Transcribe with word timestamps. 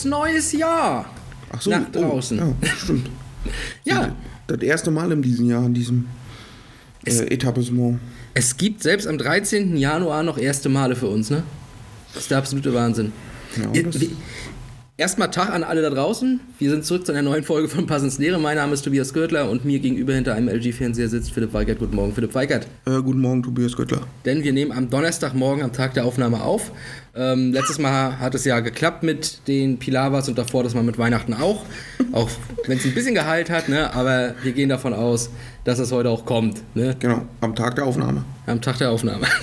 Frohes 0.00 0.04
neues 0.04 0.52
Jahr! 0.52 1.06
Ach 1.52 1.60
so, 1.60 1.70
Nach 1.70 1.90
draußen. 1.90 2.40
Oh, 2.42 2.54
ja, 2.64 2.68
stimmt. 2.76 3.10
Ja, 3.84 4.14
Das 4.46 4.60
erste 4.60 4.90
Mal 4.90 5.10
in 5.12 5.22
diesem 5.22 5.48
Jahr, 5.48 5.64
in 5.64 5.72
diesem 5.74 6.06
äh, 7.06 7.10
Etablissement. 7.32 7.98
es 8.34 8.56
gibt 8.56 8.82
selbst 8.82 9.06
am 9.06 9.16
13. 9.16 9.76
Januar 9.76 10.22
noch 10.22 10.36
erste 10.38 10.68
Male 10.68 10.94
für 10.94 11.06
uns, 11.08 11.30
ne? 11.30 11.42
Das 12.12 12.22
ist 12.24 12.30
der 12.30 12.38
absolute 12.38 12.74
Wahnsinn. 12.74 13.12
Ja, 13.74 13.82
das- 13.82 14.00
wie- 14.00 14.14
Erstmal 15.00 15.30
Tag 15.30 15.48
an 15.48 15.64
alle 15.64 15.80
da 15.80 15.88
draußen. 15.88 16.40
Wir 16.58 16.68
sind 16.68 16.84
zurück 16.84 17.06
zu 17.06 17.12
einer 17.12 17.22
neuen 17.22 17.42
Folge 17.42 17.68
von 17.68 17.86
Passens 17.86 18.18
Lehre. 18.18 18.38
Mein 18.38 18.56
Name 18.56 18.74
ist 18.74 18.82
Tobias 18.82 19.14
Gürtler 19.14 19.48
und 19.48 19.64
mir 19.64 19.78
gegenüber 19.78 20.12
hinter 20.12 20.34
einem 20.34 20.48
LG-Fernseher 20.50 21.08
sitzt 21.08 21.32
Philipp 21.32 21.54
Weigert. 21.54 21.78
Guten 21.78 21.96
Morgen, 21.96 22.12
Philipp 22.12 22.34
Weigert. 22.34 22.66
Äh, 22.84 23.00
guten 23.00 23.22
Morgen, 23.22 23.42
Tobias 23.42 23.74
Göttler. 23.74 24.02
Denn 24.26 24.44
wir 24.44 24.52
nehmen 24.52 24.72
am 24.72 24.90
Donnerstagmorgen 24.90 25.64
am 25.64 25.72
Tag 25.72 25.94
der 25.94 26.04
Aufnahme 26.04 26.42
auf. 26.42 26.70
Ähm, 27.14 27.50
letztes 27.50 27.78
Mal 27.78 28.18
hat 28.18 28.34
es 28.34 28.44
ja 28.44 28.60
geklappt 28.60 29.02
mit 29.02 29.48
den 29.48 29.78
Pilavas 29.78 30.28
und 30.28 30.36
davor 30.36 30.64
das 30.64 30.74
mal 30.74 30.84
mit 30.84 30.98
Weihnachten 30.98 31.32
auch. 31.32 31.64
Auch 32.12 32.28
wenn 32.66 32.76
es 32.76 32.84
ein 32.84 32.92
bisschen 32.92 33.14
geheilt 33.14 33.48
hat, 33.48 33.70
ne? 33.70 33.94
aber 33.94 34.34
wir 34.42 34.52
gehen 34.52 34.68
davon 34.68 34.92
aus, 34.92 35.30
dass 35.64 35.78
es 35.78 35.92
heute 35.92 36.10
auch 36.10 36.24
kommt. 36.24 36.62
Ne? 36.74 36.96
Genau, 36.98 37.22
am 37.40 37.54
Tag 37.54 37.76
der 37.76 37.86
Aufnahme. 37.86 38.24
Am 38.46 38.60
Tag 38.60 38.78
der 38.78 38.90
Aufnahme. 38.90 39.26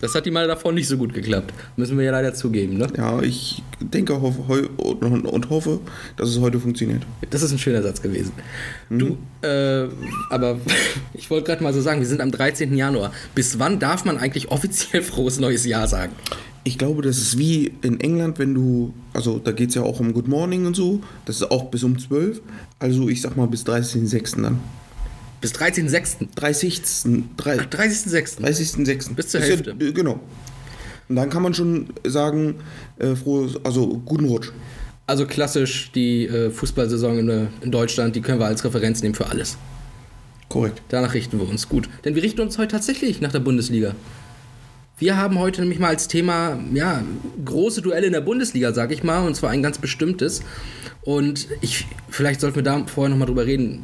Das 0.00 0.14
hat 0.14 0.26
die 0.26 0.30
Male 0.30 0.46
davor 0.46 0.70
nicht 0.72 0.86
so 0.86 0.98
gut 0.98 1.14
geklappt. 1.14 1.54
Müssen 1.76 1.96
wir 1.96 2.04
ja 2.04 2.12
leider 2.12 2.34
zugeben. 2.34 2.76
Ne? 2.76 2.88
Ja, 2.94 3.22
ich 3.22 3.62
denke 3.80 4.12
und, 4.12 5.50
hoffe, 5.50 5.80
dass 6.18 6.28
es 6.28 6.38
heute 6.40 6.60
funktioniert. 6.60 7.02
Das 7.30 7.42
ist 7.42 7.52
ein 7.52 7.58
schöner 7.58 7.82
Satz 7.82 8.02
gewesen. 8.02 8.32
Du, 8.90 9.16
äh, 9.40 9.88
aber 10.28 10.58
ich 11.14 11.30
wollte 11.30 11.46
gerade 11.46 11.62
mal 11.62 11.72
so 11.72 11.80
sagen, 11.80 12.00
wir 12.00 12.06
sind 12.06 12.20
am 12.20 12.30
13. 12.30 12.76
Januar. 12.76 13.12
Bis 13.34 13.58
wann 13.58 13.78
darf 13.78 14.04
man 14.04 14.18
eigentlich 14.18 14.50
offiziell 14.50 15.02
frohes 15.02 15.40
neues 15.40 15.64
Jahr 15.64 15.88
sagen? 15.88 16.12
Ich 16.64 16.76
glaube, 16.76 17.00
das 17.00 17.16
ist 17.16 17.38
wie 17.38 17.72
in 17.80 17.98
England, 18.00 18.38
wenn 18.38 18.54
du, 18.54 18.92
also 19.14 19.38
da 19.38 19.52
geht 19.52 19.70
es 19.70 19.74
ja 19.74 19.82
auch 19.82 20.00
um 20.00 20.12
Good 20.12 20.28
Morning 20.28 20.66
und 20.66 20.76
so, 20.76 21.00
das 21.24 21.36
ist 21.36 21.50
auch 21.50 21.70
bis 21.70 21.82
um 21.82 21.98
12. 21.98 22.42
Also 22.78 23.08
ich 23.08 23.22
sag 23.22 23.38
mal 23.38 23.46
bis 23.46 23.64
30.06. 23.64 24.42
dann. 24.42 24.60
Bis 25.44 25.52
13.06. 25.52 26.28
30. 26.36 26.80
drei- 27.36 27.58
30.06. 27.58 28.38
30.06. 28.40 29.14
Bis 29.14 29.28
zur 29.28 29.40
ja- 29.40 29.46
Hälfte. 29.46 29.72
äh, 29.78 29.92
genau. 29.92 30.18
Und 31.06 31.16
dann 31.16 31.28
kann 31.28 31.42
man 31.42 31.52
schon 31.52 31.88
sagen, 32.06 32.54
äh, 32.98 33.14
frohes, 33.14 33.58
also 33.62 34.00
guten 34.06 34.24
Rutsch. 34.24 34.52
Also 35.06 35.26
klassisch 35.26 35.90
die 35.94 36.24
äh, 36.24 36.50
Fußballsaison 36.50 37.18
in, 37.18 37.28
äh, 37.28 37.46
in 37.60 37.70
Deutschland, 37.70 38.16
die 38.16 38.22
können 38.22 38.38
wir 38.38 38.46
als 38.46 38.64
Referenz 38.64 39.02
nehmen 39.02 39.14
für 39.14 39.26
alles. 39.26 39.58
Korrekt. 40.48 40.80
Danach 40.88 41.12
richten 41.12 41.38
wir 41.38 41.46
uns 41.46 41.68
gut. 41.68 41.90
Denn 42.06 42.14
wir 42.14 42.22
richten 42.22 42.40
uns 42.40 42.56
heute 42.56 42.68
tatsächlich 42.72 43.20
nach 43.20 43.32
der 43.32 43.40
Bundesliga. 43.40 43.94
Wir 44.98 45.18
haben 45.18 45.38
heute 45.38 45.60
nämlich 45.60 45.78
mal 45.78 45.88
als 45.88 46.08
Thema, 46.08 46.58
ja, 46.72 47.02
große 47.44 47.82
Duelle 47.82 48.06
in 48.06 48.14
der 48.14 48.22
Bundesliga, 48.22 48.72
sag 48.72 48.92
ich 48.92 49.02
mal, 49.02 49.26
und 49.26 49.34
zwar 49.36 49.50
ein 49.50 49.62
ganz 49.62 49.76
bestimmtes. 49.76 50.40
Und 51.02 51.48
ich, 51.60 51.84
vielleicht 52.08 52.40
sollten 52.40 52.56
wir 52.56 52.62
da 52.62 52.82
vorher 52.86 53.10
nochmal 53.10 53.26
drüber 53.26 53.44
reden. 53.44 53.82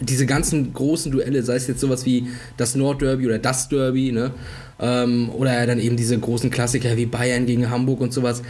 Diese 0.00 0.26
ganzen 0.26 0.72
großen 0.72 1.12
Duelle, 1.12 1.42
sei 1.42 1.56
es 1.56 1.66
jetzt 1.66 1.80
sowas 1.80 2.06
wie 2.06 2.28
das 2.56 2.74
Nordderby 2.74 3.26
oder 3.26 3.38
das 3.38 3.68
Derby, 3.68 4.12
ne? 4.12 4.32
Ähm, 4.80 5.30
oder 5.30 5.66
dann 5.66 5.78
eben 5.78 5.96
diese 5.96 6.18
großen 6.18 6.50
Klassiker 6.50 6.96
wie 6.96 7.06
Bayern 7.06 7.46
gegen 7.46 7.70
Hamburg 7.70 8.00
und 8.00 8.12
sowas, 8.12 8.42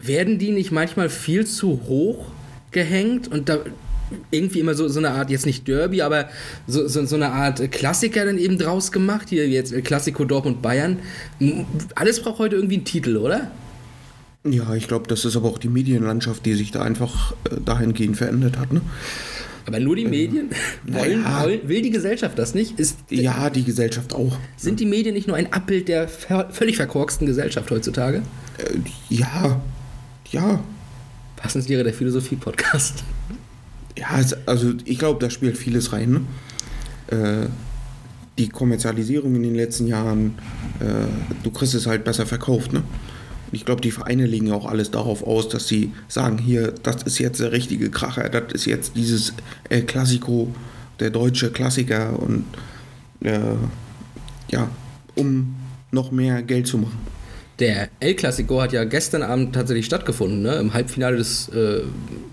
werden 0.00 0.38
die 0.38 0.50
nicht 0.50 0.72
manchmal 0.72 1.08
viel 1.08 1.46
zu 1.46 1.82
hoch 1.88 2.26
gehängt 2.72 3.28
und 3.28 3.48
da 3.48 3.58
irgendwie 4.30 4.60
immer 4.60 4.74
so, 4.74 4.88
so 4.88 4.98
eine 4.98 5.10
Art, 5.10 5.30
jetzt 5.30 5.46
nicht 5.46 5.66
Derby, 5.66 6.02
aber 6.02 6.28
so, 6.66 6.86
so, 6.86 7.04
so 7.06 7.16
eine 7.16 7.30
Art 7.30 7.72
Klassiker 7.72 8.24
dann 8.24 8.38
eben 8.38 8.58
draus 8.58 8.92
gemacht, 8.92 9.28
hier 9.30 9.48
jetzt 9.48 9.72
Klassiko 9.84 10.24
Dortmund 10.24 10.62
Bayern. 10.62 10.98
Alles 11.94 12.20
braucht 12.20 12.38
heute 12.38 12.56
irgendwie 12.56 12.76
einen 12.76 12.84
Titel, 12.84 13.16
oder? 13.16 13.50
Ja, 14.44 14.74
ich 14.74 14.88
glaube, 14.88 15.06
das 15.06 15.24
ist 15.24 15.36
aber 15.36 15.48
auch 15.48 15.58
die 15.58 15.68
Medienlandschaft, 15.68 16.44
die 16.44 16.54
sich 16.54 16.72
da 16.72 16.82
einfach 16.82 17.32
äh, 17.44 17.60
dahingehend 17.64 18.16
verändert 18.16 18.58
hat. 18.58 18.72
Ne? 18.72 18.80
Aber 19.66 19.80
nur 19.80 19.96
die 19.96 20.04
Medien? 20.04 20.50
Wollen, 20.84 21.22
naja. 21.22 21.44
wollen, 21.44 21.68
will 21.68 21.82
die 21.82 21.90
Gesellschaft 21.90 22.38
das 22.38 22.54
nicht? 22.54 22.78
Ist, 22.78 22.98
Ja, 23.10 23.50
die 23.50 23.64
Gesellschaft 23.64 24.12
auch. 24.14 24.36
Sind 24.56 24.80
die 24.80 24.86
Medien 24.86 25.14
nicht 25.14 25.28
nur 25.28 25.36
ein 25.36 25.52
Abbild 25.52 25.88
der 25.88 26.08
völlig 26.08 26.76
verkorksten 26.76 27.26
Gesellschaft 27.26 27.70
heutzutage? 27.70 28.22
Äh, 28.58 28.78
ja, 29.08 29.60
ja. 30.30 30.60
Passenslehre 31.36 31.84
der 31.84 31.94
Philosophie-Podcast. 31.94 33.04
Ja, 33.98 34.20
also 34.46 34.72
ich 34.84 34.98
glaube, 34.98 35.20
da 35.20 35.30
spielt 35.30 35.58
vieles 35.58 35.92
rein. 35.92 36.24
Ne? 37.08 37.44
Äh, 37.44 37.48
die 38.38 38.48
Kommerzialisierung 38.48 39.36
in 39.36 39.42
den 39.42 39.54
letzten 39.54 39.86
Jahren, 39.86 40.38
äh, 40.80 41.06
du 41.42 41.50
kriegst 41.50 41.74
es 41.74 41.86
halt 41.86 42.04
besser 42.04 42.26
verkauft. 42.26 42.72
Ne? 42.72 42.82
Ich 43.52 43.64
glaube, 43.64 43.82
die 43.82 43.90
Vereine 43.90 44.26
legen 44.26 44.50
auch 44.50 44.66
alles 44.66 44.90
darauf 44.90 45.22
aus, 45.22 45.48
dass 45.48 45.68
sie 45.68 45.92
sagen, 46.08 46.38
hier, 46.38 46.72
das 46.82 47.02
ist 47.02 47.18
jetzt 47.18 47.40
der 47.40 47.52
richtige 47.52 47.90
Kracher, 47.90 48.28
das 48.28 48.52
ist 48.52 48.64
jetzt 48.64 48.96
dieses 48.96 49.34
El 49.68 49.82
Clasico, 49.82 50.48
der 51.00 51.10
deutsche 51.10 51.50
Klassiker 51.50 52.18
und 52.18 52.44
äh, 53.20 53.38
ja, 54.50 54.68
um 55.14 55.54
noch 55.90 56.10
mehr 56.10 56.42
Geld 56.42 56.66
zu 56.66 56.78
machen. 56.78 56.98
Der 57.58 57.90
El 58.00 58.14
Clasico 58.14 58.60
hat 58.60 58.72
ja 58.72 58.84
gestern 58.84 59.22
Abend 59.22 59.54
tatsächlich 59.54 59.86
stattgefunden, 59.86 60.42
ne? 60.42 60.56
Im 60.56 60.72
Halbfinale 60.72 61.18
des 61.18 61.48
äh, 61.50 61.82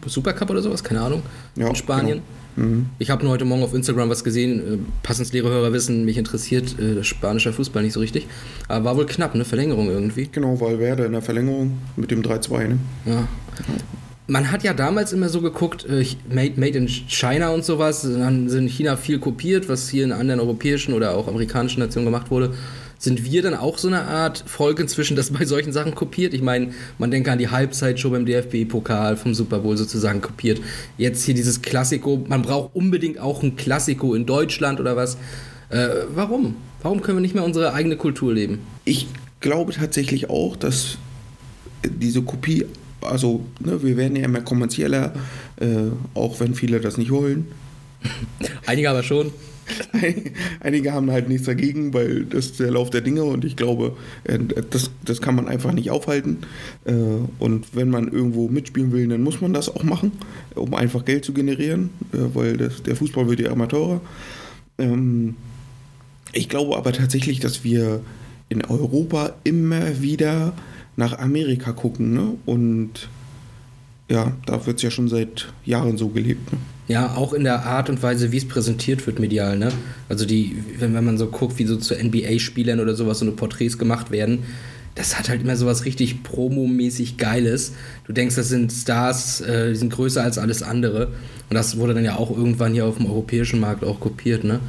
Supercup 0.05 0.49
oder 0.49 0.61
sowas, 0.61 0.83
keine 0.83 1.01
Ahnung. 1.01 1.21
Ja, 1.55 1.67
in 1.67 1.75
Spanien. 1.75 2.21
Ich 2.99 3.09
habe 3.09 3.23
nur 3.23 3.31
heute 3.31 3.45
Morgen 3.45 3.63
auf 3.63 3.73
Instagram 3.73 4.09
was 4.09 4.23
gesehen. 4.23 4.59
Äh, 4.59 4.77
Passensleere 5.03 5.49
Hörer 5.49 5.71
wissen, 5.71 6.05
mich 6.05 6.17
interessiert 6.17 6.77
äh, 6.79 6.95
das 6.95 7.07
spanische 7.07 7.53
Fußball 7.53 7.83
nicht 7.83 7.93
so 7.93 7.99
richtig. 7.99 8.27
Aber 8.67 8.85
war 8.85 8.97
wohl 8.97 9.05
knapp, 9.05 9.33
eine 9.33 9.45
Verlängerung 9.45 9.89
irgendwie. 9.89 10.27
Genau, 10.31 10.59
weil 10.59 10.79
Werder 10.79 11.05
in 11.05 11.13
der 11.13 11.21
Verlängerung 11.21 11.77
mit 11.95 12.11
dem 12.11 12.21
3-2. 12.21 12.67
Ne? 12.67 12.77
Ja. 13.05 13.27
Man 14.27 14.51
hat 14.51 14.63
ja 14.63 14.73
damals 14.73 15.11
immer 15.11 15.29
so 15.29 15.41
geguckt, 15.41 15.85
äh, 15.85 16.05
made, 16.29 16.53
made 16.57 16.77
in 16.77 16.87
China 16.87 17.49
und 17.49 17.63
sowas. 17.63 18.01
Dann 18.01 18.49
sind 18.49 18.63
in 18.63 18.69
China 18.69 18.97
viel 18.97 19.19
kopiert, 19.19 19.69
was 19.69 19.89
hier 19.89 20.03
in 20.03 20.11
anderen 20.11 20.39
europäischen 20.39 20.93
oder 20.93 21.15
auch 21.15 21.27
amerikanischen 21.27 21.79
Nationen 21.79 22.05
gemacht 22.05 22.29
wurde. 22.29 22.53
Sind 23.01 23.23
wir 23.23 23.41
dann 23.41 23.53
auch 23.53 23.77
so 23.77 23.87
eine 23.87 24.01
Art 24.01 24.43
Volk 24.45 24.77
inzwischen, 24.77 25.15
das 25.15 25.31
bei 25.31 25.45
solchen 25.45 25.71
Sachen 25.71 25.95
kopiert? 25.95 26.33
Ich 26.33 26.41
meine, 26.41 26.73
man 26.97 27.09
denke 27.09 27.31
an 27.31 27.39
die 27.39 27.47
Halbzeitshow 27.47 28.09
beim 28.09 28.25
DFB-Pokal 28.25 29.15
vom 29.15 29.33
Super 29.33 29.59
Bowl 29.59 29.77
sozusagen 29.77 30.19
kopiert. 30.19 30.59
Jetzt 30.97 31.23
hier 31.23 31.33
dieses 31.33 31.61
Klassiko, 31.61 32.25
man 32.27 32.41
braucht 32.41 32.75
unbedingt 32.75 33.17
auch 33.17 33.41
ein 33.41 33.55
Klassiko 33.55 34.15
in 34.15 34.25
Deutschland 34.25 34.81
oder 34.81 34.97
was. 34.97 35.15
Äh, 35.69 35.87
warum? 36.13 36.55
Warum 36.81 37.01
können 37.01 37.19
wir 37.19 37.21
nicht 37.21 37.35
mehr 37.35 37.45
unsere 37.45 37.73
eigene 37.73 37.95
Kultur 37.95 38.33
leben? 38.33 38.59
Ich 38.83 39.07
glaube 39.39 39.71
tatsächlich 39.71 40.29
auch, 40.29 40.57
dass 40.57 40.97
diese 41.85 42.21
Kopie, 42.21 42.65
also 42.99 43.45
ne, 43.61 43.81
wir 43.81 43.95
werden 43.95 44.17
ja 44.17 44.25
immer 44.25 44.41
kommerzieller, 44.41 45.13
äh, 45.55 45.67
auch 46.15 46.41
wenn 46.41 46.53
viele 46.53 46.81
das 46.81 46.97
nicht 46.97 47.11
wollen. 47.11 47.47
Einige 48.65 48.89
aber 48.89 49.03
schon. 49.03 49.31
Einige 50.59 50.93
haben 50.93 51.11
halt 51.11 51.29
nichts 51.29 51.45
dagegen, 51.45 51.93
weil 51.93 52.25
das 52.25 52.47
ist 52.47 52.59
der 52.59 52.71
Lauf 52.71 52.89
der 52.89 53.01
Dinge 53.01 53.23
und 53.23 53.45
ich 53.45 53.55
glaube, 53.55 53.95
äh, 54.23 54.39
das, 54.69 54.91
das 55.05 55.21
kann 55.21 55.35
man 55.35 55.47
einfach 55.47 55.71
nicht 55.71 55.91
aufhalten. 55.91 56.37
Äh, 56.85 56.93
Und 57.39 57.75
wenn 57.75 57.89
man 57.89 58.07
irgendwo 58.11 58.47
mitspielen 58.47 58.91
will, 58.91 59.07
dann 59.07 59.21
muss 59.21 59.41
man 59.41 59.53
das 59.53 59.69
auch 59.69 59.83
machen, 59.83 60.11
um 60.55 60.73
einfach 60.73 61.05
Geld 61.05 61.25
zu 61.25 61.33
generieren, 61.33 61.89
äh, 62.13 62.17
weil 62.33 62.57
das, 62.57 62.83
der 62.83 62.95
Fußball 62.95 63.27
wird 63.29 63.39
ja 63.39 63.51
immer 63.51 63.67
teurer. 63.67 64.01
Ähm, 64.77 65.35
Ich 66.33 66.47
glaube 66.49 66.77
aber 66.77 66.91
tatsächlich, 66.93 67.39
dass 67.39 67.63
wir 67.63 68.01
in 68.49 68.63
Europa 68.65 69.33
immer 69.43 70.01
wieder 70.01 70.53
nach 70.95 71.17
Amerika 71.19 71.71
gucken. 71.71 72.13
Ne? 72.13 72.33
Und 72.45 73.09
ja, 74.09 74.33
da 74.45 74.65
wird 74.65 74.77
es 74.77 74.83
ja 74.83 74.91
schon 74.91 75.07
seit 75.07 75.51
Jahren 75.65 75.97
so 75.97 76.09
gelebt. 76.09 76.51
Ne? 76.51 76.59
Ja, 76.89 77.15
auch 77.15 77.33
in 77.33 77.43
der 77.43 77.65
Art 77.65 77.87
und 77.91 78.01
Weise, 78.01 78.31
wie 78.31 78.37
es 78.37 78.47
präsentiert 78.47 79.05
wird 79.05 79.19
medial, 79.19 79.59
ne? 79.59 79.71
Also 80.09 80.25
die, 80.25 80.57
wenn, 80.79 80.95
wenn 80.95 81.05
man 81.05 81.19
so 81.19 81.27
guckt, 81.27 81.59
wie 81.59 81.65
so 81.65 81.77
zu 81.77 81.93
NBA-Spielern 81.93 82.79
oder 82.79 82.95
sowas 82.95 83.19
so 83.19 83.25
eine 83.25 83.35
Porträts 83.35 83.77
gemacht 83.77 84.09
werden, 84.09 84.39
das 84.95 85.19
hat 85.19 85.29
halt 85.29 85.43
immer 85.43 85.55
sowas 85.55 85.85
richtig 85.85 86.23
promomäßig 86.23 87.17
Geiles. 87.17 87.73
Du 88.07 88.13
denkst, 88.13 88.35
das 88.35 88.49
sind 88.49 88.71
Stars, 88.71 89.39
äh, 89.39 89.69
die 89.69 89.75
sind 89.75 89.93
größer 89.93 90.23
als 90.23 90.39
alles 90.39 90.63
andere. 90.63 91.09
Und 91.49 91.55
das 91.55 91.77
wurde 91.77 91.93
dann 91.93 92.03
ja 92.03 92.15
auch 92.15 92.35
irgendwann 92.35 92.73
hier 92.73 92.87
auf 92.87 92.97
dem 92.97 93.05
europäischen 93.05 93.59
Markt 93.59 93.83
auch 93.83 93.99
kopiert, 93.99 94.43
ne? 94.43 94.59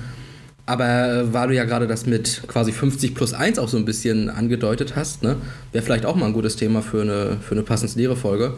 Aber 0.66 0.84
äh, 0.86 1.32
weil 1.32 1.48
du 1.48 1.54
ja 1.54 1.64
gerade 1.64 1.86
das 1.86 2.04
mit 2.04 2.42
quasi 2.46 2.70
50 2.70 3.14
plus 3.14 3.32
1 3.32 3.58
auch 3.58 3.68
so 3.68 3.78
ein 3.78 3.86
bisschen 3.86 4.28
angedeutet 4.28 4.94
hast, 4.94 5.22
ne? 5.22 5.36
Wäre 5.72 5.82
vielleicht 5.82 6.04
auch 6.04 6.16
mal 6.16 6.26
ein 6.26 6.34
gutes 6.34 6.56
Thema 6.56 6.82
für 6.82 7.00
eine, 7.00 7.38
für 7.40 7.54
eine 7.54 7.62
passend 7.62 7.96
leere 7.96 8.14
Folge. 8.14 8.52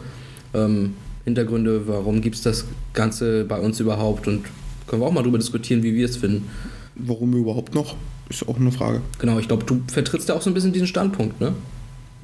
Ähm, 0.53 0.95
Hintergründe, 1.25 1.87
warum 1.87 2.21
gibt 2.21 2.35
es 2.35 2.41
das 2.41 2.65
Ganze 2.93 3.45
bei 3.45 3.59
uns 3.59 3.79
überhaupt 3.79 4.27
und 4.27 4.45
können 4.87 5.01
wir 5.01 5.07
auch 5.07 5.13
mal 5.13 5.21
darüber 5.21 5.37
diskutieren, 5.37 5.83
wie 5.83 5.95
wir 5.95 6.05
es 6.05 6.17
finden. 6.17 6.49
Warum 6.95 7.33
überhaupt 7.33 7.73
noch? 7.73 7.95
Ist 8.29 8.47
auch 8.47 8.59
eine 8.59 8.71
Frage. 8.71 9.01
Genau, 9.19 9.39
ich 9.39 9.47
glaube, 9.47 9.63
du 9.65 9.81
vertrittst 9.87 10.29
ja 10.29 10.35
auch 10.35 10.41
so 10.41 10.49
ein 10.49 10.53
bisschen 10.53 10.73
diesen 10.73 10.87
Standpunkt, 10.87 11.39
ne? 11.39 11.53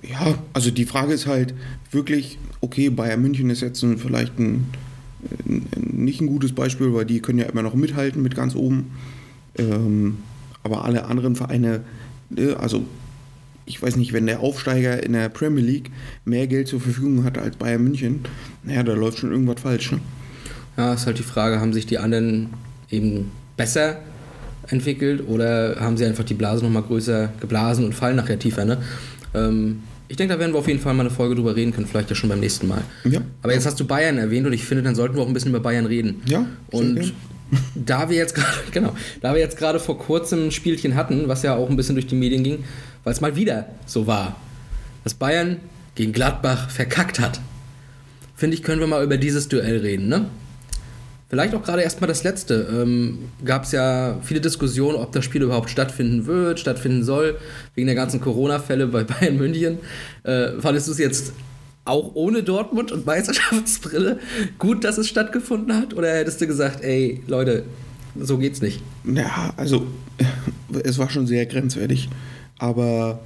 Ja, 0.02 0.36
also 0.54 0.72
die 0.72 0.86
Frage 0.86 1.14
ist 1.14 1.28
halt 1.28 1.54
wirklich, 1.92 2.38
okay, 2.62 2.90
Bayern 2.90 3.22
München 3.22 3.50
ist 3.50 3.62
jetzt 3.62 3.82
ein, 3.84 3.98
vielleicht 3.98 4.40
ein, 4.40 4.66
ein, 5.46 5.68
nicht 5.76 6.22
ein 6.22 6.28
gutes 6.28 6.54
Beispiel, 6.54 6.94
weil 6.94 7.06
die 7.06 7.20
können 7.20 7.40
ja 7.40 7.46
immer 7.46 7.64
noch 7.64 7.74
mithalten 7.74 8.22
mit 8.22 8.36
ganz 8.36 8.56
oben. 8.56 8.92
Ähm, 9.58 10.20
aber 10.64 10.86
alle 10.86 11.06
anderen 11.06 11.36
Vereine, 11.36 11.82
ne, 12.30 12.56
also 12.58 12.86
ich 13.70 13.82
weiß 13.82 13.96
nicht, 13.98 14.14
wenn 14.14 14.26
der 14.26 14.40
Aufsteiger 14.40 15.02
in 15.04 15.14
der 15.14 15.30
Premier 15.30 15.64
League 15.64 15.92
mehr 16.26 16.48
Geld 16.48 16.68
zur 16.68 16.82
Verfügung 16.82 17.24
hat 17.24 17.38
als 17.38 17.56
Bayern 17.56 17.84
München, 17.84 18.22
naja, 18.64 18.82
da 18.82 18.94
läuft 18.94 19.20
schon 19.20 19.32
irgendwas 19.32 19.62
falsch. 19.62 19.92
Ne? 19.92 20.00
Ja, 20.76 20.94
ist 20.94 21.06
halt 21.06 21.20
die 21.20 21.24
Frage, 21.24 21.62
haben 21.62 21.72
sich 21.72 21.86
die 21.86 22.00
anderen 22.00 22.50
eben 22.90 23.32
besser 23.58 24.00
entwickelt 24.68 25.24
oder 25.28 25.78
haben 25.80 25.98
sie 25.98 26.06
einfach 26.06 26.24
die 26.24 26.34
Blase 26.34 26.64
nochmal 26.64 26.82
größer 26.82 27.32
geblasen 27.40 27.86
und 27.86 27.94
fallen 27.94 28.16
nachher 28.16 28.40
tiefer, 28.40 28.66
ne? 28.66 28.80
Ähm, 29.36 29.84
ich 30.08 30.18
denke, 30.18 30.34
da 30.34 30.40
werden 30.40 30.54
wir 30.54 30.58
auf 30.58 30.68
jeden 30.68 30.80
Fall 30.80 30.96
mal 30.96 31.02
eine 31.02 31.12
Folge 31.12 31.36
drüber 31.36 31.56
reden 31.56 31.72
können, 31.72 31.86
vielleicht 31.86 32.10
ja 32.10 32.16
schon 32.16 32.30
beim 32.30 32.40
nächsten 32.40 32.68
Mal. 32.68 32.82
Ja. 33.04 33.22
Aber 33.44 33.54
jetzt 33.54 33.68
hast 33.68 33.80
du 33.80 33.86
Bayern 33.86 34.18
erwähnt 34.18 34.48
und 34.48 34.54
ich 34.54 34.64
finde, 34.64 34.82
dann 34.82 34.96
sollten 34.96 35.16
wir 35.16 35.22
auch 35.22 35.28
ein 35.28 35.34
bisschen 35.34 35.52
über 35.52 35.60
Bayern 35.60 35.86
reden. 35.86 36.24
Ja, 36.26 36.48
Und 36.72 37.14
da 37.76 38.10
wir 38.10 38.18
jetzt 38.18 38.34
gerade, 38.34 38.50
genau, 38.72 38.96
da 39.22 39.34
wir 39.34 39.40
jetzt 39.40 39.58
gerade 39.58 39.80
vor 39.80 40.00
kurzem 40.00 40.48
ein 40.48 40.52
Spielchen 40.52 40.96
hatten, 40.96 41.28
was 41.28 41.44
ja 41.44 41.56
auch 41.56 41.70
ein 41.70 41.76
bisschen 41.76 41.94
durch 41.94 42.08
die 42.08 42.16
Medien 42.16 42.44
ging, 42.44 42.64
weil 43.04 43.14
es 43.14 43.22
mal 43.22 43.36
wieder 43.36 43.68
so 43.86 44.08
war, 44.08 44.36
dass 45.04 45.14
Bayern 45.14 45.58
gegen 45.96 46.14
Gladbach 46.14 46.70
verkackt 46.70 47.20
hat, 47.20 47.40
finde 48.36 48.56
ich, 48.56 48.64
können 48.64 48.80
wir 48.80 48.88
mal 48.88 49.04
über 49.04 49.18
dieses 49.18 49.48
Duell 49.48 49.80
reden, 49.80 50.08
ne? 50.08 50.26
Vielleicht 51.30 51.54
auch 51.54 51.62
gerade 51.62 51.84
erstmal 51.84 52.08
das 52.08 52.24
letzte. 52.24 52.68
Ähm, 52.72 53.30
Gab 53.46 53.64
es 53.64 53.72
ja 53.72 54.18
viele 54.24 54.42
Diskussionen, 54.42 54.98
ob 54.98 55.12
das 55.12 55.24
Spiel 55.24 55.44
überhaupt 55.44 55.70
stattfinden 55.70 56.26
wird, 56.26 56.60
stattfinden 56.60 57.04
soll, 57.04 57.38
wegen 57.76 57.86
der 57.86 57.96
ganzen 57.96 58.20
Corona-Fälle 58.20 58.88
bei 58.88 59.04
Bayern 59.06 59.38
München. 59.38 59.78
Äh, 60.24 60.60
fandest 60.60 60.88
du 60.88 60.92
es 60.92 60.98
jetzt 60.98 61.34
auch 61.86 62.16
ohne 62.16 62.42
Dortmund 62.42 62.92
und 62.92 63.06
Meisterschaftsbrille 63.06 64.20
gut, 64.58 64.84
dass 64.84 64.98
es 64.98 65.08
stattgefunden 65.08 65.76
hat? 65.76 65.94
Oder 65.94 66.14
hättest 66.14 66.42
du 66.42 66.48
gesagt, 66.48 66.84
ey, 66.84 67.22
Leute, 67.28 67.64
so 68.20 68.40
geht's 68.40 68.62
nicht? 68.62 68.82
Ja, 69.06 69.54
also 69.56 69.86
es 70.84 70.98
war 70.98 71.12
schon 71.12 71.28
sehr 71.28 71.46
grenzwertig. 71.46 72.10
Aber 72.60 73.20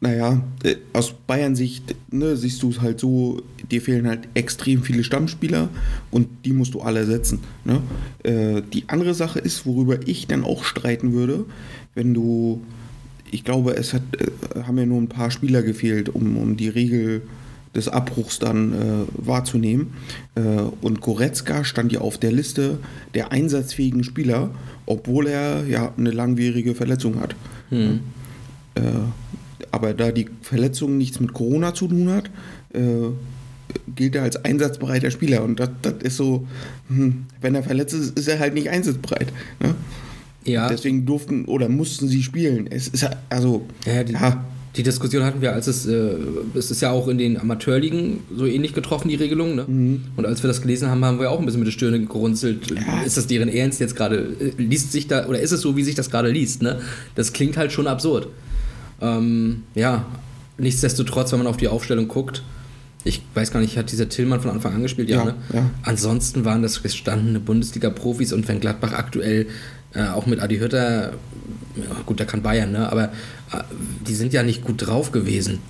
naja, 0.00 0.42
äh, 0.62 0.76
aus 0.92 1.14
Bayern-Sicht 1.26 1.94
ne, 2.10 2.36
siehst 2.36 2.62
du 2.62 2.70
es 2.70 2.80
halt 2.80 3.00
so, 3.00 3.42
dir 3.70 3.80
fehlen 3.80 4.06
halt 4.06 4.28
extrem 4.34 4.82
viele 4.82 5.02
Stammspieler 5.02 5.70
und 6.10 6.28
die 6.44 6.52
musst 6.52 6.74
du 6.74 6.82
alle 6.82 7.00
ersetzen. 7.00 7.40
Ne? 7.64 7.80
Äh, 8.22 8.62
die 8.72 8.84
andere 8.88 9.14
Sache 9.14 9.38
ist, 9.38 9.64
worüber 9.64 10.06
ich 10.06 10.26
dann 10.26 10.44
auch 10.44 10.64
streiten 10.64 11.12
würde, 11.12 11.46
wenn 11.94 12.12
du, 12.12 12.62
ich 13.30 13.42
glaube, 13.42 13.74
es 13.76 13.94
hat, 13.94 14.02
äh, 14.18 14.62
haben 14.64 14.76
ja 14.76 14.86
nur 14.86 15.00
ein 15.00 15.08
paar 15.08 15.30
Spieler 15.30 15.62
gefehlt, 15.62 16.10
um, 16.10 16.36
um 16.36 16.58
die 16.58 16.68
Regel 16.68 17.22
des 17.74 17.88
Abbruchs 17.88 18.38
dann 18.38 18.72
äh, 18.72 18.76
wahrzunehmen. 19.12 19.94
Äh, 20.34 20.40
und 20.82 21.00
Goretzka 21.00 21.64
stand 21.64 21.92
ja 21.92 22.00
auf 22.00 22.18
der 22.18 22.32
Liste 22.32 22.78
der 23.14 23.32
einsatzfähigen 23.32 24.04
Spieler, 24.04 24.50
obwohl 24.84 25.26
er 25.26 25.66
ja 25.66 25.92
eine 25.96 26.10
langwierige 26.10 26.74
Verletzung 26.74 27.20
hat. 27.20 27.34
Hm. 27.70 28.00
Äh, 28.76 28.80
aber 29.72 29.92
da 29.94 30.12
die 30.12 30.26
Verletzung 30.42 30.96
nichts 30.96 31.20
mit 31.20 31.32
Corona 31.32 31.74
zu 31.74 31.88
tun 31.88 32.08
hat, 32.10 32.30
äh, 32.72 32.80
gilt 33.94 34.14
er 34.14 34.22
als 34.22 34.36
einsatzbereiter 34.44 35.10
Spieler. 35.10 35.42
Und 35.42 35.60
das, 35.60 35.70
das 35.82 35.94
ist 36.02 36.16
so, 36.16 36.46
hm, 36.88 37.26
wenn 37.40 37.54
er 37.54 37.62
verletzt 37.62 37.94
ist, 37.94 38.18
ist 38.18 38.28
er 38.28 38.38
halt 38.38 38.54
nicht 38.54 38.70
einsatzbereit. 38.70 39.32
Ne? 39.60 39.74
Ja. 40.44 40.68
Deswegen 40.68 41.04
durften 41.04 41.44
oder 41.46 41.68
mussten 41.68 42.08
sie 42.08 42.22
spielen. 42.22 42.68
Es 42.70 42.88
ist 42.88 43.02
ja- 43.02 43.16
also, 43.28 43.66
Ja, 43.84 44.04
die, 44.04 44.12
ja, 44.12 44.44
die 44.76 44.82
Diskussion 44.84 45.24
hatten 45.24 45.40
wir, 45.40 45.52
als 45.52 45.66
es, 45.66 45.86
äh, 45.86 46.14
es 46.54 46.70
ist 46.70 46.80
ja 46.82 46.90
auch 46.92 47.08
in 47.08 47.18
den 47.18 47.38
Amateurligen 47.40 48.20
so 48.34 48.46
ähnlich 48.46 48.72
getroffen, 48.72 49.08
die 49.08 49.14
Regelung, 49.16 49.56
ne? 49.56 49.64
Mhm. 49.66 50.04
Und 50.16 50.24
als 50.26 50.42
wir 50.42 50.48
das 50.48 50.62
gelesen 50.62 50.88
haben, 50.88 51.04
haben 51.04 51.18
wir 51.18 51.30
auch 51.30 51.40
ein 51.40 51.44
bisschen 51.46 51.60
mit 51.60 51.66
der 51.66 51.72
Stirne 51.72 51.98
gerunzelt. 52.00 52.70
Ist 53.04 53.16
das 53.16 53.26
deren 53.26 53.48
Ernst 53.48 53.80
jetzt 53.80 53.96
gerade? 53.96 54.36
Äh, 54.38 54.52
Liest 54.62 54.92
sich 54.92 55.08
da, 55.08 55.26
oder 55.26 55.40
ist 55.40 55.50
es 55.52 55.60
so, 55.62 55.76
wie 55.76 55.82
sich 55.82 55.94
das 55.96 56.10
gerade 56.10 56.30
liest, 56.30 56.62
ne? 56.62 56.80
Das 57.16 57.32
klingt 57.32 57.56
halt 57.56 57.72
schon 57.72 57.86
absurd. 57.88 58.28
Ähm, 59.00 59.64
ja, 59.74 60.06
nichtsdestotrotz, 60.58 61.32
wenn 61.32 61.38
man 61.40 61.48
auf 61.48 61.56
die 61.56 61.68
Aufstellung 61.68 62.08
guckt, 62.08 62.42
ich 63.04 63.22
weiß 63.34 63.52
gar 63.52 63.60
nicht, 63.60 63.76
hat 63.78 63.92
dieser 63.92 64.08
Tillmann 64.08 64.40
von 64.40 64.50
Anfang 64.50 64.74
an 64.74 64.82
gespielt? 64.82 65.08
Ja, 65.08 65.18
Ja, 65.18 65.24
ne? 65.26 65.34
ja. 65.52 65.70
Ansonsten 65.82 66.44
waren 66.44 66.62
das 66.62 66.82
gestandene 66.82 67.38
Bundesliga-Profis 67.38 68.32
und 68.32 68.48
wenn 68.48 68.58
Gladbach 68.58 68.92
aktuell 68.92 69.46
äh, 69.94 70.08
auch 70.08 70.26
mit 70.26 70.40
Adi 70.40 70.58
Hütter, 70.58 71.12
ja, 71.76 71.96
gut, 72.04 72.18
der 72.18 72.26
kann 72.26 72.42
Bayern, 72.42 72.72
ne? 72.72 72.90
aber 72.90 73.04
äh, 73.52 73.62
die 74.06 74.14
sind 74.14 74.32
ja 74.32 74.42
nicht 74.42 74.64
gut 74.64 74.86
drauf 74.86 75.12
gewesen. 75.12 75.60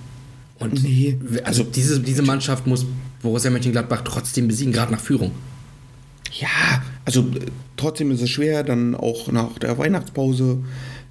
Und 0.57 0.81
Nee, 0.81 1.17
also 1.43 1.63
diese, 1.63 1.99
diese 1.99 2.23
Mannschaft 2.23 2.65
muss 2.65 2.85
Borussia 3.21 3.51
Mönchengladbach 3.51 4.01
trotzdem 4.03 4.47
besiegen, 4.47 4.73
gerade 4.73 4.91
nach 4.91 4.99
Führung. 4.99 5.31
ja, 6.31 6.47
also 7.05 7.21
äh, 7.21 7.45
trotzdem 7.75 8.09
ist 8.09 8.21
es 8.21 8.29
schwer, 8.31 8.63
dann 8.63 8.95
auch 8.95 9.31
nach 9.31 9.59
der 9.59 9.77
Weihnachtspause 9.77 10.57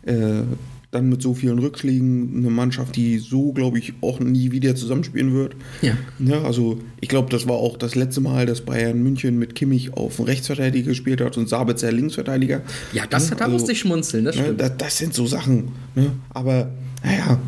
äh, 0.05 0.43
dann 0.91 1.09
mit 1.09 1.21
so 1.21 1.35
vielen 1.35 1.59
Rückschlägen 1.59 2.37
eine 2.39 2.51
Mannschaft, 2.51 2.97
die 2.97 3.19
so, 3.19 3.53
glaube 3.53 3.79
ich, 3.79 3.93
auch 4.01 4.21
nie 4.21 4.53
wieder 4.53 4.75
zusammenspielen 4.77 5.35
wird. 5.35 5.57
Ja. 5.83 5.97
Ja, 6.19 6.43
also 6.43 6.79
ich 7.01 7.09
glaube, 7.09 7.29
das 7.31 7.49
war 7.49 7.57
auch 7.57 7.77
das 7.77 7.95
letzte 7.95 8.21
Mal, 8.21 8.47
dass 8.47 8.61
Bayern 8.61 9.03
München 9.03 9.39
mit 9.39 9.55
Kimmich 9.55 9.93
auf 9.95 10.19
einen 10.19 10.29
Rechtsverteidiger 10.29 10.89
gespielt 10.89 11.21
hat 11.21 11.37
und 11.37 11.49
Sabitzer 11.49 11.93
Linksverteidiger. 11.93 12.63
Ja, 12.93 13.05
das, 13.09 13.31
Ne, 13.31 13.37
da 13.37 13.45
also, 13.45 13.57
musste 13.57 13.73
ich 13.73 13.81
schmunzeln, 13.81 14.25
das 14.25 14.37
ne, 14.37 14.43
stimmt. 14.43 14.61
das, 14.61 14.73
das 14.79 14.99
sind 14.99 15.13
so 15.13 15.27
Sachen. 15.27 15.73
Ne? 15.95 16.13
Aber 16.31 16.71
naja, 17.05 17.41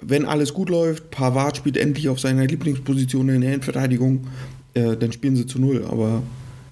wenn 0.00 0.24
alles 0.24 0.54
gut 0.54 0.70
läuft, 0.70 1.10
Pavard 1.10 1.56
spielt 1.56 1.76
endlich 1.76 2.08
auf 2.08 2.20
seiner 2.20 2.46
Lieblingsposition 2.46 3.28
in 3.28 3.40
der 3.40 3.54
Endverteidigung, 3.54 4.26
äh, 4.74 4.96
dann 4.96 5.12
spielen 5.12 5.36
sie 5.36 5.46
zu 5.46 5.58
null. 5.58 5.84
Aber 5.90 6.22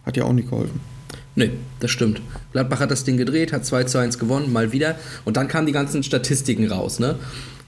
hat 0.04 0.16
ja 0.16 0.24
auch 0.24 0.32
nicht 0.32 0.50
geholfen. 0.50 0.80
Nee, 1.34 1.50
das 1.80 1.90
stimmt. 1.90 2.20
Gladbach 2.52 2.80
hat 2.80 2.90
das 2.90 3.04
Ding 3.04 3.16
gedreht, 3.16 3.52
hat 3.52 3.64
2 3.66 3.84
zu 3.84 3.98
1 3.98 4.18
gewonnen, 4.18 4.52
mal 4.52 4.72
wieder. 4.72 4.96
Und 5.24 5.36
dann 5.36 5.48
kamen 5.48 5.66
die 5.66 5.72
ganzen 5.72 6.02
Statistiken 6.02 6.70
raus, 6.70 6.98
ne? 6.98 7.16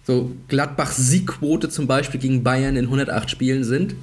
So, 0.06 0.32
Gladbachs 0.48 0.96
Siegquote 0.96 1.70
zum 1.70 1.86
Beispiel 1.86 2.20
gegen 2.20 2.42
Bayern 2.42 2.76
in 2.76 2.84
108 2.84 3.30
Spielen 3.30 3.64
sind 3.64 3.94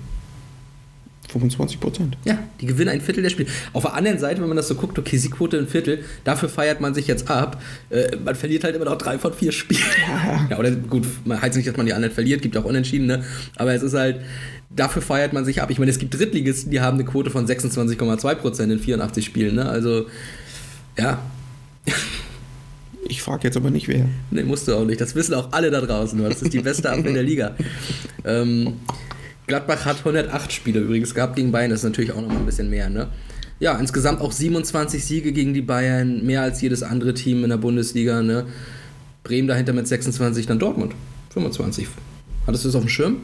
25 1.32 1.80
Prozent. 1.80 2.18
Ja, 2.26 2.40
die 2.60 2.66
gewinnen 2.66 2.90
ein 2.90 3.02
Viertel 3.02 3.24
der 3.24 3.30
Spiele. 3.30 3.50
Auf 3.74 3.84
der 3.84 3.94
anderen 3.94 4.20
Seite, 4.20 4.42
wenn 4.42 4.48
man 4.48 4.58
das 4.58 4.68
so 4.68 4.76
guckt, 4.76 5.00
okay, 5.00 5.18
Siegquote 5.18 5.58
ein 5.58 5.68
Viertel, 5.68 6.04
dafür 6.24 6.50
feiert 6.50 6.82
man 6.82 6.94
sich 6.94 7.08
jetzt 7.08 7.30
ab. 7.30 7.62
Äh, 7.90 8.18
man 8.18 8.36
verliert 8.36 8.64
halt 8.64 8.76
immer 8.76 8.86
noch 8.86 8.98
drei 8.98 9.18
von 9.18 9.34
vier 9.34 9.52
Spielen. 9.52 9.82
Ja, 10.50 10.60
oder 10.60 10.72
gut, 10.72 11.08
man 11.26 11.42
heißt 11.42 11.56
nicht, 11.56 11.68
dass 11.68 11.78
man 11.78 11.86
die 11.86 11.94
anderen 11.94 12.14
verliert, 12.14 12.42
gibt 12.42 12.58
auch 12.58 12.66
Unentschieden, 12.66 13.06
ne? 13.08 13.24
Aber 13.56 13.74
es 13.74 13.82
ist 13.82 13.94
halt, 13.94 14.22
dafür 14.70 15.02
feiert 15.02 15.34
man 15.34 15.46
sich 15.46 15.62
ab. 15.62 15.70
Ich 15.70 15.80
meine, 15.80 15.92
es 15.92 16.00
gibt 16.00 16.18
Drittligisten, 16.18 16.72
die 16.72 16.82
haben 16.82 16.98
eine 16.98 17.06
Quote 17.06 17.30
von 17.30 17.48
26,2 17.48 18.36
Prozent 18.36 18.72
in 18.72 18.80
84 18.80 19.24
Spielen, 19.24 19.56
ne? 19.56 19.70
Also, 19.70 20.08
ja, 21.02 21.20
Ich 23.08 23.22
frage 23.22 23.44
jetzt 23.44 23.58
aber 23.58 23.70
nicht 23.72 23.88
wer. 23.88 24.06
Nee, 24.30 24.44
musst 24.44 24.68
du 24.68 24.76
auch 24.76 24.86
nicht. 24.86 25.02
Das 25.02 25.16
wissen 25.16 25.34
auch 25.34 25.52
alle 25.52 25.70
da 25.72 25.82
draußen. 25.82 26.22
Das 26.24 26.42
ist 26.42 26.54
die 26.54 26.60
beste 26.60 26.90
Abwehr 26.90 27.14
der 27.14 27.24
Liga. 27.24 27.56
Ähm, 28.24 28.76
Gladbach 29.48 29.86
hat 29.86 29.98
108 30.00 30.52
Spiele 30.52 30.80
übrigens 30.80 31.14
gehabt 31.14 31.36
gegen 31.36 31.52
Bayern. 31.52 31.72
Das 31.72 31.80
ist 31.80 31.86
natürlich 31.86 32.12
auch 32.12 32.22
noch 32.22 32.30
mal 32.30 32.38
ein 32.38 32.46
bisschen 32.46 32.70
mehr. 32.70 32.90
Ne? 32.90 33.08
Ja, 33.60 33.78
insgesamt 33.78 34.22
auch 34.22 34.32
27 34.32 35.04
Siege 35.04 35.34
gegen 35.34 35.54
die 35.54 35.62
Bayern. 35.62 36.26
Mehr 36.26 36.42
als 36.42 36.62
jedes 36.62 36.84
andere 36.84 37.14
Team 37.14 37.44
in 37.44 37.50
der 37.50 37.58
Bundesliga. 37.58 38.22
Ne? 38.22 38.46
Bremen 39.24 39.48
dahinter 39.48 39.74
mit 39.74 39.88
26, 39.88 40.46
dann 40.46 40.60
Dortmund 40.60 40.94
25. 41.32 41.88
Hattest 42.48 42.64
du 42.64 42.70
das 42.70 42.76
auf 42.76 42.84
dem 42.84 42.90
Schirm? 42.90 43.18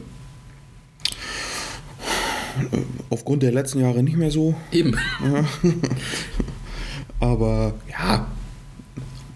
Aufgrund 3.10 3.42
der 3.42 3.52
letzten 3.52 3.80
Jahre 3.80 4.02
nicht 4.02 4.16
mehr 4.16 4.30
so. 4.30 4.54
Eben. 4.72 4.96
Aber 7.20 7.74
ja, 7.90 8.26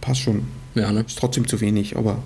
passt 0.01 0.21
schon. 0.21 0.43
Ja, 0.75 0.91
ne? 0.93 1.01
Ist 1.07 1.19
trotzdem 1.19 1.47
zu 1.47 1.61
wenig, 1.61 1.97
aber 1.97 2.19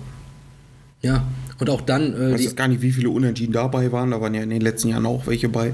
Ja. 1.01 1.23
Und 1.59 1.69
auch 1.71 1.81
dann 1.81 2.13
äh, 2.13 2.27
ich 2.29 2.33
weiß 2.35 2.43
jetzt 2.43 2.57
gar 2.57 2.67
nicht, 2.67 2.81
wie 2.81 2.91
viele 2.91 3.09
Unentschieden 3.09 3.53
dabei 3.53 3.91
waren. 3.91 4.11
Da 4.11 4.21
waren 4.21 4.33
ja 4.35 4.43
in 4.43 4.49
den 4.51 4.61
letzten 4.61 4.89
Jahren 4.89 5.05
auch 5.05 5.25
welche 5.27 5.49
bei. 5.49 5.73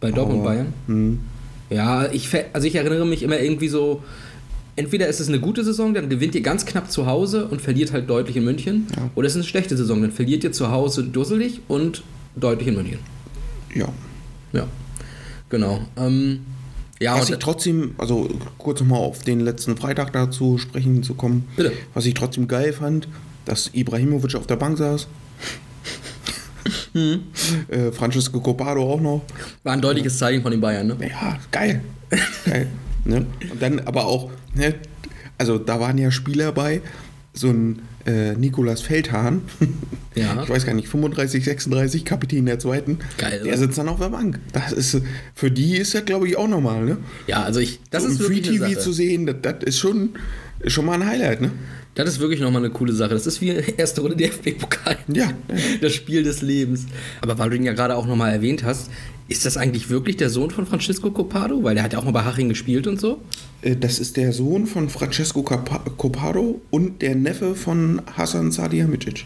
bei 0.00 0.10
Dortmund 0.10 0.40
Aber, 0.42 0.50
Bayern. 0.50 0.72
hm, 0.86 1.20
Ja, 1.70 2.10
ich, 2.12 2.28
also 2.52 2.66
ich 2.66 2.74
erinnere 2.74 3.06
mich 3.06 3.22
immer 3.22 3.40
irgendwie 3.40 3.68
so, 3.68 4.02
entweder 4.76 5.08
ist 5.08 5.20
es 5.20 5.28
eine 5.28 5.40
gute 5.40 5.64
Saison, 5.64 5.94
dann 5.94 6.10
gewinnt 6.10 6.34
ihr 6.34 6.42
ganz 6.42 6.66
knapp 6.66 6.90
zu 6.90 7.06
Hause 7.06 7.46
und 7.46 7.62
verliert 7.62 7.92
halt 7.92 8.10
deutlich 8.10 8.36
in 8.36 8.44
München, 8.44 8.86
Ja. 8.94 9.08
oder 9.14 9.26
es 9.26 9.32
ist 9.32 9.36
eine 9.38 9.44
schlechte 9.44 9.74
Saison, 9.76 10.02
dann 10.02 10.12
verliert 10.12 10.44
ihr 10.44 10.52
zu 10.52 10.70
Hause 10.70 11.02
dusselig 11.04 11.60
und 11.66 12.02
deutlich 12.36 12.68
in 12.68 12.74
München. 12.74 12.98
ja. 13.74 13.88
Ja, 14.52 14.66
genau. 15.50 15.80
Ähm, 15.98 16.40
ja, 17.00 17.18
Was 17.18 17.30
ich 17.30 17.38
trotzdem, 17.38 17.94
also 17.98 18.28
kurz 18.58 18.80
nochmal 18.80 19.00
auf 19.00 19.22
den 19.22 19.40
letzten 19.40 19.76
Freitag 19.76 20.12
dazu 20.12 20.58
sprechen 20.58 21.02
zu 21.02 21.14
kommen, 21.14 21.48
Bitte. 21.56 21.72
was 21.94 22.06
ich 22.06 22.14
trotzdem 22.14 22.48
geil 22.48 22.72
fand, 22.72 23.08
dass 23.44 23.70
Ibrahimovic 23.74 24.34
auf 24.34 24.46
der 24.46 24.56
Bank 24.56 24.78
saß. 24.78 25.06
Äh, 27.68 27.92
Francesco 27.92 28.40
Copado 28.40 28.82
auch 28.82 29.00
noch. 29.00 29.22
War 29.62 29.74
ein 29.74 29.80
deutliches 29.80 30.18
Zeichen 30.18 30.42
von 30.42 30.50
den 30.50 30.60
Bayern, 30.60 30.86
ne? 30.86 30.96
Ja, 31.00 31.38
geil. 31.50 31.82
geil. 32.44 32.68
Ne? 33.04 33.26
Und 33.50 33.62
dann 33.62 33.80
aber 33.80 34.06
auch, 34.06 34.30
ne? 34.54 34.74
also 35.38 35.58
da 35.58 35.78
waren 35.78 35.98
ja 35.98 36.10
Spieler 36.10 36.52
bei, 36.52 36.80
so 37.36 37.48
ein 37.48 37.82
äh, 38.06 38.34
Nikolas 38.34 38.80
Feldhahn, 38.80 39.42
Ja. 40.14 40.42
ich 40.44 40.48
weiß 40.48 40.64
gar 40.64 40.74
nicht, 40.74 40.88
35, 40.88 41.44
36, 41.44 42.04
Kapitän 42.04 42.46
der 42.46 42.58
zweiten, 42.58 42.98
Geil, 43.18 43.42
der 43.44 43.58
sitzt 43.58 43.78
dann 43.78 43.88
auf 43.88 43.98
der 43.98 44.08
Bank. 44.10 44.38
Das 44.52 44.72
ist, 44.72 45.02
für 45.34 45.50
die 45.50 45.76
ist 45.76 45.92
ja, 45.92 46.00
glaube 46.00 46.28
ich, 46.28 46.36
auch 46.36 46.48
normal. 46.48 46.84
Ne? 46.84 46.98
Ja, 47.26 47.42
also 47.42 47.60
ich, 47.60 47.80
das 47.90 48.04
so 48.04 48.08
ist 48.10 48.16
Free 48.22 48.36
wirklich 48.36 48.48
eine 48.48 48.58
TV 48.58 48.68
Sache. 48.70 48.78
zu 48.80 48.92
sehen, 48.92 49.26
das, 49.26 49.36
das 49.42 49.54
ist 49.64 49.78
schon, 49.78 50.10
ist 50.60 50.72
schon 50.72 50.86
mal 50.86 50.94
ein 51.00 51.06
Highlight. 51.06 51.40
Ne? 51.40 51.50
Das 51.94 52.08
ist 52.08 52.20
wirklich 52.20 52.40
nochmal 52.40 52.62
eine 52.62 52.72
coole 52.72 52.92
Sache. 52.92 53.10
Das 53.10 53.26
ist 53.26 53.40
wie 53.40 53.48
erste 53.76 54.02
Runde 54.02 54.16
DFB-Pokal. 54.16 54.98
Ja. 55.12 55.30
Das 55.80 55.92
Spiel 55.94 56.22
des 56.22 56.42
Lebens. 56.42 56.86
Aber 57.22 57.38
weil 57.38 57.50
du 57.50 57.56
ihn 57.56 57.64
ja 57.64 57.72
gerade 57.72 57.96
auch 57.96 58.06
nochmal 58.06 58.32
erwähnt 58.32 58.64
hast, 58.64 58.90
ist 59.28 59.44
das 59.44 59.56
eigentlich 59.56 59.90
wirklich 59.90 60.16
der 60.16 60.30
Sohn 60.30 60.50
von 60.50 60.66
Francisco 60.66 61.10
Copado? 61.10 61.62
Weil 61.64 61.74
der 61.74 61.84
hat 61.84 61.92
ja 61.92 61.98
auch 61.98 62.04
mal 62.04 62.12
bei 62.12 62.24
Haching 62.24 62.48
gespielt 62.48 62.86
und 62.86 63.00
so. 63.00 63.20
Äh, 63.62 63.76
Das 63.76 63.98
ist 63.98 64.16
der 64.16 64.32
Sohn 64.32 64.66
von 64.66 64.88
Francesco 64.88 65.42
Copado 65.42 66.60
und 66.70 67.02
der 67.02 67.14
Neffe 67.14 67.54
von 67.54 68.02
Hasan 68.16 68.52
Salihamidzic. 68.52 69.24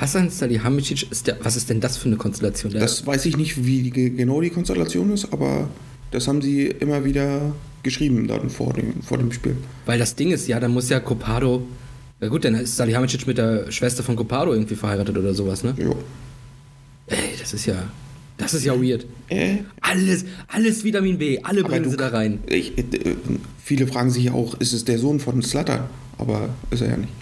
Hassan 0.00 0.28
Salihamidzic 0.30 1.10
ist 1.10 1.26
der. 1.26 1.38
Was 1.42 1.56
ist 1.56 1.70
denn 1.70 1.80
das 1.80 1.96
für 1.96 2.06
eine 2.06 2.16
Konstellation? 2.16 2.72
Der, 2.72 2.80
Das 2.82 3.06
weiß 3.06 3.26
ich 3.26 3.36
nicht, 3.36 3.64
wie 3.64 3.82
die, 3.90 4.10
genau 4.14 4.40
die 4.40 4.50
Konstellation 4.50 5.12
ist, 5.12 5.32
aber 5.32 5.68
das 6.10 6.28
haben 6.28 6.42
sie 6.42 6.66
immer 6.66 7.04
wieder 7.04 7.52
geschrieben 7.82 8.26
dann 8.26 8.50
vor 8.50 8.72
dem, 8.74 9.00
vor 9.02 9.16
dem 9.18 9.30
Spiel. 9.32 9.56
weil 9.86 9.98
das 9.98 10.14
Ding 10.16 10.30
ist, 10.32 10.48
ja, 10.48 10.58
da 10.60 10.68
muss 10.68 10.88
ja 10.88 11.00
Copado. 11.00 11.62
Na 12.20 12.28
gut, 12.28 12.44
dann 12.44 12.54
ist 12.54 12.76
Salihamidzic 12.76 13.26
mit 13.26 13.38
der 13.38 13.70
Schwester 13.70 14.02
von 14.02 14.16
Copado 14.16 14.52
irgendwie 14.52 14.74
verheiratet 14.74 15.16
oder 15.18 15.34
sowas, 15.34 15.62
ne? 15.62 15.74
Jo. 15.78 15.94
Ey, 17.08 17.18
das 17.38 17.52
ist 17.54 17.66
ja. 17.66 17.74
Das 18.38 18.52
ist 18.54 18.64
ja 18.64 18.74
weird. 18.80 19.06
Äh, 19.28 19.58
Alles, 19.80 20.24
alles 20.48 20.84
Vitamin 20.84 21.18
B, 21.18 21.38
alle 21.42 21.62
bringen 21.64 21.84
du- 21.84 21.90
sie 21.90 21.96
da 21.96 22.08
rein. 22.08 22.38
ich, 22.46 22.76
äh, 22.76 22.84
viele 23.62 23.86
fragen 23.86 24.10
sich 24.10 24.24
ja 24.24 24.32
auch, 24.32 24.54
ist 24.60 24.72
es 24.72 24.84
der 24.84 24.98
Sohn 24.98 25.20
von 25.20 25.42
Slatan? 25.42 25.84
Aber 26.18 26.50
ist 26.70 26.82
er 26.82 26.90
ja 26.90 26.96
nicht. 26.98 27.12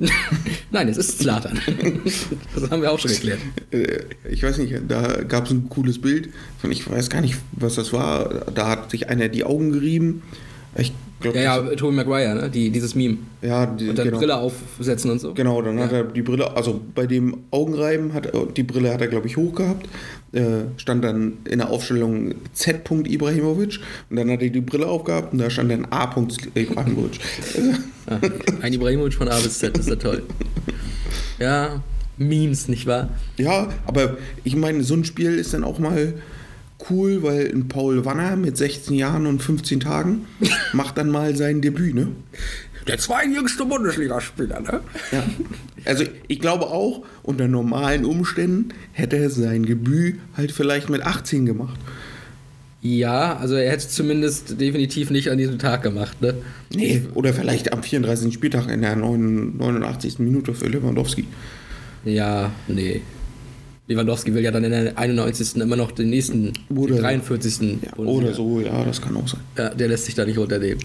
Nein, 0.70 0.88
es 0.88 0.96
ist 0.96 1.18
Zlatan. 1.18 1.58
das 2.54 2.70
haben 2.70 2.82
wir 2.82 2.92
auch 2.92 2.98
schon 3.00 3.10
geklärt. 3.10 3.40
Äh, 3.72 3.98
Ich 4.30 4.42
weiß 4.42 4.58
nicht, 4.58 4.74
da 4.86 5.22
gab 5.24 5.46
es 5.46 5.50
ein 5.50 5.68
cooles 5.68 6.00
Bild. 6.00 6.28
Ich 6.70 6.88
weiß 6.88 7.10
gar 7.10 7.20
nicht, 7.20 7.36
was 7.52 7.74
das 7.74 7.92
war. 7.92 8.46
Da 8.54 8.68
hat 8.68 8.90
sich 8.92 9.08
einer 9.08 9.28
die 9.28 9.42
Augen 9.44 9.72
gerieben. 9.72 10.22
Ich 10.78 10.92
glaube, 11.20 11.38
Ja, 11.38 11.60
ja, 11.62 11.74
Tobey 11.74 11.96
Maguire, 11.96 12.34
ne? 12.34 12.50
Die, 12.50 12.70
dieses 12.70 12.94
Meme. 12.94 13.18
ja, 13.42 13.66
die, 13.66 13.88
Und 13.88 13.98
dann 13.98 14.06
genau. 14.06 14.18
Brille 14.18 14.36
aufsetzen 14.36 15.10
und 15.10 15.20
so. 15.20 15.34
Genau, 15.34 15.60
dann 15.62 15.78
hat 15.80 15.92
er 15.92 16.04
die 16.04 16.22
Brille, 16.22 16.56
also 16.56 16.80
bei 16.94 17.06
dem 17.06 17.38
Augenreiben 17.50 18.14
hat 18.14 18.26
er, 18.26 18.46
die 18.46 18.62
Brille 18.62 18.92
hat 18.92 19.00
er, 19.00 19.08
glaube 19.08 19.26
ich, 19.26 19.36
hoch 19.36 19.54
gehabt. 19.54 19.88
Äh, 20.32 20.66
stand 20.76 21.02
dann 21.04 21.38
in 21.48 21.58
der 21.58 21.70
Aufstellung 21.70 22.34
Z. 22.52 22.88
Ibrahimovic 22.90 23.80
und 24.10 24.16
dann 24.16 24.30
hat 24.30 24.42
er 24.42 24.50
die 24.50 24.60
Brille 24.60 24.86
aufgehabt 24.86 25.32
und 25.32 25.38
da 25.38 25.50
stand 25.50 25.72
dann 25.72 25.86
A. 25.90 26.04
Ibrahimovic. 26.54 27.18
Ah, 28.10 28.20
ein 28.62 28.72
Ibrahimovic 28.72 29.12
von 29.12 29.28
A 29.28 29.38
bis 29.38 29.58
Z, 29.58 29.76
ist 29.76 29.86
ja 29.86 29.96
toll. 29.96 30.22
Ja, 31.38 31.82
Memes, 32.16 32.68
nicht 32.68 32.86
wahr? 32.86 33.10
ja, 33.36 33.68
aber 33.86 34.16
ich 34.44 34.56
meine, 34.56 34.82
so 34.82 34.94
ein 34.94 35.04
Spiel 35.04 35.34
ist 35.34 35.52
dann 35.52 35.62
auch 35.62 35.78
mal 35.78 36.14
cool, 36.90 37.22
weil 37.22 37.50
ein 37.52 37.68
Paul 37.68 38.04
Wanner 38.04 38.36
mit 38.36 38.56
16 38.56 38.94
Jahren 38.94 39.26
und 39.26 39.42
15 39.42 39.80
Tagen 39.80 40.26
macht 40.72 40.98
dann 40.98 41.10
mal 41.10 41.36
sein 41.36 41.60
Debüt, 41.60 41.94
ne? 41.94 42.08
Der 42.86 42.98
zweitjüngste 42.98 43.66
Bundesligaspieler, 43.66 44.60
ne? 44.60 44.80
Ja. 45.12 45.22
Also 45.84 46.04
ich 46.26 46.40
glaube 46.40 46.66
auch, 46.66 47.04
unter 47.22 47.46
normalen 47.46 48.04
Umständen 48.04 48.70
hätte 48.92 49.16
er 49.16 49.30
sein 49.30 49.64
Debüt 49.64 50.16
halt 50.36 50.52
vielleicht 50.52 50.88
mit 50.88 51.02
18 51.02 51.44
gemacht. 51.44 51.78
Ja, 52.80 53.36
also 53.36 53.56
er 53.56 53.72
hätte 53.72 53.86
es 53.86 53.90
zumindest 53.90 54.60
definitiv 54.60 55.10
nicht 55.10 55.30
an 55.30 55.38
diesem 55.38 55.58
Tag 55.58 55.82
gemacht, 55.82 56.22
ne? 56.22 56.34
Nee, 56.72 57.02
oder 57.14 57.34
vielleicht 57.34 57.72
am 57.72 57.82
34. 57.82 58.32
Spieltag 58.32 58.70
in 58.70 58.82
der 58.82 58.94
89. 58.94 60.20
Minute 60.20 60.54
für 60.54 60.68
Lewandowski. 60.68 61.26
Ja, 62.04 62.52
nee. 62.68 63.02
Lewandowski 63.88 64.32
will 64.34 64.42
ja 64.44 64.50
dann 64.50 64.64
in 64.64 64.70
der 64.70 64.98
91. 64.98 65.56
immer 65.56 65.76
noch 65.76 65.90
den 65.92 66.10
nächsten, 66.10 66.52
Oder- 66.74 66.94
den 66.96 67.02
43. 67.02 67.78
Ja, 67.82 67.96
oder 67.98 68.32
so, 68.34 68.60
ja, 68.60 68.84
das 68.84 69.00
kann 69.00 69.16
auch 69.16 69.26
sein. 69.26 69.40
Ja, 69.56 69.70
der 69.70 69.88
lässt 69.88 70.04
sich 70.04 70.14
da 70.14 70.24
nicht 70.24 70.38
runternehmen. 70.38 70.78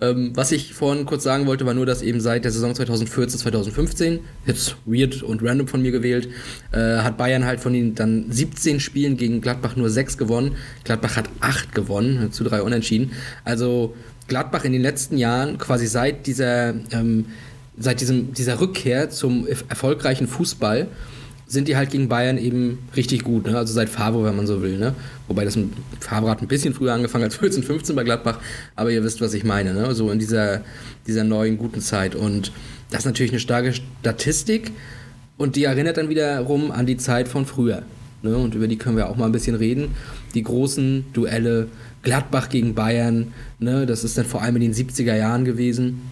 Ähm, 0.00 0.30
was 0.34 0.52
ich 0.52 0.74
vorhin 0.74 1.06
kurz 1.06 1.24
sagen 1.24 1.46
wollte, 1.46 1.66
war 1.66 1.74
nur, 1.74 1.84
dass 1.84 2.02
eben 2.02 2.20
seit 2.20 2.44
der 2.44 2.52
Saison 2.52 2.72
2014, 2.72 3.40
2015, 3.40 4.20
jetzt 4.46 4.76
weird 4.86 5.24
und 5.24 5.42
random 5.42 5.66
von 5.66 5.82
mir 5.82 5.90
gewählt, 5.90 6.28
äh, 6.70 6.98
hat 6.98 7.16
Bayern 7.16 7.44
halt 7.46 7.58
von 7.58 7.74
ihnen 7.74 7.96
dann 7.96 8.26
17 8.30 8.78
Spielen 8.78 9.16
gegen 9.16 9.40
Gladbach 9.40 9.74
nur 9.74 9.90
6 9.90 10.16
gewonnen. 10.16 10.52
Gladbach 10.84 11.16
hat 11.16 11.28
8 11.40 11.74
gewonnen, 11.74 12.30
zu 12.30 12.44
3 12.44 12.62
unentschieden. 12.62 13.10
Also 13.44 13.96
Gladbach 14.28 14.64
in 14.64 14.72
den 14.72 14.82
letzten 14.82 15.16
Jahren, 15.18 15.58
quasi 15.58 15.88
seit 15.88 16.28
dieser, 16.28 16.74
ähm, 16.92 17.24
seit 17.76 18.00
diesem, 18.00 18.32
dieser 18.34 18.60
Rückkehr 18.60 19.10
zum 19.10 19.46
erf- 19.46 19.64
erfolgreichen 19.68 20.28
Fußball, 20.28 20.86
sind 21.48 21.66
die 21.66 21.76
halt 21.76 21.90
gegen 21.90 22.08
Bayern 22.08 22.36
eben 22.36 22.78
richtig 22.94 23.24
gut. 23.24 23.46
Ne? 23.46 23.56
Also 23.56 23.72
seit 23.72 23.88
Favre, 23.88 24.22
wenn 24.22 24.36
man 24.36 24.46
so 24.46 24.60
will. 24.62 24.78
Ne? 24.78 24.94
Wobei 25.28 25.46
das 25.46 25.56
mit 25.56 25.70
Favre 25.98 26.30
hat 26.30 26.42
ein 26.42 26.46
bisschen 26.46 26.74
früher 26.74 26.92
angefangen 26.92 27.24
als 27.24 27.36
14, 27.38 27.62
15 27.62 27.96
bei 27.96 28.04
Gladbach. 28.04 28.38
Aber 28.76 28.90
ihr 28.90 29.02
wisst, 29.02 29.22
was 29.22 29.32
ich 29.32 29.44
meine. 29.44 29.72
Ne? 29.72 29.94
So 29.94 30.10
in 30.10 30.18
dieser, 30.18 30.60
dieser 31.06 31.24
neuen 31.24 31.56
guten 31.56 31.80
Zeit. 31.80 32.14
Und 32.14 32.52
das 32.90 33.00
ist 33.00 33.06
natürlich 33.06 33.32
eine 33.32 33.40
starke 33.40 33.72
Statistik. 33.72 34.72
Und 35.38 35.56
die 35.56 35.64
erinnert 35.64 35.96
dann 35.96 36.10
wiederum 36.10 36.70
an 36.70 36.84
die 36.84 36.98
Zeit 36.98 37.28
von 37.28 37.46
früher. 37.46 37.82
Ne? 38.22 38.36
Und 38.36 38.54
über 38.54 38.68
die 38.68 38.76
können 38.76 38.98
wir 38.98 39.08
auch 39.08 39.16
mal 39.16 39.26
ein 39.26 39.32
bisschen 39.32 39.56
reden. 39.56 39.92
Die 40.34 40.42
großen 40.42 41.06
Duelle 41.14 41.68
Gladbach 42.02 42.50
gegen 42.50 42.74
Bayern. 42.74 43.32
Ne? 43.58 43.86
Das 43.86 44.04
ist 44.04 44.18
dann 44.18 44.26
vor 44.26 44.42
allem 44.42 44.56
in 44.56 44.62
den 44.62 44.74
70er 44.74 45.16
Jahren 45.16 45.46
gewesen. 45.46 46.02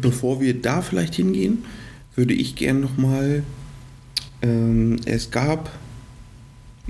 Bevor 0.00 0.40
wir 0.40 0.60
da 0.60 0.82
vielleicht 0.82 1.14
hingehen, 1.14 1.64
würde 2.14 2.34
ich 2.34 2.56
gern 2.56 2.80
nochmal, 2.80 3.42
ähm, 4.42 4.98
es 5.04 5.30
gab 5.30 5.70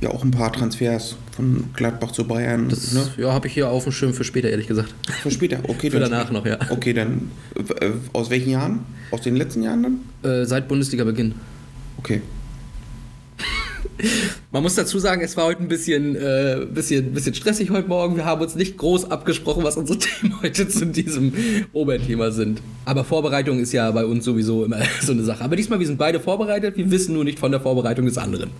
ja 0.00 0.10
auch 0.10 0.24
ein 0.24 0.30
paar 0.30 0.52
Transfers 0.52 1.16
von 1.36 1.64
Gladbach 1.74 2.12
zu 2.12 2.26
Bayern. 2.26 2.68
Das 2.68 2.92
ne? 2.92 3.06
ja, 3.16 3.32
habe 3.32 3.46
ich 3.46 3.54
hier 3.54 3.70
auf 3.70 3.84
dem 3.84 3.92
Schirm 3.92 4.14
für 4.14 4.24
später, 4.24 4.50
ehrlich 4.50 4.66
gesagt. 4.66 4.94
Für 5.22 5.30
später, 5.30 5.58
okay. 5.68 5.90
Für 5.90 6.00
danach 6.00 6.30
noch, 6.30 6.44
ja. 6.44 6.58
Okay, 6.70 6.92
dann 6.92 7.30
äh, 7.56 7.90
aus 8.12 8.30
welchen 8.30 8.50
Jahren? 8.50 8.80
Aus 9.10 9.22
den 9.22 9.36
letzten 9.36 9.62
Jahren 9.62 9.82
dann? 9.82 10.30
Äh, 10.30 10.44
seit 10.46 10.68
Bundesliga-Beginn. 10.68 11.34
Okay. 11.98 12.22
Man 14.50 14.62
muss 14.62 14.74
dazu 14.74 14.98
sagen, 14.98 15.22
es 15.22 15.36
war 15.36 15.44
heute 15.44 15.62
ein 15.62 15.68
bisschen, 15.68 16.16
äh, 16.16 16.66
bisschen, 16.72 17.12
bisschen 17.12 17.34
stressig 17.34 17.70
heute 17.70 17.88
Morgen. 17.88 18.16
Wir 18.16 18.24
haben 18.24 18.40
uns 18.40 18.54
nicht 18.54 18.76
groß 18.76 19.10
abgesprochen, 19.10 19.64
was 19.64 19.76
unsere 19.76 19.98
Themen 20.00 20.40
heute 20.42 20.68
zu 20.68 20.86
diesem 20.86 21.32
Oberthema 21.72 22.30
sind. 22.30 22.60
Aber 22.84 23.04
Vorbereitung 23.04 23.60
ist 23.60 23.72
ja 23.72 23.90
bei 23.90 24.04
uns 24.04 24.24
sowieso 24.24 24.64
immer 24.64 24.78
so 25.02 25.12
eine 25.12 25.22
Sache. 25.24 25.42
Aber 25.42 25.56
diesmal, 25.56 25.78
wir 25.78 25.86
sind 25.86 25.98
beide 25.98 26.20
vorbereitet. 26.20 26.76
Wir 26.76 26.90
wissen 26.90 27.14
nur 27.14 27.24
nicht 27.24 27.38
von 27.38 27.50
der 27.50 27.60
Vorbereitung 27.60 28.06
des 28.06 28.18
anderen. 28.18 28.50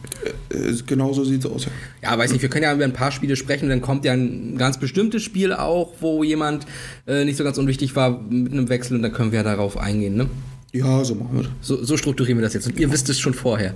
Äh, 0.51 0.73
genau 0.87 1.13
so 1.13 1.25
sieht 1.25 1.45
es 1.45 1.51
aus. 1.51 1.67
Ja. 2.03 2.17
Weiß 2.17 2.33
nicht, 2.33 2.43
wir 2.43 2.49
können 2.49 2.65
ja 2.65 2.73
über 2.73 2.85
ein 2.85 2.93
paar 2.93 3.13
Spiele 3.13 3.37
sprechen. 3.37 3.69
Dann 3.69 3.83
kommt 3.83 4.05
ja 4.05 4.13
ein 4.13 4.57
ganz 4.57 4.79
bestimmtes 4.79 5.23
Spiel 5.23 5.53
auch, 5.53 5.93
wo 6.01 6.25
jemand 6.25 6.67
äh, 7.07 7.25
nicht 7.25 7.37
so 7.37 7.45
ganz 7.45 7.59
unwichtig 7.59 7.97
war 7.97 8.21
mit 8.21 8.53
einem 8.53 8.69
Wechsel. 8.69 8.97
Und 8.97 9.03
dann 9.03 9.13
können 9.13 9.33
wir 9.33 9.41
ja 9.41 9.45
darauf 9.45 9.77
eingehen, 9.77 10.17
ne? 10.17 10.29
Ja, 10.73 11.05
so 11.05 11.15
machen 11.15 11.37
wir 11.37 11.43
das. 11.43 11.53
So, 11.61 11.85
so 11.85 11.97
strukturieren 11.99 12.39
wir 12.39 12.43
das 12.43 12.55
jetzt. 12.55 12.67
Und 12.67 12.81
ihr 12.81 12.91
wisst 12.91 13.09
es 13.11 13.21
schon 13.21 13.35
vorher. 13.35 13.75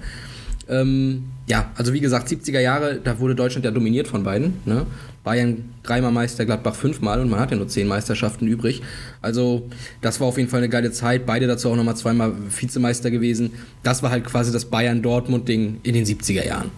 Ähm, 0.69 1.25
ja, 1.47 1.71
also 1.77 1.93
wie 1.93 2.01
gesagt, 2.01 2.29
70er 2.29 2.61
Jahre, 2.61 3.01
da 3.03 3.19
wurde 3.21 3.35
Deutschland 3.35 3.65
ja 3.65 3.71
dominiert 3.71 4.09
von 4.09 4.25
beiden. 4.25 4.55
Ne? 4.65 4.85
Bayern 5.23 5.65
dreimal 5.83 6.13
Meister, 6.13 6.45
Gladbach 6.45 6.75
fünfmal 6.75 7.21
und 7.21 7.31
man 7.31 7.41
hat 7.41 7.51
ja 7.51 7.57
nur 7.57 7.69
zehn 7.69 7.87
Meisterschaften 7.87 8.47
übrig. 8.47 8.83
Also 9.23 9.69
das 10.01 10.21
war 10.21 10.29
auf 10.29 10.39
jeden 10.39 10.49
Fall 10.49 10.59
eine 10.59 10.69
geile 10.69 10.93
Zeit. 10.93 11.27
Beide 11.27 11.47
dazu 11.47 11.71
auch 11.71 11.77
nochmal 11.77 11.97
zweimal 11.97 12.33
Vizemeister 12.49 13.11
gewesen. 13.11 13.53
Das 13.83 14.03
war 14.03 14.11
halt 14.11 14.25
quasi 14.25 14.53
das 14.53 14.65
Bayern-Dortmund-Ding 14.67 15.81
in 15.83 15.95
den 15.95 16.05
70er 16.05 16.47
Jahren. 16.47 16.71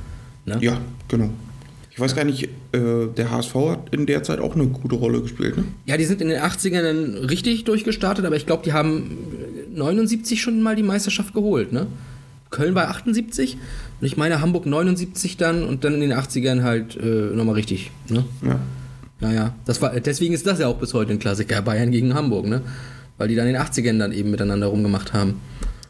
Ne? 0.45 0.59
Ja, 0.61 0.81
genau. 1.09 1.31
Ich 1.91 2.01
weiß 2.01 2.15
gar 2.15 2.25
nicht, 2.25 2.45
äh, 2.45 3.09
der 3.17 3.31
HSV 3.31 3.55
hat 3.55 3.93
in 3.93 4.07
der 4.07 4.23
Zeit 4.23 4.39
auch 4.39 4.55
eine 4.55 4.67
gute 4.69 4.95
Rolle 4.95 5.21
gespielt, 5.21 5.57
ne? 5.57 5.65
Ja, 5.85 5.97
die 5.97 6.05
sind 6.05 6.21
in 6.23 6.29
den 6.29 6.41
80ern 6.41 6.83
dann 6.83 7.15
richtig 7.25 7.65
durchgestartet, 7.65 8.25
aber 8.25 8.37
ich 8.37 8.47
glaube, 8.47 8.63
die 8.65 8.73
haben 8.73 9.19
79 9.75 10.41
schon 10.41 10.63
mal 10.63 10.77
die 10.77 10.85
Meisterschaft 10.85 11.35
geholt, 11.35 11.73
ne? 11.73 11.89
Köln 12.51 12.75
war 12.75 12.89
78 12.89 13.57
und 14.01 14.07
ich 14.07 14.17
meine 14.17 14.41
Hamburg 14.41 14.67
79 14.67 15.37
dann 15.37 15.65
und 15.65 15.85
dann 15.85 15.95
in 15.95 16.01
den 16.01 16.13
80ern 16.13 16.63
halt 16.63 16.97
äh, 16.97 17.35
nochmal 17.35 17.57
richtig, 17.57 17.91
ne? 18.09 18.25
Ja. 18.45 18.59
Naja, 19.21 19.55
das 19.65 19.83
war, 19.83 19.99
deswegen 19.99 20.33
ist 20.33 20.47
das 20.47 20.61
ja 20.61 20.69
auch 20.69 20.77
bis 20.77 20.95
heute 20.95 21.13
ein 21.13 21.19
Klassiker, 21.19 21.61
Bayern 21.61 21.91
gegen 21.91 22.15
Hamburg, 22.15 22.47
ne? 22.47 22.63
Weil 23.17 23.29
die 23.29 23.35
dann 23.35 23.49
in 23.49 23.55
den 23.55 23.63
80ern 23.63 23.99
dann 23.99 24.13
eben 24.13 24.31
miteinander 24.31 24.69
rumgemacht 24.69 25.13
haben. 25.13 25.41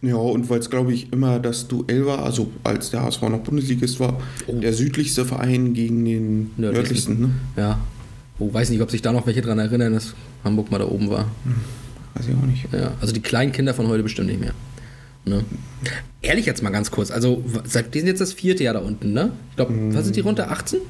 Ja, 0.01 0.15
und 0.15 0.49
weil 0.49 0.61
es, 0.61 0.71
glaube 0.71 0.93
ich, 0.93 1.13
immer 1.13 1.39
das 1.39 1.69
Duell 1.69 2.07
war, 2.07 2.25
also 2.25 2.51
als 2.65 2.91
der 2.91 3.03
HSV 3.03 3.23
noch 3.23 3.41
Bundesligist 3.41 4.01
war, 4.01 4.19
der 4.47 4.73
südlichste 4.73 5.25
Verein 5.25 5.75
gegen 5.75 6.05
den 6.05 6.51
Nördlichsten. 6.57 7.21
nördlichsten, 7.21 7.21
ne? 7.21 7.31
Ja. 7.57 7.79
Oh, 8.39 8.53
weiß 8.53 8.71
nicht, 8.71 8.81
ob 8.81 8.91
sich 8.91 9.03
da 9.03 9.13
noch 9.13 9.27
welche 9.27 9.43
dran 9.43 9.59
erinnern, 9.59 9.95
dass 9.95 10.15
Hamburg 10.45 10.71
mal 10.71 10.79
da 10.79 10.87
oben 10.87 11.11
war. 11.11 11.27
Weiß 12.15 12.29
ich 12.29 12.35
auch 12.35 12.47
nicht. 12.47 12.67
Ja, 12.73 12.93
also 13.01 13.13
die 13.13 13.21
kleinen 13.21 13.51
Kinder 13.53 13.75
von 13.75 13.89
heute 13.89 14.05
bestimmt 14.05 14.29
nicht 14.29 14.41
mehr. 14.41 14.53
Ne? 15.25 15.45
Ehrlich 16.23 16.47
jetzt 16.47 16.63
mal 16.63 16.71
ganz 16.71 16.91
kurz, 16.91 17.11
also 17.11 17.45
seit, 17.65 17.95
die 17.95 17.99
sind 18.01 18.09
jetzt 18.09 18.21
das 18.21 18.33
vierte 18.33 18.65
Jahr 18.65 18.75
da 18.75 18.81
unten, 18.81 19.13
ne? 19.13 19.33
Ich 19.51 19.57
glaube, 19.57 19.75
was 19.95 20.05
sind 20.05 20.17
die 20.17 20.21
runter? 20.21 20.51
18? 20.51 20.81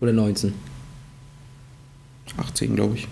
Oder 0.00 0.12
19? 0.12 0.52
18, 2.36 2.74
glaube 2.76 2.94
ich. 2.96 3.08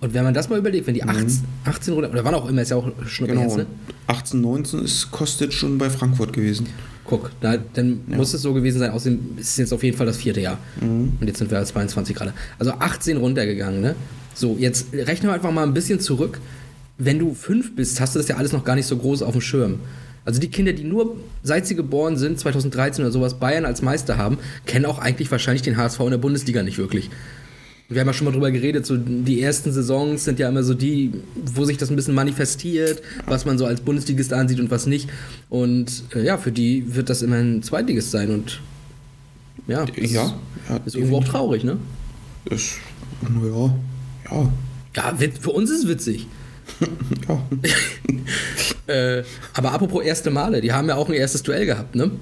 Und 0.00 0.12
wenn 0.14 0.24
man 0.24 0.34
das 0.34 0.48
mal 0.48 0.58
überlegt, 0.58 0.86
wenn 0.86 0.94
die 0.94 1.02
18, 1.02 1.44
18 1.64 1.94
runter, 1.94 2.10
oder 2.10 2.24
wann 2.24 2.34
auch 2.34 2.48
immer, 2.48 2.62
ist 2.62 2.70
ja 2.70 2.76
auch 2.76 2.88
schon 3.06 3.26
Genau. 3.26 3.42
jetzt, 3.42 3.56
ne? 3.56 3.66
18, 4.08 4.40
19 4.40 4.84
ist 4.84 5.10
Kostic 5.10 5.52
schon 5.52 5.78
bei 5.78 5.90
Frankfurt 5.90 6.32
gewesen. 6.32 6.66
Guck, 7.04 7.30
da, 7.40 7.56
dann 7.56 8.00
muss 8.08 8.34
es 8.34 8.42
so 8.42 8.52
gewesen 8.52 8.78
sein. 8.78 8.90
Außerdem 8.90 9.38
ist 9.38 9.50
es 9.50 9.56
jetzt 9.56 9.72
auf 9.72 9.82
jeden 9.82 9.96
Fall 9.96 10.06
das 10.06 10.16
vierte 10.16 10.40
Jahr. 10.40 10.58
Und 10.80 11.18
jetzt 11.24 11.38
sind 11.38 11.50
wir 11.50 11.58
als 11.58 11.68
22 11.70 12.14
gerade. 12.14 12.34
Also 12.58 12.72
18 12.72 13.16
runtergegangen, 13.16 13.80
ne? 13.80 13.94
So, 14.34 14.56
jetzt 14.58 14.92
rechnen 14.92 15.30
wir 15.30 15.34
einfach 15.34 15.52
mal 15.52 15.62
ein 15.62 15.72
bisschen 15.72 15.98
zurück. 16.00 16.40
Wenn 16.98 17.18
du 17.18 17.34
fünf 17.34 17.74
bist, 17.76 18.00
hast 18.00 18.14
du 18.14 18.18
das 18.18 18.28
ja 18.28 18.36
alles 18.36 18.52
noch 18.52 18.64
gar 18.64 18.74
nicht 18.74 18.86
so 18.86 18.96
groß 18.96 19.22
auf 19.22 19.32
dem 19.32 19.40
Schirm. 19.40 19.80
Also 20.24 20.40
die 20.40 20.48
Kinder, 20.48 20.72
die 20.72 20.82
nur 20.82 21.16
seit 21.42 21.66
sie 21.66 21.76
geboren 21.76 22.16
sind, 22.16 22.40
2013 22.40 23.04
oder 23.04 23.12
sowas, 23.12 23.34
Bayern 23.34 23.64
als 23.64 23.80
Meister 23.80 24.18
haben, 24.18 24.38
kennen 24.66 24.84
auch 24.84 24.98
eigentlich 24.98 25.30
wahrscheinlich 25.30 25.62
den 25.62 25.76
HSV 25.76 26.00
in 26.00 26.10
der 26.10 26.18
Bundesliga 26.18 26.62
nicht 26.64 26.78
wirklich. 26.78 27.10
Wir 27.88 28.00
haben 28.00 28.08
ja 28.08 28.12
schon 28.12 28.24
mal 28.24 28.32
drüber 28.32 28.50
geredet, 28.50 28.84
so 28.84 28.96
die 28.96 29.40
ersten 29.40 29.72
Saisons 29.72 30.24
sind 30.24 30.40
ja 30.40 30.48
immer 30.48 30.64
so 30.64 30.74
die, 30.74 31.12
wo 31.54 31.64
sich 31.64 31.76
das 31.76 31.90
ein 31.90 31.96
bisschen 31.96 32.16
manifestiert, 32.16 33.00
was 33.26 33.44
man 33.44 33.58
so 33.58 33.66
als 33.66 33.80
Bundesligist 33.80 34.32
ansieht 34.32 34.58
und 34.58 34.72
was 34.72 34.86
nicht. 34.86 35.08
Und 35.48 36.02
äh, 36.12 36.24
ja, 36.24 36.36
für 36.36 36.50
die 36.50 36.96
wird 36.96 37.08
das 37.08 37.22
immer 37.22 37.36
ein 37.36 37.62
Zweitligist 37.62 38.10
sein 38.10 38.30
und 38.30 38.60
ja, 39.68 39.84
das 39.84 40.10
Ja, 40.10 40.34
ja, 40.68 40.80
ist 40.84 40.96
irgendwo 40.96 41.18
auch 41.18 41.24
traurig, 41.24 41.62
ne? 41.62 41.76
Ist, 42.50 42.78
naja, 43.22 43.74
ja, 44.30 44.52
Ja, 44.96 45.16
für 45.40 45.50
uns 45.50 45.70
ist 45.70 45.84
es 45.84 45.88
witzig. 45.88 46.26
ja. 47.28 47.42
Äh, 48.88 49.24
aber 49.54 49.72
apropos 49.72 50.04
erste 50.04 50.30
Male, 50.30 50.60
die 50.60 50.72
haben 50.72 50.88
ja 50.88 50.94
auch 50.94 51.08
ein 51.08 51.14
erstes 51.14 51.42
Duell 51.42 51.66
gehabt, 51.66 51.96
ne? 51.96 52.12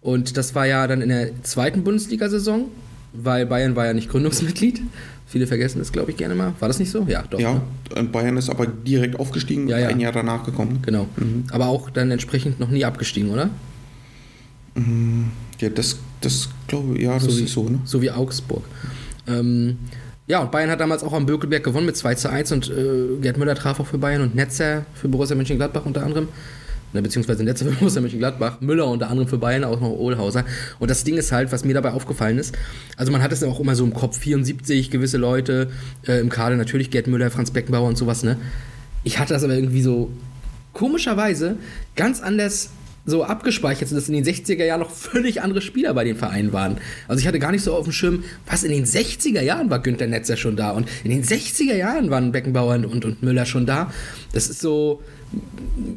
Und 0.00 0.36
das 0.36 0.54
war 0.54 0.64
ja 0.64 0.86
dann 0.86 1.02
in 1.02 1.08
der 1.08 1.42
zweiten 1.42 1.82
Bundesliga-Saison, 1.82 2.66
weil 3.12 3.44
Bayern 3.46 3.74
war 3.74 3.86
ja 3.86 3.92
nicht 3.92 4.08
Gründungsmitglied. 4.08 4.82
Viele 5.26 5.48
vergessen 5.48 5.80
das, 5.80 5.90
glaube 5.90 6.12
ich, 6.12 6.16
gerne 6.16 6.36
mal. 6.36 6.54
War 6.60 6.68
das 6.68 6.78
nicht 6.78 6.92
so? 6.92 7.04
Ja, 7.08 7.24
doch. 7.28 7.40
ja. 7.40 7.54
Ne? 7.54 7.62
Und 7.96 8.12
Bayern 8.12 8.36
ist 8.36 8.50
aber 8.50 8.66
direkt 8.66 9.18
aufgestiegen, 9.18 9.68
Ja, 9.68 9.78
ja. 9.78 9.88
ein 9.88 9.98
Jahr 9.98 10.12
danach 10.12 10.44
gekommen. 10.44 10.78
Genau. 10.82 11.06
Aber 11.50 11.66
auch 11.66 11.90
dann 11.90 12.10
entsprechend 12.12 12.60
noch 12.60 12.70
nie 12.70 12.84
abgestiegen, 12.84 13.30
oder? 13.30 13.50
Ja, 15.60 15.68
das, 15.68 15.98
das 16.20 16.48
glaube 16.68 16.96
ich, 16.96 17.02
ja, 17.02 17.14
das 17.14 17.36
wie, 17.36 17.44
ist 17.44 17.52
so, 17.52 17.68
ne? 17.68 17.80
So 17.84 18.00
wie 18.00 18.10
Augsburg. 18.10 18.64
Ähm, 19.26 19.78
ja, 20.30 20.38
und 20.38 20.52
Bayern 20.52 20.70
hat 20.70 20.78
damals 20.78 21.02
auch 21.02 21.12
am 21.12 21.26
Bökelberg 21.26 21.64
gewonnen 21.64 21.86
mit 21.86 21.96
2 21.96 22.14
zu 22.14 22.30
1 22.30 22.52
und 22.52 22.70
äh, 22.70 23.16
Gerd 23.20 23.36
Müller 23.36 23.56
traf 23.56 23.80
auch 23.80 23.86
für 23.86 23.98
Bayern 23.98 24.22
und 24.22 24.36
Netzer 24.36 24.86
für 24.94 25.08
Borussia 25.08 25.34
Mönchengladbach 25.34 25.84
unter 25.84 26.04
anderem. 26.04 26.28
Ne, 26.92 27.02
beziehungsweise 27.02 27.42
Netzer 27.42 27.64
für 27.64 27.72
Borussia 27.80 28.00
Mönchengladbach, 28.00 28.60
Müller 28.60 28.86
unter 28.86 29.10
anderem 29.10 29.28
für 29.28 29.38
Bayern, 29.38 29.64
auch 29.64 29.80
noch 29.80 29.90
Ohlhauser. 29.90 30.44
Und 30.78 30.88
das 30.88 31.02
Ding 31.02 31.16
ist 31.16 31.32
halt, 31.32 31.50
was 31.50 31.64
mir 31.64 31.74
dabei 31.74 31.90
aufgefallen 31.90 32.38
ist, 32.38 32.56
also 32.96 33.10
man 33.10 33.22
hat 33.22 33.32
es 33.32 33.40
ja 33.40 33.48
auch 33.48 33.58
immer 33.58 33.74
so 33.74 33.82
im 33.82 33.92
Kopf, 33.92 34.18
74 34.18 34.92
gewisse 34.92 35.18
Leute 35.18 35.68
äh, 36.06 36.20
im 36.20 36.28
Kader, 36.28 36.54
natürlich 36.54 36.92
Gerd 36.92 37.08
Müller, 37.08 37.32
Franz 37.32 37.50
Beckenbauer 37.50 37.88
und 37.88 37.98
sowas, 37.98 38.22
ne? 38.22 38.36
Ich 39.02 39.18
hatte 39.18 39.34
das 39.34 39.42
aber 39.42 39.54
irgendwie 39.54 39.82
so 39.82 40.12
komischerweise 40.74 41.56
ganz 41.96 42.20
anders 42.20 42.70
so 43.10 43.24
abgespeichert, 43.24 43.92
dass 43.92 44.08
in 44.08 44.14
den 44.14 44.24
60er 44.24 44.64
Jahren 44.64 44.80
noch 44.80 44.90
völlig 44.90 45.42
andere 45.42 45.60
Spieler 45.60 45.92
bei 45.94 46.04
den 46.04 46.16
Vereinen 46.16 46.52
waren. 46.52 46.78
Also 47.08 47.20
ich 47.20 47.26
hatte 47.26 47.38
gar 47.38 47.52
nicht 47.52 47.62
so 47.62 47.74
auf 47.74 47.84
dem 47.84 47.92
Schirm, 47.92 48.24
was 48.46 48.62
in 48.62 48.70
den 48.70 48.86
60er 48.86 49.42
Jahren 49.42 49.68
war 49.70 49.80
Günter 49.80 50.06
Netzer 50.06 50.36
schon 50.36 50.56
da 50.56 50.70
und 50.70 50.88
in 51.04 51.10
den 51.10 51.22
60er 51.24 51.74
Jahren 51.74 52.10
waren 52.10 52.32
Beckenbauer 52.32 52.74
und, 52.74 53.04
und 53.04 53.22
Müller 53.22 53.44
schon 53.46 53.66
da. 53.66 53.92
Das 54.32 54.48
ist 54.48 54.60
so, 54.60 55.02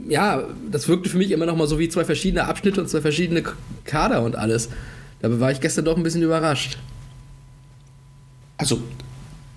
ja, 0.10 0.44
das 0.72 0.88
wirkte 0.88 1.10
für 1.10 1.18
mich 1.18 1.32
immer 1.32 1.46
noch 1.46 1.56
mal 1.56 1.68
so 1.68 1.80
wie 1.80 1.90
zwei 1.90 2.04
verschiedene 2.06 2.46
Abschnitte 2.46 2.82
und 2.82 2.90
zwei 2.90 3.02
verschiedene 3.02 3.44
Kader 3.86 4.22
und 4.24 4.36
alles. 4.36 4.70
Dabei 5.22 5.40
war 5.40 5.52
ich 5.52 5.62
gestern 5.62 5.86
doch 5.86 5.96
ein 5.96 6.04
bisschen 6.04 6.24
überrascht. 6.24 6.78
Also, 8.58 8.80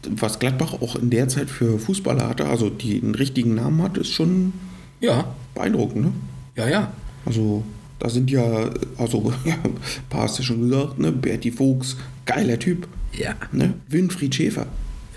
was 0.08 0.38
Gladbach 0.38 0.74
auch 0.80 0.96
in 0.96 1.10
der 1.10 1.28
Zeit 1.28 1.50
für 1.50 1.78
Fußballer 1.78 2.28
hatte, 2.28 2.46
also 2.46 2.70
die 2.70 3.00
einen 3.02 3.14
richtigen 3.14 3.54
Namen 3.54 3.82
hat, 3.82 3.96
ist 3.98 4.12
schon 4.12 4.52
Ja, 5.00 5.34
beeindruckend, 5.54 6.04
ne? 6.04 6.12
ja, 6.56 6.68
ja. 6.68 6.92
Also, 7.26 7.62
da 7.98 8.08
sind 8.08 8.30
ja, 8.30 8.70
also, 8.96 9.32
ja, 9.44 9.54
ein 9.64 9.74
paar 10.08 10.22
hast 10.22 10.38
du 10.38 10.42
schon 10.42 10.62
gesagt, 10.62 10.98
ne? 10.98 11.12
Berti 11.12 11.50
Fuchs, 11.50 11.96
geiler 12.24 12.58
Typ, 12.58 12.88
Ja, 13.12 13.34
ne? 13.52 13.74
Winfried 13.88 14.34
Schäfer, 14.34 14.66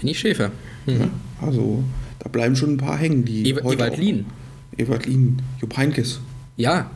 ich 0.01 0.19
Schäfer. 0.19 0.51
ne? 0.85 1.09
Also, 1.41 1.83
da 2.19 2.27
bleiben 2.29 2.55
schon 2.55 2.73
ein 2.73 2.77
paar 2.77 2.97
hängen, 2.97 3.23
die. 3.23 3.49
Ew 3.49 3.63
heute 3.63 3.83
Ewald 3.83 3.97
Lien. 3.97 4.25
Ewald 4.77 5.05
Lien, 5.05 5.41
Jupp 5.61 5.77
Heynckes, 5.77 6.19
Ja, 6.57 6.89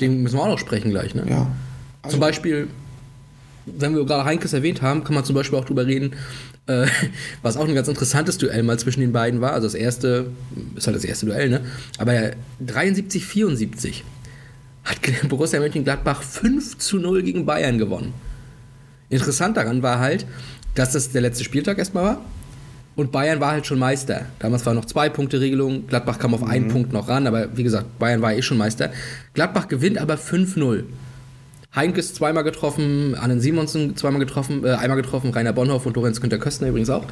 den 0.00 0.22
müssen 0.22 0.36
wir 0.36 0.42
auch 0.42 0.48
noch 0.48 0.58
sprechen 0.58 0.90
gleich, 0.90 1.14
ne? 1.14 1.24
ja. 1.28 1.50
Zum 2.08 2.18
Beispiel, 2.20 2.66
wenn 3.66 3.94
wir 3.94 4.04
gerade 4.04 4.24
Heinkes 4.24 4.52
erwähnt 4.52 4.82
haben, 4.82 5.04
kann 5.04 5.14
man 5.14 5.24
zum 5.24 5.36
Beispiel 5.36 5.56
auch 5.58 5.64
drüber 5.64 5.86
reden, 5.86 6.14
äh, 6.66 6.86
was 7.42 7.56
auch 7.56 7.66
ein 7.66 7.74
ganz 7.74 7.88
interessantes 7.88 8.38
Duell 8.38 8.62
mal 8.62 8.78
zwischen 8.78 9.00
den 9.00 9.12
beiden 9.12 9.40
war. 9.40 9.52
Also 9.52 9.66
das 9.66 9.74
erste, 9.74 10.26
ist 10.74 10.86
halt 10.86 10.96
das 10.96 11.04
erste 11.04 11.26
Duell, 11.26 11.48
ne? 11.48 11.60
Aber 11.98 12.32
73, 12.60 13.24
74 13.24 14.04
hat 14.84 14.98
Borussia 15.28 15.60
Mönchengladbach 15.60 16.22
5 16.22 16.78
zu 16.78 16.98
0 16.98 17.22
gegen 17.22 17.46
Bayern 17.46 17.78
gewonnen. 17.78 18.14
Interessant 19.08 19.56
daran 19.56 19.82
war 19.82 19.98
halt, 19.98 20.26
dass 20.74 20.92
das 20.92 21.10
der 21.10 21.20
letzte 21.20 21.44
Spieltag 21.44 21.78
erstmal 21.78 22.04
war. 22.04 22.24
Und 22.94 23.10
Bayern 23.10 23.40
war 23.40 23.52
halt 23.52 23.66
schon 23.66 23.78
Meister. 23.78 24.26
Damals 24.38 24.66
war 24.66 24.74
noch 24.74 24.84
zwei 24.84 25.08
Punkte 25.08 25.40
Regelung. 25.40 25.86
Gladbach 25.86 26.18
kam 26.18 26.34
auf 26.34 26.42
einen 26.42 26.68
Punkt 26.68 26.92
noch 26.92 27.08
ran, 27.08 27.26
aber 27.26 27.56
wie 27.56 27.62
gesagt, 27.62 27.98
Bayern 27.98 28.20
war 28.20 28.34
eh 28.34 28.42
schon 28.42 28.58
Meister. 28.58 28.92
Gladbach 29.32 29.68
gewinnt 29.68 29.96
aber 29.96 30.14
5-0. 30.14 30.84
Heinkes 31.74 32.12
zweimal 32.14 32.44
getroffen, 32.44 33.14
Annen 33.14 33.40
Simonsen 33.40 33.96
zweimal 33.96 34.20
getroffen, 34.20 34.64
äh, 34.64 34.72
einmal 34.72 35.00
getroffen, 35.00 35.30
Rainer 35.30 35.52
Bonhoff 35.52 35.86
und 35.86 35.96
Lorenz 35.96 36.20
Günther 36.20 36.38
Köstner 36.38 36.68
übrigens 36.68 36.90
auch. 36.90 37.04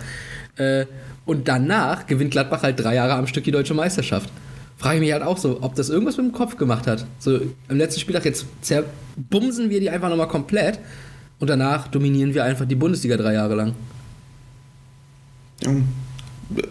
Äh, 0.56 0.86
und 1.24 1.48
danach 1.48 2.06
gewinnt 2.06 2.32
Gladbach 2.32 2.62
halt 2.62 2.78
drei 2.78 2.94
Jahre 2.94 3.14
am 3.14 3.26
Stück 3.26 3.44
die 3.44 3.52
deutsche 3.52 3.74
Meisterschaft. 3.74 4.30
Frage 4.76 4.96
ich 4.96 5.00
mich 5.00 5.12
halt 5.12 5.22
auch 5.22 5.38
so, 5.38 5.58
ob 5.62 5.74
das 5.74 5.90
irgendwas 5.90 6.16
mit 6.16 6.26
dem 6.26 6.32
Kopf 6.32 6.56
gemacht 6.56 6.86
hat. 6.86 7.06
So 7.18 7.40
im 7.68 7.76
letzten 7.76 8.00
Spieltag 8.00 8.24
jetzt 8.24 8.46
zerbumsen 8.62 9.70
wir 9.70 9.80
die 9.80 9.90
einfach 9.90 10.08
nochmal 10.08 10.28
komplett 10.28 10.78
und 11.38 11.48
danach 11.48 11.88
dominieren 11.88 12.34
wir 12.34 12.44
einfach 12.44 12.66
die 12.66 12.74
Bundesliga 12.74 13.16
drei 13.16 13.34
Jahre 13.34 13.54
lang. 13.54 13.74
Ja, 15.62 15.70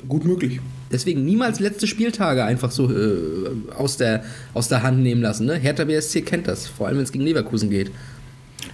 gut 0.07 0.25
möglich. 0.25 0.59
Deswegen 0.91 1.23
niemals 1.25 1.59
letzte 1.59 1.85
Spieltage 1.87 2.43
einfach 2.43 2.71
so 2.71 2.91
äh, 2.91 3.51
aus, 3.75 3.97
der, 3.97 4.23
aus 4.53 4.67
der 4.69 4.81
Hand 4.83 4.99
nehmen 5.03 5.21
lassen. 5.21 5.45
Ne? 5.45 5.55
Hertha 5.55 5.83
BSC 5.85 6.21
kennt 6.21 6.47
das, 6.47 6.67
vor 6.67 6.87
allem 6.87 6.97
wenn 6.97 7.03
es 7.03 7.11
gegen 7.11 7.23
Leverkusen 7.25 7.69
geht. 7.69 7.91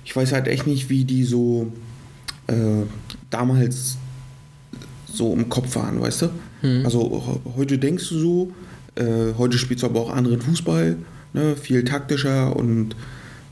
Ich 0.06 0.15
weiß 0.15 0.32
halt 0.32 0.47
echt 0.47 0.65
nicht, 0.67 0.89
wie 0.89 1.04
die 1.04 1.23
so 1.23 1.71
äh, 2.47 2.54
damals 3.30 3.97
so 5.12 5.34
im 5.34 5.49
Kopf 5.49 5.75
waren, 5.75 6.01
weißt 6.01 6.21
du? 6.23 6.30
Also 6.86 7.23
he- 7.45 7.49
heute 7.58 7.78
denkst 7.78 8.10
du 8.10 8.17
so, 8.19 8.51
äh, 8.95 9.34
heute 9.38 9.58
spielst 9.58 9.84
du 9.84 9.88
aber 9.88 9.99
auch 10.01 10.10
anderen 10.10 10.41
Fußball, 10.41 10.97
ne? 11.34 11.56
viel 11.56 11.84
taktischer 11.84 12.56
und 12.56 12.95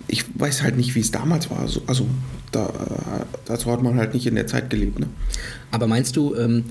ich 0.08 0.26
weiß 0.36 0.64
halt 0.64 0.78
nicht, 0.78 0.96
wie 0.96 1.00
es 1.00 1.12
damals 1.12 1.50
war. 1.50 1.60
Also, 1.60 1.82
also 1.88 2.08
da, 2.52 2.68
äh, 2.68 3.26
dazu 3.46 3.72
hat 3.72 3.82
man 3.84 3.98
halt 3.98 4.14
nicht 4.14 4.26
in 4.26 4.36
der 4.36 4.48
Zeit 4.48 4.70
gelebt. 4.70 5.00
Ne? 5.00 5.08
Aber 5.72 5.88
meinst 5.88 6.16
du, 6.16 6.36
ähm, 6.36 6.64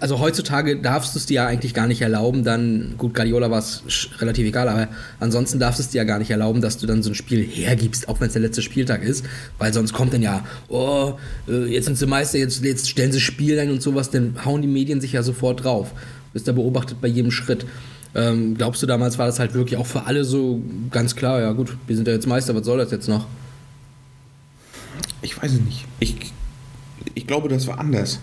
also 0.00 0.18
heutzutage 0.18 0.76
darfst 0.76 1.14
du 1.14 1.18
es 1.18 1.26
dir 1.26 1.34
ja 1.34 1.46
eigentlich 1.46 1.74
gar 1.74 1.86
nicht 1.86 2.00
erlauben, 2.00 2.44
dann, 2.44 2.94
gut, 2.98 3.14
Guardiola 3.14 3.50
war 3.50 3.58
es 3.58 3.82
relativ 4.18 4.46
egal, 4.46 4.68
aber 4.68 4.88
ansonsten 5.20 5.58
darfst 5.58 5.78
du 5.78 5.82
es 5.82 5.88
dir 5.88 5.98
ja 5.98 6.04
gar 6.04 6.18
nicht 6.18 6.30
erlauben, 6.30 6.60
dass 6.60 6.78
du 6.78 6.86
dann 6.86 7.02
so 7.02 7.10
ein 7.10 7.14
Spiel 7.14 7.42
hergibst, 7.44 8.08
auch 8.08 8.20
wenn 8.20 8.28
es 8.28 8.32
der 8.32 8.42
letzte 8.42 8.62
Spieltag 8.62 9.02
ist, 9.02 9.24
weil 9.58 9.72
sonst 9.72 9.92
kommt 9.92 10.12
dann 10.12 10.22
ja, 10.22 10.44
oh, 10.68 11.14
äh, 11.48 11.66
jetzt 11.66 11.86
sind 11.86 11.96
sie 11.96 12.06
Meister, 12.06 12.38
jetzt, 12.38 12.64
jetzt 12.64 12.88
stellen 12.88 13.12
sie 13.12 13.20
Spiel 13.20 13.58
ein 13.58 13.70
und 13.70 13.82
sowas, 13.82 14.10
dann 14.10 14.36
hauen 14.44 14.62
die 14.62 14.68
Medien 14.68 15.00
sich 15.00 15.12
ja 15.12 15.22
sofort 15.22 15.64
drauf. 15.64 15.92
Bist 16.32 16.46
da 16.46 16.52
beobachtet 16.52 17.00
bei 17.00 17.08
jedem 17.08 17.30
Schritt. 17.30 17.66
Ähm, 18.14 18.56
glaubst 18.56 18.82
du, 18.82 18.86
damals 18.86 19.18
war 19.18 19.26
das 19.26 19.38
halt 19.38 19.54
wirklich 19.54 19.78
auch 19.78 19.86
für 19.86 20.06
alle 20.06 20.24
so 20.24 20.62
ganz 20.90 21.14
klar, 21.14 21.40
ja 21.40 21.52
gut, 21.52 21.76
wir 21.86 21.96
sind 21.96 22.08
ja 22.08 22.14
jetzt 22.14 22.26
Meister, 22.26 22.54
was 22.54 22.64
soll 22.64 22.78
das 22.78 22.90
jetzt 22.90 23.08
noch? 23.08 23.26
Ich 25.22 25.40
weiß 25.40 25.52
es 25.52 25.60
nicht. 25.60 25.86
Ich, 26.00 26.16
ich 27.14 27.26
glaube, 27.26 27.48
das 27.48 27.66
war 27.66 27.78
anders. 27.78 28.20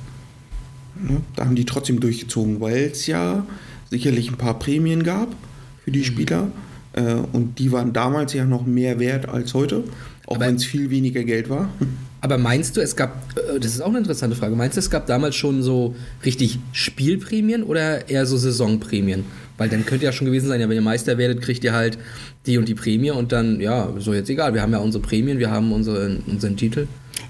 Ne? 1.02 1.22
Da 1.36 1.46
haben 1.46 1.56
die 1.56 1.66
trotzdem 1.66 2.00
durchgezogen, 2.00 2.60
weil 2.62 2.90
es 2.92 3.08
ja 3.08 3.46
sicherlich 3.90 4.30
ein 4.30 4.38
paar 4.38 4.60
Prämien 4.60 5.04
gab 5.04 5.36
für 5.84 5.92
die 5.92 6.04
Spieler. 6.04 6.52
Äh, 6.94 7.16
und 7.34 7.60
die 7.60 7.72
waren 7.72 7.94
damals 7.94 8.34
ja 8.34 8.46
noch 8.46 8.66
mehr 8.66 9.00
wert 9.00 9.28
als 9.28 9.54
heute, 9.54 9.84
auch 10.28 10.40
wenn 10.40 10.56
es 10.56 10.66
viel 10.66 10.90
weniger 10.90 11.24
Geld 11.24 11.50
war. 11.50 11.70
Aber 12.22 12.40
meinst 12.40 12.76
du, 12.76 12.82
es 12.82 12.96
gab, 12.96 13.38
äh, 13.38 13.60
das 13.60 13.74
ist 13.74 13.82
auch 13.82 13.90
eine 13.90 14.00
interessante 14.00 14.36
Frage, 14.36 14.56
meinst 14.56 14.78
du, 14.78 14.80
es 14.80 14.90
gab 14.90 15.06
damals 15.06 15.36
schon 15.36 15.62
so 15.62 15.96
richtig 16.24 16.60
Spielprämien 16.72 17.64
oder 17.64 18.10
eher 18.10 18.26
so 18.26 18.38
Saisonprämien? 18.38 19.26
Weil 19.58 19.70
dann 19.70 19.86
könnte 19.86 20.06
ja 20.06 20.12
schon 20.12 20.26
gewesen 20.26 20.48
sein, 20.48 20.60
ja, 20.60 20.68
wenn 20.68 20.76
ihr 20.76 20.82
Meister 20.82 21.18
werdet, 21.18 21.42
kriegt 21.42 21.64
ihr 21.64 21.74
halt 21.74 21.98
die 22.46 22.58
und 22.58 22.68
die 22.68 22.74
Prämie 22.74 23.12
und 23.12 23.32
dann, 23.32 23.62
ja, 23.62 23.94
so 24.00 24.14
jetzt 24.14 24.30
egal, 24.30 24.54
wir 24.54 24.62
haben 24.62 24.72
ja 24.72 24.80
unsere 24.80 25.02
Prämien, 25.02 25.40
wir 25.40 25.52
haben 25.52 25.72
unsere, 25.72 26.18
unseren 26.28 26.58
Titel. 26.58 26.88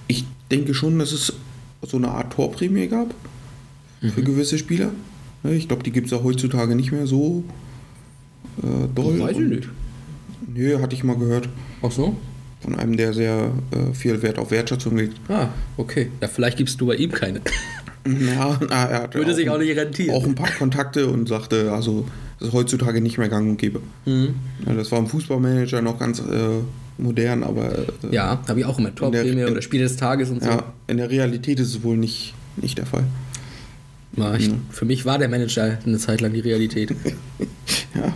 Ich 0.07 0.25
denke 0.49 0.73
schon, 0.73 0.97
dass 0.97 1.11
es 1.11 1.33
so 1.83 1.97
eine 1.97 2.07
Art 2.07 2.33
Torprämie 2.33 2.87
gab 2.87 3.13
für 4.01 4.21
gewisse 4.23 4.57
Spieler. 4.57 4.91
Ne, 5.43 5.53
Ich 5.55 5.67
glaube, 5.67 5.83
die 5.83 5.91
gibt 5.91 6.07
es 6.07 6.13
auch 6.13 6.23
heutzutage 6.23 6.75
nicht 6.75 6.91
mehr 6.91 7.07
so 7.07 7.43
äh, 8.63 8.87
doll. 8.93 9.19
Weiß 9.19 9.31
ich 9.37 9.47
nicht. 9.47 9.69
Nö, 10.53 10.79
hatte 10.81 10.95
ich 10.95 11.03
mal 11.03 11.17
gehört. 11.17 11.49
Ach 11.81 11.91
so? 11.91 12.15
Von 12.61 12.75
einem, 12.75 12.97
der 12.97 13.13
sehr 13.13 13.51
äh, 13.71 13.93
viel 13.93 14.21
Wert 14.21 14.39
auf 14.39 14.51
Wertschätzung 14.51 14.97
legt. 14.97 15.17
Ah, 15.29 15.49
okay. 15.77 16.09
Ja, 16.21 16.27
vielleicht 16.27 16.57
gibst 16.57 16.79
du 16.81 16.87
bei 16.87 16.95
ihm 16.95 17.11
keine. 17.11 17.41
Ja, 18.07 18.59
na, 18.69 18.85
er 18.85 19.01
hatte 19.01 19.17
Würde 19.17 19.33
sich 19.33 19.47
ein- 19.49 19.55
auch 19.55 19.57
nicht 19.57 19.75
rentieren. 19.75 20.13
Auch 20.13 20.23
ein 20.25 20.35
paar 20.35 20.51
Kontakte 20.51 21.07
und 21.07 21.27
sagte, 21.27 21.71
also 21.71 22.05
das 22.37 22.49
ist 22.49 22.53
heutzutage 22.53 23.01
nicht 23.01 23.17
mehr 23.17 23.29
gang 23.29 23.49
und 23.49 23.57
gäbe. 23.57 23.79
Mhm. 24.05 24.35
Ja, 24.63 24.75
das 24.75 24.91
war 24.91 24.99
im 24.99 25.07
Fußballmanager 25.07 25.81
noch 25.81 25.97
ganz 25.97 26.19
äh, 26.19 26.23
modern, 26.99 27.41
aber 27.41 27.79
äh, 27.79 27.85
Ja, 28.11 28.43
habe 28.47 28.59
ich 28.59 28.65
auch 28.67 28.77
immer. 28.77 28.93
Torprämie 28.93 29.45
oder 29.45 29.59
Spiel 29.63 29.81
des 29.81 29.97
Tages 29.97 30.29
und 30.29 30.43
so. 30.43 30.49
ja, 30.51 30.63
in 30.85 30.97
der 30.97 31.09
Realität 31.09 31.59
ist 31.59 31.69
es 31.69 31.81
wohl 31.81 31.97
nicht, 31.97 32.35
nicht 32.57 32.77
der 32.77 32.85
Fall. 32.85 33.05
Ja, 34.17 34.35
ich, 34.35 34.49
Für 34.71 34.85
mich 34.85 35.05
war 35.05 35.17
der 35.17 35.27
Manager 35.27 35.77
eine 35.85 35.97
Zeit 35.97 36.21
lang 36.21 36.33
die 36.33 36.41
Realität. 36.41 36.93
Ja. 37.95 38.13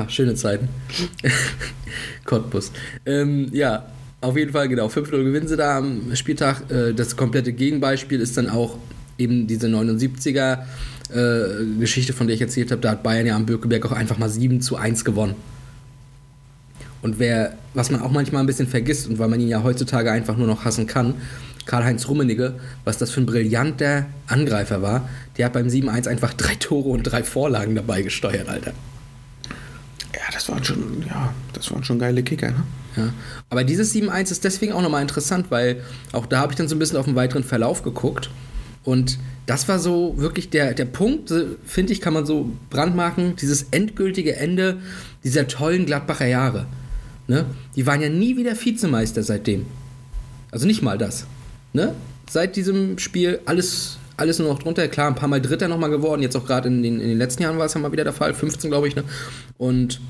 Ah, 0.00 0.08
schöne 0.08 0.34
Zeiten. 0.34 0.68
Cottbus. 2.24 2.72
Ähm, 3.06 3.48
ja, 3.52 3.86
auf 4.20 4.36
jeden 4.36 4.52
Fall, 4.52 4.68
genau. 4.68 4.88
5-0 4.88 5.10
gewinnen 5.10 5.48
sie 5.48 5.56
da 5.56 5.78
am 5.78 6.14
Spieltag. 6.14 6.70
Äh, 6.70 6.92
das 6.92 7.16
komplette 7.16 7.52
Gegenbeispiel 7.52 8.20
ist 8.20 8.36
dann 8.36 8.50
auch 8.50 8.76
eben 9.18 9.46
diese 9.46 9.68
79er 9.68 10.58
äh, 11.10 11.78
Geschichte, 11.78 12.12
von 12.12 12.26
der 12.26 12.34
ich 12.34 12.42
erzählt 12.42 12.70
habe. 12.70 12.80
Da 12.80 12.90
hat 12.90 13.02
Bayern 13.02 13.26
ja 13.26 13.36
am 13.36 13.46
Bökelberg 13.46 13.86
auch 13.86 13.92
einfach 13.92 14.18
mal 14.18 14.28
7 14.28 14.60
zu 14.60 14.76
1 14.76 15.04
gewonnen. 15.04 15.34
Und 17.02 17.18
wer, 17.18 17.56
was 17.74 17.90
man 17.90 18.00
auch 18.00 18.10
manchmal 18.10 18.42
ein 18.42 18.46
bisschen 18.46 18.66
vergisst 18.66 19.06
und 19.08 19.18
weil 19.18 19.28
man 19.28 19.38
ihn 19.38 19.48
ja 19.48 19.62
heutzutage 19.62 20.10
einfach 20.10 20.36
nur 20.36 20.46
noch 20.46 20.64
hassen 20.64 20.86
kann, 20.86 21.14
Karl-Heinz 21.66 22.08
Rummenigge, 22.08 22.54
was 22.84 22.98
das 22.98 23.10
für 23.10 23.20
ein 23.20 23.26
brillanter 23.26 24.06
Angreifer 24.26 24.82
war, 24.82 25.08
der 25.36 25.46
hat 25.46 25.52
beim 25.54 25.68
7-1 25.68 26.08
einfach 26.08 26.34
drei 26.34 26.54
Tore 26.54 26.90
und 26.90 27.02
drei 27.04 27.22
Vorlagen 27.22 27.74
dabei 27.74 28.02
gesteuert, 28.02 28.48
Alter. 28.48 28.72
ja, 30.14 30.20
das 30.32 30.48
waren 30.48 30.64
schon, 30.64 31.04
ja, 31.08 31.32
das 31.52 31.70
waren 31.72 31.84
schon 31.84 31.98
geile 31.98 32.22
Kicker, 32.22 32.50
ne? 32.50 32.64
Ja. 32.96 33.12
Aber 33.50 33.64
dieses 33.64 33.92
7-1 33.94 34.30
ist 34.30 34.44
deswegen 34.44 34.72
auch 34.72 34.82
nochmal 34.82 35.02
interessant, 35.02 35.46
weil 35.50 35.82
auch 36.12 36.26
da 36.26 36.38
habe 36.38 36.52
ich 36.52 36.56
dann 36.56 36.68
so 36.68 36.76
ein 36.76 36.78
bisschen 36.78 36.96
auf 36.96 37.06
den 37.06 37.16
weiteren 37.16 37.42
Verlauf 37.42 37.82
geguckt. 37.82 38.30
Und 38.84 39.18
das 39.46 39.66
war 39.68 39.78
so 39.78 40.14
wirklich 40.18 40.50
der, 40.50 40.74
der 40.74 40.84
Punkt, 40.84 41.30
äh, 41.30 41.46
finde 41.64 41.92
ich, 41.92 42.00
kann 42.00 42.14
man 42.14 42.26
so 42.26 42.50
brandmarken, 42.70 43.36
dieses 43.36 43.64
endgültige 43.70 44.36
Ende 44.36 44.78
dieser 45.24 45.48
tollen 45.48 45.86
Gladbacher 45.86 46.26
Jahre. 46.26 46.66
Ne? 47.26 47.46
Die 47.74 47.86
waren 47.86 48.00
ja 48.00 48.08
nie 48.08 48.36
wieder 48.36 48.54
Vizemeister 48.58 49.22
seitdem. 49.22 49.66
Also 50.50 50.66
nicht 50.66 50.82
mal 50.82 50.98
das. 50.98 51.26
Ne? 51.74 51.92
Seit 52.30 52.56
diesem 52.56 52.98
Spiel 52.98 53.40
alles, 53.44 53.98
alles 54.16 54.38
nur 54.38 54.48
noch 54.48 54.60
drunter. 54.60 54.88
Klar, 54.88 55.08
ein 55.08 55.16
paar 55.16 55.28
Mal 55.28 55.42
Dritter 55.42 55.68
nochmal 55.68 55.90
geworden. 55.90 56.22
Jetzt 56.22 56.36
auch 56.36 56.46
gerade 56.46 56.68
in 56.68 56.82
den, 56.82 57.00
in 57.00 57.08
den 57.08 57.18
letzten 57.18 57.42
Jahren 57.42 57.58
war 57.58 57.66
es 57.66 57.74
ja 57.74 57.80
mal 57.80 57.92
wieder 57.92 58.04
der 58.04 58.12
Fall. 58.12 58.32
15, 58.32 58.70
glaube 58.70 58.88
ich. 58.88 58.96
Ne? 58.96 59.04
Und 59.58 60.00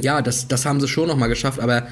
ja, 0.00 0.20
das, 0.20 0.48
das 0.48 0.66
haben 0.66 0.80
sie 0.80 0.88
schon 0.88 1.08
nochmal 1.08 1.28
geschafft, 1.28 1.60
aber 1.60 1.86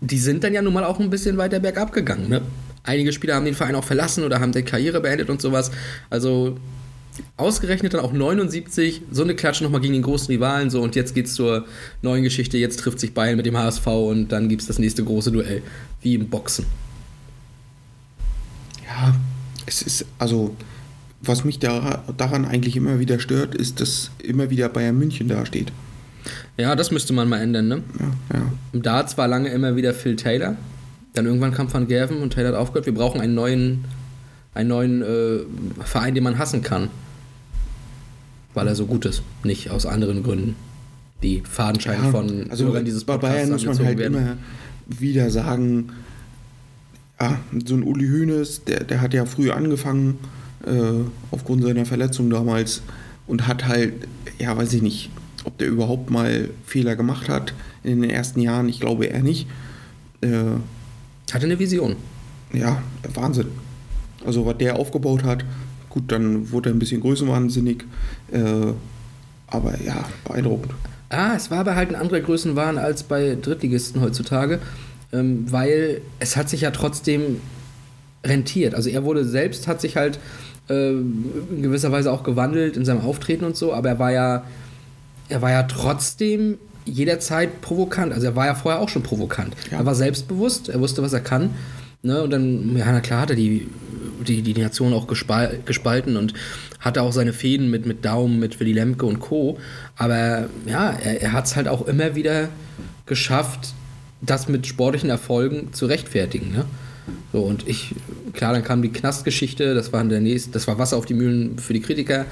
die 0.00 0.18
sind 0.18 0.42
dann 0.42 0.52
ja 0.52 0.62
nun 0.62 0.72
mal 0.72 0.84
auch 0.84 0.98
ein 0.98 1.10
bisschen 1.10 1.36
weiter 1.36 1.60
bergab 1.60 1.92
gegangen. 1.92 2.28
Ne? 2.28 2.42
Einige 2.82 3.12
Spieler 3.12 3.36
haben 3.36 3.44
den 3.44 3.54
Verein 3.54 3.74
auch 3.74 3.84
verlassen 3.84 4.24
oder 4.24 4.40
haben 4.40 4.52
die 4.52 4.62
Karriere 4.62 5.00
beendet 5.00 5.30
und 5.30 5.40
sowas. 5.40 5.70
Also 6.10 6.56
ausgerechnet 7.36 7.92
dann 7.92 8.00
auch 8.00 8.12
79, 8.12 9.02
so 9.10 9.22
eine 9.22 9.34
Klatsche 9.34 9.62
nochmal 9.62 9.82
gegen 9.82 9.92
den 9.92 10.02
großen 10.02 10.28
Rivalen 10.28 10.70
so 10.70 10.80
und 10.80 10.96
jetzt 10.96 11.14
geht's 11.14 11.34
zur 11.34 11.66
neuen 12.00 12.22
Geschichte, 12.22 12.56
jetzt 12.56 12.80
trifft 12.80 12.98
sich 12.98 13.12
Bayern 13.12 13.36
mit 13.36 13.44
dem 13.44 13.58
HSV 13.58 13.86
und 13.86 14.28
dann 14.28 14.48
gibt's 14.48 14.66
das 14.66 14.78
nächste 14.78 15.04
große 15.04 15.30
Duell, 15.30 15.62
wie 16.00 16.14
im 16.14 16.28
Boxen. 16.28 16.64
Es 19.72 19.82
ist, 19.82 20.06
also, 20.18 20.54
was 21.22 21.44
mich 21.44 21.58
da, 21.58 22.02
daran 22.16 22.44
eigentlich 22.44 22.76
immer 22.76 22.98
wieder 22.98 23.18
stört, 23.18 23.54
ist, 23.54 23.80
dass 23.80 24.10
immer 24.22 24.50
wieder 24.50 24.68
Bayern 24.68 24.98
München 24.98 25.28
dasteht. 25.28 25.72
Ja, 26.58 26.76
das 26.76 26.90
müsste 26.90 27.12
man 27.12 27.28
mal 27.28 27.40
ändern, 27.40 27.68
ne? 27.68 27.82
Ja, 27.98 28.36
ja. 28.38 28.42
Im 28.72 28.82
Darts 28.82 29.16
war 29.16 29.26
lange 29.28 29.48
immer 29.48 29.74
wieder 29.76 29.94
Phil 29.94 30.16
Taylor. 30.16 30.56
Dann 31.14 31.26
irgendwann 31.26 31.52
kam 31.52 31.72
Van 31.72 31.86
Gerven 31.88 32.18
und 32.18 32.32
Taylor 32.34 32.50
hat 32.50 32.56
aufgehört. 32.56 32.86
Wir 32.86 32.94
brauchen 32.94 33.20
einen 33.20 33.34
neuen, 33.34 33.84
einen 34.54 34.68
neuen 34.68 35.02
äh, 35.02 35.38
Verein, 35.84 36.14
den 36.14 36.24
man 36.24 36.38
hassen 36.38 36.62
kann. 36.62 36.88
Weil 38.54 38.68
er 38.68 38.74
so 38.74 38.86
gut 38.86 39.06
ist. 39.06 39.22
Nicht 39.44 39.70
aus 39.70 39.86
anderen 39.86 40.22
Gründen. 40.22 40.56
Die 41.22 41.42
Fadenscheine 41.48 42.04
Ja, 42.04 42.10
von 42.10 42.50
also 42.50 42.64
Bürgern 42.64 42.84
dieses 42.84 43.04
bei 43.04 43.14
Podcasts 43.14 43.36
Bayern 43.36 43.50
muss 43.52 43.64
man 43.64 43.86
halt 43.86 43.98
werden. 43.98 44.14
immer 44.16 44.36
wieder 44.86 45.30
sagen, 45.30 45.90
ja, 47.22 47.38
so 47.64 47.74
ein 47.74 47.82
Uli 47.84 48.08
Hoeneß, 48.08 48.64
der, 48.64 48.84
der 48.84 49.00
hat 49.00 49.14
ja 49.14 49.24
früh 49.26 49.50
angefangen, 49.50 50.18
äh, 50.66 51.04
aufgrund 51.30 51.62
seiner 51.62 51.86
Verletzung 51.86 52.30
damals 52.30 52.82
und 53.26 53.46
hat 53.46 53.66
halt, 53.66 53.94
ja, 54.38 54.56
weiß 54.56 54.72
ich 54.74 54.82
nicht, 54.82 55.10
ob 55.44 55.56
der 55.58 55.68
überhaupt 55.68 56.10
mal 56.10 56.50
Fehler 56.66 56.96
gemacht 56.96 57.28
hat 57.28 57.54
in 57.84 58.00
den 58.02 58.10
ersten 58.10 58.40
Jahren, 58.40 58.68
ich 58.68 58.80
glaube 58.80 59.06
eher 59.06 59.22
nicht. 59.22 59.46
Äh, 60.20 60.30
Hatte 61.32 61.46
eine 61.46 61.58
Vision. 61.58 61.96
ja, 62.52 62.82
Wahnsinn. 63.14 63.48
Also 64.24 64.46
was 64.46 64.58
der 64.58 64.76
aufgebaut 64.76 65.24
hat, 65.24 65.44
gut, 65.90 66.10
dann 66.12 66.50
wurde 66.50 66.70
er 66.70 66.74
ein 66.74 66.78
bisschen 66.78 67.00
größenwahnsinnig, 67.00 67.84
äh, 68.32 68.72
aber 69.46 69.80
ja, 69.82 70.04
beeindruckend. 70.24 70.72
Ah, 71.08 71.34
es 71.36 71.50
war 71.50 71.58
aber 71.58 71.76
halt 71.76 71.90
ein 71.90 71.96
anderer 71.96 72.20
Größenwahn 72.20 72.78
als 72.78 73.02
bei 73.02 73.36
Drittligisten 73.40 74.00
heutzutage, 74.00 74.60
ähm, 75.12 75.50
weil 75.50 76.00
es 76.18 76.36
hat 76.36 76.48
sich 76.48 76.62
ja 76.62 76.70
trotzdem 76.70 77.40
rentiert. 78.24 78.74
Also 78.74 78.88
er 78.90 79.04
wurde 79.04 79.24
selbst, 79.24 79.66
hat 79.68 79.80
sich 79.80 79.96
halt 79.96 80.18
äh, 80.68 80.90
in 80.90 81.62
gewisser 81.62 81.92
Weise 81.92 82.12
auch 82.12 82.22
gewandelt 82.22 82.76
in 82.76 82.84
seinem 82.84 83.00
Auftreten 83.00 83.44
und 83.44 83.56
so, 83.56 83.72
aber 83.72 83.90
er 83.90 83.98
war 83.98 84.12
ja, 84.12 84.44
er 85.28 85.42
war 85.42 85.50
ja 85.50 85.64
trotzdem 85.64 86.58
jederzeit 86.84 87.60
provokant. 87.60 88.12
Also 88.12 88.26
er 88.26 88.36
war 88.36 88.46
ja 88.46 88.54
vorher 88.54 88.80
auch 88.80 88.88
schon 88.88 89.02
provokant. 89.02 89.54
Ja. 89.70 89.78
Er 89.78 89.86
war 89.86 89.94
selbstbewusst, 89.94 90.68
er 90.68 90.80
wusste, 90.80 91.02
was 91.02 91.12
er 91.12 91.20
kann. 91.20 91.50
Ne? 92.02 92.22
Und 92.22 92.30
dann, 92.30 92.76
ja, 92.76 92.90
na 92.90 93.00
klar, 93.00 93.20
hat 93.20 93.30
er 93.30 93.36
die, 93.36 93.68
die, 94.26 94.42
die 94.42 94.60
Nation 94.60 94.92
auch 94.92 95.06
gespal 95.06 95.60
gespalten 95.64 96.16
und 96.16 96.34
hatte 96.80 97.02
auch 97.02 97.12
seine 97.12 97.32
Fäden 97.32 97.70
mit, 97.70 97.86
mit 97.86 98.04
Daumen, 98.04 98.40
mit 98.40 98.58
Willy 98.58 98.72
Lemke 98.72 99.06
und 99.06 99.20
Co. 99.20 99.58
Aber 99.96 100.48
ja, 100.66 100.90
er, 100.90 101.22
er 101.22 101.32
hat 101.32 101.46
es 101.46 101.54
halt 101.54 101.68
auch 101.68 101.86
immer 101.86 102.16
wieder 102.16 102.48
geschafft, 103.06 103.74
das 104.22 104.48
mit 104.48 104.66
sportlichen 104.66 105.10
Erfolgen 105.10 105.72
zu 105.72 105.86
rechtfertigen. 105.86 106.52
Ne? 106.52 106.64
So, 107.32 107.42
und 107.42 107.68
ich, 107.68 107.94
klar, 108.32 108.52
dann 108.52 108.64
kam 108.64 108.80
die 108.80 108.90
Knastgeschichte, 108.90 109.74
das 109.74 109.92
war 109.92 110.02
der 110.04 110.20
nächste, 110.20 110.50
das 110.52 110.66
war 110.68 110.78
Wasser 110.78 110.96
auf 110.96 111.06
die 111.06 111.14
Mühlen 111.14 111.58
für 111.58 111.72
die 111.72 111.80
Kritiker 111.80 112.26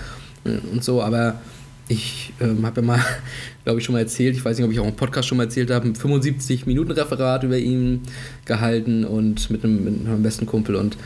äh, 0.44 0.58
und 0.72 0.84
so, 0.84 1.02
aber 1.02 1.40
ich 1.88 2.32
ähm, 2.40 2.64
habe 2.64 2.80
ja 2.80 2.86
mal, 2.86 3.04
glaube 3.64 3.80
ich, 3.80 3.84
schon 3.84 3.94
mal 3.94 3.98
erzählt, 3.98 4.36
ich 4.36 4.44
weiß 4.44 4.56
nicht, 4.56 4.64
ob 4.64 4.72
ich 4.72 4.78
auch 4.78 4.86
im 4.86 4.94
Podcast 4.94 5.28
schon 5.28 5.38
mal 5.38 5.44
erzählt 5.44 5.70
habe, 5.70 5.88
ein 5.88 5.94
75-Minuten-Referat 5.94 7.42
über 7.42 7.58
ihn 7.58 8.02
gehalten 8.44 9.04
und 9.04 9.50
mit 9.50 9.64
einem, 9.64 9.84
mit 9.84 10.04
meinem 10.04 10.22
besten 10.22 10.46
Kumpel 10.46 10.76
und 10.76 10.96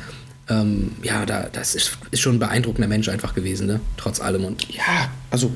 ähm, 0.50 0.90
ja, 1.02 1.24
da, 1.24 1.48
das 1.50 1.74
ist, 1.74 1.96
ist 2.10 2.20
schon 2.20 2.36
ein 2.36 2.38
beeindruckender 2.38 2.86
Mensch 2.86 3.08
einfach 3.08 3.34
gewesen, 3.34 3.66
ne? 3.66 3.80
trotz 3.96 4.20
allem. 4.20 4.44
Und 4.44 4.70
Ja, 4.70 5.10
also 5.30 5.50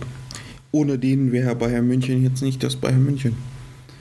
ohne 0.72 0.98
den 0.98 1.30
wäre 1.30 1.54
Bayern 1.54 1.86
München 1.86 2.22
jetzt 2.22 2.40
nicht 2.40 2.62
das 2.62 2.76
Bayern 2.76 3.04
München. 3.04 3.36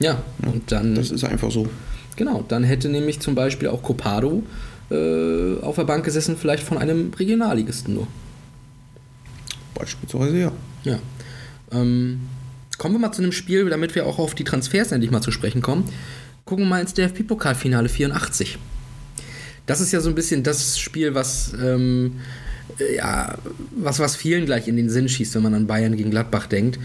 Ja, 0.00 0.22
und 0.42 0.70
dann, 0.70 0.94
Das 0.94 1.10
ist 1.10 1.24
einfach 1.24 1.50
so. 1.50 1.68
genau, 2.16 2.44
dann 2.46 2.64
hätte 2.64 2.88
nämlich 2.88 3.20
zum 3.20 3.34
Beispiel 3.34 3.68
auch 3.68 3.82
Copado 3.82 4.42
äh, 4.90 5.60
auf 5.60 5.76
der 5.76 5.84
Bank 5.84 6.04
gesessen, 6.04 6.36
vielleicht 6.36 6.62
von 6.62 6.78
einem 6.78 7.12
Regionalligisten 7.18 7.94
nur. 7.94 8.06
Beispielsweise 9.74 10.38
ja. 10.38 10.52
Ja. 10.84 10.98
Ähm, 11.72 12.20
kommen 12.78 12.94
wir 12.94 12.98
mal 12.98 13.12
zu 13.12 13.22
einem 13.22 13.32
Spiel, 13.32 13.68
damit 13.68 13.94
wir 13.94 14.06
auch 14.06 14.18
auf 14.18 14.34
die 14.34 14.44
Transfers 14.44 14.92
endlich 14.92 15.10
mal 15.10 15.20
zu 15.20 15.30
sprechen 15.30 15.62
kommen. 15.62 15.84
Gucken 16.44 16.64
wir 16.64 16.68
mal 16.70 16.80
ins 16.80 16.94
DFB-Pokalfinale 16.94 17.88
84. 17.88 18.58
Das 19.66 19.80
ist 19.80 19.92
ja 19.92 20.00
so 20.00 20.08
ein 20.08 20.14
bisschen 20.14 20.42
das 20.42 20.78
Spiel, 20.78 21.14
was, 21.14 21.52
ähm, 21.62 22.20
äh, 22.78 22.96
ja, 22.96 23.36
was, 23.76 23.98
was 23.98 24.16
vielen 24.16 24.46
gleich 24.46 24.66
in 24.66 24.76
den 24.76 24.88
Sinn 24.88 25.08
schießt, 25.08 25.34
wenn 25.34 25.42
man 25.42 25.54
an 25.54 25.66
Bayern 25.66 25.96
gegen 25.96 26.10
Gladbach 26.10 26.46
denkt. 26.46 26.78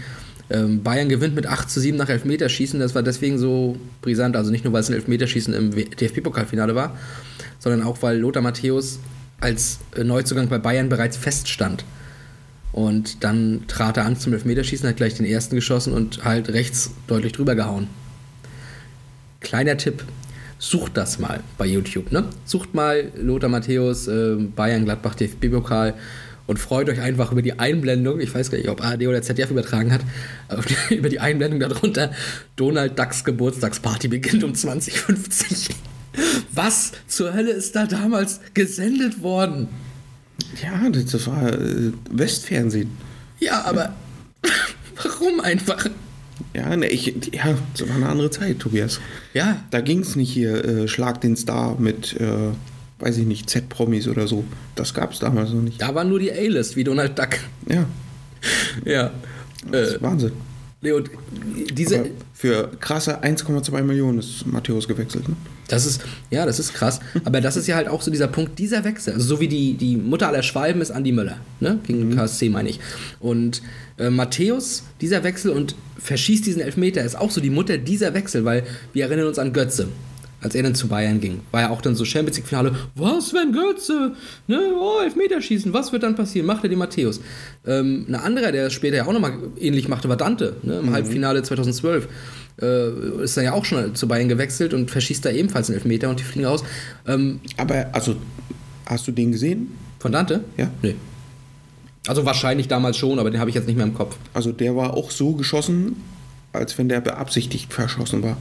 Ähm, 0.50 0.82
Bayern 0.82 1.08
gewinnt 1.08 1.34
mit 1.34 1.46
8 1.46 1.70
zu 1.70 1.80
7 1.80 1.96
nach 1.96 2.08
Elfmeterschießen. 2.08 2.78
Das 2.80 2.94
war 2.94 3.02
deswegen 3.02 3.38
so 3.38 3.76
brisant. 4.02 4.36
Also 4.36 4.50
nicht 4.50 4.64
nur, 4.64 4.72
weil 4.72 4.80
es 4.80 4.90
ein 4.90 4.94
Elfmeterschießen 4.94 5.54
im 5.54 5.70
DFB-Pokalfinale 5.70 6.74
war, 6.74 6.96
sondern 7.58 7.82
auch, 7.82 8.02
weil 8.02 8.18
Lothar 8.18 8.42
Matthäus 8.42 8.98
als 9.40 9.78
äh, 9.96 10.04
Neuzugang 10.04 10.48
bei 10.48 10.58
Bayern 10.58 10.88
bereits 10.88 11.16
feststand. 11.16 11.84
Und 12.72 13.22
dann 13.22 13.62
trat 13.68 13.96
er 13.96 14.04
an 14.04 14.16
zum 14.18 14.32
Elfmeterschießen, 14.32 14.88
hat 14.88 14.96
gleich 14.96 15.14
den 15.14 15.26
ersten 15.26 15.54
geschossen 15.54 15.92
und 15.92 16.24
halt 16.24 16.48
rechts 16.48 16.90
deutlich 17.06 17.32
drüber 17.32 17.54
gehauen. 17.54 17.86
Kleiner 19.40 19.76
Tipp, 19.76 20.04
sucht 20.58 20.96
das 20.96 21.18
mal 21.18 21.40
bei 21.58 21.66
YouTube. 21.66 22.10
Ne? 22.10 22.24
Sucht 22.44 22.74
mal 22.74 23.12
Lothar 23.16 23.48
Matthäus, 23.48 24.08
äh, 24.08 24.36
Bayern, 24.56 24.84
Gladbach, 24.84 25.14
DFB-Pokal 25.14 25.94
und 26.46 26.58
freut 26.58 26.88
euch 26.88 27.00
einfach 27.00 27.32
über 27.32 27.42
die 27.42 27.58
Einblendung. 27.58 28.20
Ich 28.20 28.34
weiß 28.34 28.50
gar 28.50 28.58
nicht, 28.58 28.68
ob 28.68 28.82
ARD 28.82 29.06
oder 29.06 29.22
ZDF 29.22 29.50
übertragen 29.50 29.92
hat, 29.92 30.02
aber 30.48 30.62
über 30.90 31.08
die 31.08 31.20
Einblendung 31.20 31.60
darunter. 31.60 32.12
Donald 32.56 32.98
Ducks 32.98 33.24
Geburtstagsparty 33.24 34.08
beginnt 34.08 34.44
um 34.44 34.54
2050. 34.54 35.70
Was 36.52 36.92
zur 37.08 37.34
Hölle 37.34 37.50
ist 37.50 37.74
da 37.74 37.86
damals 37.86 38.40
gesendet 38.54 39.22
worden? 39.22 39.68
Ja, 40.62 40.88
das 40.90 41.26
war 41.26 41.52
äh, 41.52 41.92
Westfernsehen. 42.10 42.90
Ja, 43.40 43.62
aber 43.64 43.94
Warum 45.02 45.40
einfach? 45.40 45.86
Ja, 46.52 46.76
ne, 46.76 46.88
ich, 46.88 47.14
ja, 47.32 47.56
das 47.76 47.88
war 47.88 47.96
eine 47.96 48.08
andere 48.08 48.30
Zeit, 48.30 48.58
Tobias. 48.58 49.00
Ja, 49.32 49.62
Da 49.70 49.80
ging 49.80 50.00
es 50.00 50.16
nicht 50.16 50.32
hier, 50.32 50.64
äh, 50.64 50.88
Schlag 50.88 51.20
den 51.20 51.36
Star 51.36 51.78
mit, 51.78 52.14
äh, 52.20 52.50
weiß 53.04 53.18
ich 53.18 53.26
nicht, 53.26 53.50
Z-Promis 53.50 54.08
oder 54.08 54.26
so. 54.26 54.44
Das 54.74 54.94
gab 54.94 55.12
es 55.12 55.18
damals 55.18 55.50
noch 55.50 55.60
nicht. 55.62 55.80
da 55.80 55.94
war 55.94 56.04
nur 56.04 56.18
die 56.18 56.32
A-List, 56.32 56.74
wie 56.76 56.84
Donald 56.84 57.18
Duck. 57.18 57.30
Ja, 57.68 57.84
Ja. 58.84 59.10
das 59.70 59.90
Äh, 59.90 59.94
ist 59.94 60.02
Wahnsinn. 60.02 60.32
nee, 60.80 60.92
und 60.92 61.10
diese, 61.72 61.98
Aber 62.00 62.08
für 62.32 62.70
krasse 62.80 63.22
1,2 63.22 63.82
Millionen 63.82 64.18
ist 64.18 64.46
Matthäus 64.46 64.88
gewechselt. 64.88 65.28
Ne? 65.28 65.36
Das 65.68 65.86
ist, 65.86 66.02
ja, 66.30 66.44
das 66.44 66.58
ist 66.58 66.74
krass. 66.74 67.00
Aber 67.24 67.40
das 67.40 67.56
ist 67.56 67.66
ja 67.66 67.76
halt 67.76 67.88
auch 67.88 68.02
so 68.02 68.10
dieser 68.10 68.26
Punkt, 68.28 68.58
dieser 68.58 68.84
Wechsel. 68.84 69.14
Also 69.14 69.26
so 69.36 69.40
wie 69.40 69.48
die, 69.48 69.74
die 69.74 69.96
Mutter 69.96 70.28
aller 70.28 70.42
Schwalben 70.42 70.82
ist 70.82 70.90
Andi 70.90 71.12
Möller, 71.12 71.38
ne? 71.60 71.78
Gegen 71.86 72.00
den 72.00 72.16
KSC 72.16 72.50
meine 72.50 72.68
ich. 72.68 72.80
Und 73.20 73.62
äh, 73.98 74.10
Matthäus, 74.10 74.82
dieser 75.00 75.24
Wechsel 75.24 75.52
und 75.52 75.74
verschießt 75.98 76.44
diesen 76.44 76.60
Elfmeter, 76.60 77.02
ist 77.02 77.16
auch 77.16 77.30
so 77.30 77.40
die 77.40 77.48
Mutter 77.50 77.78
dieser 77.78 78.12
Wechsel, 78.12 78.44
weil 78.44 78.64
wir 78.92 79.04
erinnern 79.04 79.26
uns 79.26 79.38
an 79.38 79.52
Götze. 79.54 79.88
Als 80.44 80.54
er 80.54 80.62
dann 80.62 80.74
zu 80.74 80.88
Bayern 80.88 81.20
ging, 81.20 81.40
war 81.50 81.62
ja 81.62 81.70
auch 81.70 81.80
dann 81.80 81.94
so 81.94 82.04
Champions 82.04 82.36
League 82.36 82.46
Finale. 82.46 82.76
Was, 82.94 83.32
wenn 83.32 83.52
Götze? 83.52 84.12
Ne? 84.46 84.60
Oh, 84.78 85.00
Elfmeterschießen, 85.02 85.72
was 85.72 85.90
wird 85.90 86.02
dann 86.02 86.14
passieren? 86.14 86.46
Macht 86.46 86.62
er 86.62 86.68
den 86.68 86.78
Matthäus. 86.78 87.20
Ähm, 87.66 88.04
ein 88.08 88.14
anderer, 88.14 88.52
der 88.52 88.66
es 88.66 88.74
später 88.74 88.96
ja 88.96 89.06
auch 89.06 89.12
nochmal 89.12 89.32
ähnlich 89.58 89.88
machte, 89.88 90.08
war 90.08 90.16
Dante, 90.16 90.56
ne? 90.62 90.80
im 90.80 90.92
Halbfinale 90.92 91.42
2012 91.42 92.08
äh, 92.60 93.22
ist 93.24 93.36
dann 93.36 93.44
ja 93.44 93.52
auch 93.54 93.64
schon 93.64 93.94
zu 93.94 94.06
Bayern 94.06 94.28
gewechselt 94.28 94.74
und 94.74 94.90
verschießt 94.90 95.24
da 95.24 95.30
ebenfalls 95.30 95.70
einen 95.70 95.78
Elfmeter 95.78 96.10
und 96.10 96.20
die 96.20 96.24
fliegen 96.24 96.46
raus. 96.46 96.62
Ähm, 97.06 97.40
Aber, 97.56 97.86
also, 97.92 98.14
hast 98.86 99.08
du 99.08 99.12
den 99.12 99.32
gesehen? 99.32 99.68
von 100.04 100.12
Dante? 100.12 100.44
Ja. 100.58 100.68
Nee. 100.82 100.96
Also 102.06 102.26
wahrscheinlich 102.26 102.68
damals 102.68 102.98
schon, 102.98 103.18
aber 103.18 103.30
den 103.30 103.40
habe 103.40 103.48
ich 103.48 103.56
jetzt 103.56 103.66
nicht 103.66 103.76
mehr 103.76 103.86
im 103.86 103.94
Kopf. 103.94 104.18
Also, 104.34 104.52
der 104.52 104.76
war 104.76 104.92
auch 104.92 105.10
so 105.10 105.32
geschossen, 105.32 105.96
als 106.52 106.76
wenn 106.76 106.90
der 106.90 107.00
beabsichtigt 107.00 107.72
verschossen 107.72 108.22
war. 108.22 108.36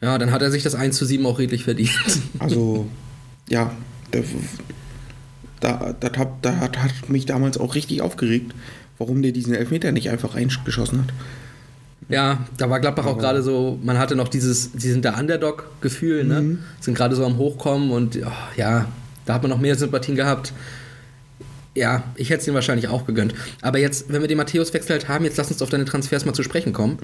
Ja, 0.00 0.16
dann 0.18 0.30
hat 0.32 0.42
er 0.42 0.50
sich 0.50 0.62
das 0.62 0.74
1 0.74 0.96
zu 0.96 1.04
7 1.04 1.24
auch 1.26 1.38
redlich 1.38 1.64
verdient. 1.64 1.90
Also, 2.38 2.86
ja, 3.48 3.72
da, 5.60 5.94
das 5.98 6.12
hat, 6.16 6.28
da 6.42 6.56
hat, 6.56 6.78
hat 6.78 7.08
mich 7.08 7.26
damals 7.26 7.58
auch 7.58 7.74
richtig 7.74 8.00
aufgeregt, 8.02 8.54
warum 8.98 9.22
der 9.22 9.32
diesen 9.32 9.54
Elfmeter 9.54 9.92
nicht 9.92 10.10
einfach 10.10 10.34
reingeschossen 10.34 11.02
hat. 11.02 11.12
ja, 12.08 12.44
da 12.56 12.70
war 12.70 12.80
Gladbach 12.80 13.06
auch 13.06 13.18
gerade 13.18 13.42
so, 13.42 13.78
man 13.82 13.98
hatte 13.98 14.16
noch 14.16 14.28
dieses, 14.28 14.72
die 14.72 14.88
sind 14.88 15.04
der 15.04 15.18
Underdog-Gefühl, 15.18 16.24
ne? 16.24 16.58
Sind 16.80 16.96
gerade 16.96 17.14
so 17.14 17.24
am 17.24 17.36
Hochkommen 17.36 17.90
und 17.90 18.18
oh, 18.24 18.30
ja, 18.56 18.86
da 19.26 19.34
hat 19.34 19.42
man 19.42 19.50
noch 19.50 19.60
mehr 19.60 19.76
Sympathien 19.76 20.16
gehabt. 20.16 20.52
Ja, 21.80 22.04
ich 22.14 22.28
hätte 22.28 22.42
es 22.42 22.46
ihm 22.46 22.52
wahrscheinlich 22.52 22.88
auch 22.88 23.06
gegönnt. 23.06 23.34
Aber 23.62 23.78
jetzt, 23.78 24.12
wenn 24.12 24.20
wir 24.20 24.28
den 24.28 24.36
Matthäus-Wechsel 24.36 24.90
halt 24.90 25.08
haben, 25.08 25.24
jetzt 25.24 25.38
lass 25.38 25.50
uns 25.50 25.62
auf 25.62 25.70
deine 25.70 25.86
Transfers 25.86 26.26
mal 26.26 26.34
zu 26.34 26.42
sprechen 26.42 26.74
kommen. 26.74 26.98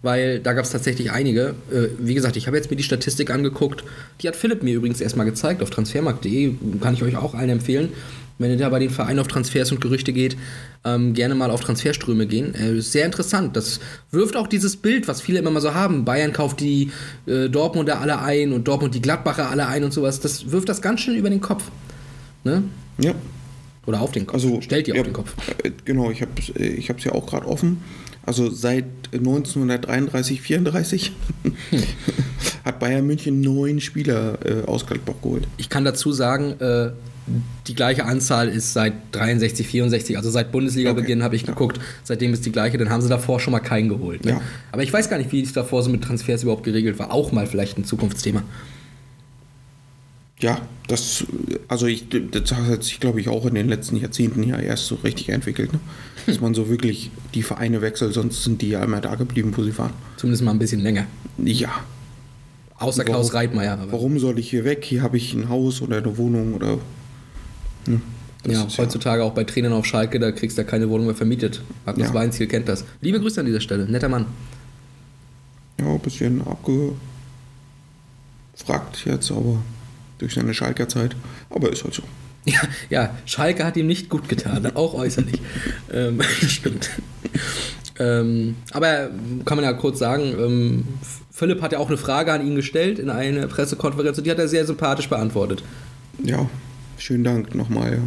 Weil 0.00 0.40
da 0.40 0.54
gab 0.54 0.64
es 0.64 0.70
tatsächlich 0.70 1.12
einige. 1.12 1.54
Äh, 1.70 1.88
wie 1.98 2.14
gesagt, 2.14 2.36
ich 2.38 2.46
habe 2.46 2.56
jetzt 2.56 2.70
mir 2.70 2.78
die 2.78 2.82
Statistik 2.82 3.30
angeguckt. 3.30 3.84
Die 4.22 4.28
hat 4.28 4.34
Philipp 4.34 4.62
mir 4.62 4.76
übrigens 4.76 5.02
erstmal 5.02 5.26
gezeigt 5.26 5.62
auf 5.62 5.68
transfermarkt.de. 5.68 6.54
Kann 6.80 6.94
ich 6.94 7.02
euch 7.02 7.18
auch 7.18 7.34
allen 7.34 7.50
empfehlen. 7.50 7.90
Wenn 8.38 8.50
ihr 8.50 8.56
da 8.56 8.70
bei 8.70 8.78
den 8.78 8.88
Vereinen 8.88 9.18
auf 9.18 9.28
Transfers 9.28 9.70
und 9.72 9.82
Gerüchte 9.82 10.14
geht, 10.14 10.38
ähm, 10.86 11.12
gerne 11.12 11.34
mal 11.34 11.50
auf 11.50 11.60
Transferströme 11.60 12.26
gehen. 12.26 12.54
Äh, 12.54 12.80
sehr 12.80 13.04
interessant. 13.04 13.54
Das 13.58 13.78
wirft 14.10 14.36
auch 14.36 14.46
dieses 14.46 14.78
Bild, 14.78 15.06
was 15.06 15.20
viele 15.20 15.38
immer 15.38 15.50
mal 15.50 15.60
so 15.60 15.74
haben. 15.74 16.06
Bayern 16.06 16.32
kauft 16.32 16.60
die 16.60 16.90
äh, 17.26 17.50
Dortmunder 17.50 18.00
alle 18.00 18.20
ein 18.20 18.54
und 18.54 18.66
Dortmund 18.66 18.94
die 18.94 19.02
Gladbacher 19.02 19.50
alle 19.50 19.66
ein 19.66 19.84
und 19.84 19.92
sowas. 19.92 20.20
Das 20.20 20.50
wirft 20.50 20.70
das 20.70 20.80
ganz 20.80 21.00
schön 21.00 21.14
über 21.14 21.28
den 21.28 21.42
Kopf. 21.42 21.64
Ne? 22.42 22.62
Ja, 22.98 23.12
Oder 23.86 24.00
auf 24.00 24.12
den 24.12 24.26
Kopf. 24.26 24.34
also. 24.34 24.60
Stellt 24.60 24.88
ihr 24.88 24.94
ja, 24.94 25.00
auf 25.00 25.06
den 25.06 25.12
Kopf. 25.12 25.34
äh, 25.62 25.70
Genau, 25.84 26.10
ich 26.10 26.22
habe 26.22 26.32
ich 26.38 26.90
es 26.90 27.04
ja 27.04 27.12
auch 27.12 27.26
gerade 27.26 27.46
offen. 27.46 27.82
Also 28.26 28.50
seit 28.50 28.86
1933, 29.12 30.40
34 30.40 31.12
hat 32.64 32.78
Bayern 32.78 33.06
München 33.06 33.40
neun 33.40 33.80
Spieler 33.80 34.38
äh, 34.44 34.66
aus 34.66 34.86
Gladbach 34.86 35.16
geholt. 35.22 35.46
Ich 35.58 35.68
kann 35.68 35.84
dazu 35.84 36.10
sagen, 36.12 36.58
äh, 36.58 36.92
die 37.66 37.74
gleiche 37.74 38.04
Anzahl 38.04 38.48
ist 38.48 38.72
seit 38.72 38.94
63, 39.12 39.66
64, 39.66 40.16
also 40.16 40.30
seit 40.30 40.52
Bundesliga-Beginn 40.52 41.18
Okay, 41.18 41.24
habe 41.24 41.36
ich 41.36 41.42
ja. 41.42 41.48
geguckt. 41.48 41.80
Seitdem 42.02 42.32
ist 42.32 42.44
die 42.44 42.52
gleiche, 42.52 42.78
dann 42.78 42.90
haben 42.90 43.02
sie 43.02 43.08
davor 43.08 43.40
schon 43.40 43.52
mal 43.52 43.60
keinen 43.60 43.88
geholt. 43.88 44.24
Ne? 44.24 44.32
Ja. 44.32 44.40
Aber 44.72 44.82
ich 44.82 44.92
weiß 44.92 45.08
gar 45.08 45.18
nicht, 45.18 45.32
wie 45.32 45.42
es 45.42 45.52
davor 45.52 45.82
so 45.82 45.90
mit 45.90 46.02
Transfers 46.02 46.42
überhaupt 46.42 46.64
geregelt 46.64 46.98
war. 46.98 47.12
Auch 47.12 47.32
mal 47.32 47.46
vielleicht 47.46 47.78
ein 47.78 47.84
Zukunftsthema. 47.84 48.42
Ja, 50.40 50.60
das, 50.88 51.24
also 51.68 51.86
ich, 51.86 52.06
das 52.08 52.52
hat 52.52 52.82
sich, 52.82 52.98
glaube 53.00 53.20
ich, 53.20 53.28
auch 53.28 53.46
in 53.46 53.54
den 53.54 53.68
letzten 53.68 53.96
Jahrzehnten 53.96 54.42
ja 54.42 54.58
erst 54.58 54.86
so 54.86 54.96
richtig 54.96 55.28
entwickelt, 55.28 55.72
ne? 55.72 55.80
dass 56.26 56.40
man 56.40 56.54
so 56.54 56.68
wirklich 56.68 57.10
die 57.34 57.42
Vereine 57.42 57.80
wechselt, 57.82 58.14
sonst 58.14 58.42
sind 58.44 58.60
die 58.60 58.70
ja 58.70 58.82
immer 58.82 59.00
da 59.00 59.14
geblieben, 59.14 59.52
wo 59.56 59.62
sie 59.62 59.76
waren. 59.78 59.92
Zumindest 60.16 60.42
mal 60.42 60.50
ein 60.50 60.58
bisschen 60.58 60.80
länger. 60.80 61.06
Ja, 61.38 61.70
Außer 62.76 62.98
Warum- 63.02 63.12
Klaus 63.12 63.32
Reitmeier. 63.34 63.74
Aber 63.74 63.92
warum 63.92 64.18
soll 64.18 64.38
ich 64.40 64.50
hier 64.50 64.64
weg? 64.64 64.84
Hier 64.84 65.02
habe 65.02 65.16
ich 65.16 65.32
ein 65.32 65.48
Haus 65.48 65.80
oder 65.80 65.98
eine 65.98 66.18
Wohnung 66.18 66.54
oder. 66.54 66.78
Das 68.42 68.52
ja, 68.52 68.64
ist 68.64 68.76
heutzutage 68.78 69.22
auch 69.22 69.32
bei 69.32 69.44
Trainern 69.44 69.72
auf 69.72 69.86
Schalke, 69.86 70.18
da 70.18 70.32
kriegst 70.32 70.58
du 70.58 70.62
ja 70.62 70.68
keine 70.68 70.90
Wohnung 70.90 71.06
mehr 71.06 71.14
vermietet. 71.14 71.62
Magnus 71.86 72.08
Ja. 72.08 72.14
Weinziel 72.14 72.46
kennt 72.48 72.68
das. 72.68 72.84
Liebe 73.00 73.20
Grüße 73.20 73.38
an 73.40 73.46
dieser 73.46 73.60
Stelle, 73.60 73.88
netter 73.88 74.08
Mann. 74.08 74.26
Ja, 75.80 75.86
ein 75.86 76.00
bisschen 76.00 76.42
abgefragt 76.46 76.96
jetzt, 79.06 79.30
aber 79.30 79.62
durch 80.18 80.34
seine 80.34 80.54
Schalker 80.54 80.88
Zeit. 80.88 81.16
Aber 81.50 81.70
ist 81.70 81.84
halt 81.84 81.94
so. 81.94 82.02
Ja, 82.46 82.60
ja, 82.90 83.16
Schalke 83.24 83.64
hat 83.64 83.76
ihm 83.76 83.86
nicht 83.86 84.08
gut 84.08 84.28
getan, 84.28 84.70
auch 84.74 84.94
äußerlich. 84.94 85.40
ähm, 85.92 86.20
stimmt. 86.46 86.90
Ähm, 87.98 88.56
aber 88.72 89.10
kann 89.44 89.56
man 89.56 89.64
ja 89.64 89.72
kurz 89.72 89.98
sagen, 89.98 90.34
ähm, 90.38 90.84
Philipp 91.30 91.62
hat 91.62 91.72
ja 91.72 91.78
auch 91.78 91.88
eine 91.88 91.96
Frage 91.96 92.32
an 92.32 92.46
ihn 92.46 92.56
gestellt 92.56 92.98
in 92.98 93.08
einer 93.08 93.46
Pressekonferenz 93.46 94.18
und 94.18 94.24
die 94.24 94.30
hat 94.30 94.38
er 94.38 94.48
sehr 94.48 94.66
sympathisch 94.66 95.08
beantwortet. 95.08 95.62
Ja, 96.22 96.48
schönen 96.98 97.24
Dank 97.24 97.54
nochmal. 97.54 98.00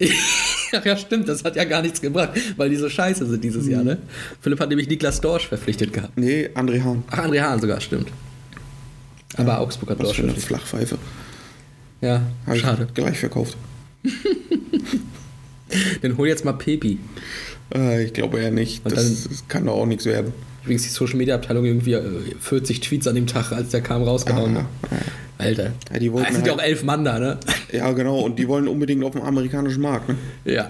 Ja. 0.00 0.08
Ach 0.72 0.84
ja, 0.84 0.96
stimmt, 0.96 1.28
das 1.28 1.42
hat 1.42 1.56
ja 1.56 1.64
gar 1.64 1.82
nichts 1.82 2.00
gebracht, 2.00 2.30
weil 2.56 2.70
die 2.70 2.76
so 2.76 2.88
scheiße 2.88 3.26
sind 3.26 3.42
dieses 3.42 3.66
Jahr, 3.66 3.82
ne? 3.82 3.98
Philipp 4.40 4.60
hat 4.60 4.68
nämlich 4.68 4.88
Niklas 4.88 5.20
Dorsch 5.20 5.48
verpflichtet 5.48 5.92
gehabt. 5.92 6.16
Nee, 6.16 6.48
André 6.54 6.82
Hahn. 6.82 7.02
Ach, 7.10 7.18
André 7.18 7.40
Hahn 7.40 7.60
sogar, 7.60 7.80
stimmt. 7.80 8.08
Aber 9.36 9.58
Augsburg 9.60 9.90
hat 9.90 9.98
Was 9.98 10.06
Dorsch 10.06 10.20
für 10.20 10.22
eine. 10.24 10.34
Flachpfeife. 10.34 10.98
Ja, 12.00 12.22
Hab 12.46 12.54
ich 12.54 12.62
schade. 12.62 12.88
Gleich 12.94 13.18
verkauft. 13.18 13.56
Dann 16.02 16.16
hol 16.16 16.26
jetzt 16.26 16.44
mal 16.44 16.52
Pepi. 16.54 16.98
Äh, 17.74 18.04
ich 18.04 18.12
glaube 18.12 18.40
eher 18.40 18.50
nicht. 18.50 18.84
Das, 18.84 18.94
dann- 18.94 19.16
das 19.30 19.44
kann 19.48 19.66
doch 19.66 19.74
auch 19.74 19.86
nichts 19.86 20.04
werden. 20.06 20.32
Übrigens 20.64 20.82
die 20.82 20.88
Social 20.88 21.16
Media 21.16 21.34
Abteilung 21.36 21.64
irgendwie 21.64 21.92
äh, 21.92 22.02
40 22.40 22.80
Tweets 22.80 23.06
an 23.06 23.14
dem 23.14 23.26
Tag, 23.26 23.52
als 23.52 23.70
der 23.70 23.80
kam, 23.80 24.02
rausgehauen. 24.02 24.56
Ah, 24.56 24.60
ne? 24.62 24.66
Alter. 25.38 25.72
Ja, 25.92 25.98
die 25.98 26.12
wollten 26.12 26.28
es 26.28 26.34
sind 26.36 26.46
ja 26.46 26.52
auch 26.52 26.58
halt- 26.58 26.68
elf 26.68 26.82
Mann 26.82 27.04
da, 27.04 27.18
ne? 27.18 27.38
Ja, 27.72 27.90
genau. 27.92 28.20
Und 28.20 28.38
die 28.38 28.46
wollen 28.48 28.66
unbedingt 28.68 29.02
auf 29.04 29.12
dem 29.12 29.22
amerikanischen 29.22 29.80
Markt. 29.80 30.08
Ne? 30.08 30.16
Ja. 30.44 30.68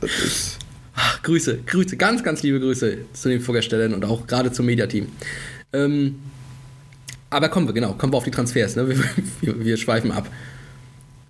Das 0.00 0.10
ist. 0.24 0.58
Ach, 0.94 1.22
Grüße, 1.22 1.58
Grüße, 1.66 1.96
ganz, 1.98 2.22
ganz 2.24 2.42
liebe 2.42 2.58
Grüße 2.58 2.98
zu 3.12 3.28
den 3.28 3.40
Vorgestellern 3.42 3.92
und 3.92 4.04
auch 4.06 4.26
gerade 4.26 4.50
zum 4.50 4.64
Mediateam. 4.66 5.08
Ähm, 5.74 6.16
aber 7.30 7.48
kommen 7.48 7.66
wir, 7.66 7.74
genau, 7.74 7.92
kommen 7.94 8.12
wir 8.12 8.18
auf 8.18 8.24
die 8.24 8.30
Transfers, 8.30 8.76
ne? 8.76 8.88
Wir, 8.88 8.98
wir, 9.40 9.64
wir 9.64 9.76
schweifen 9.76 10.12
ab. 10.12 10.28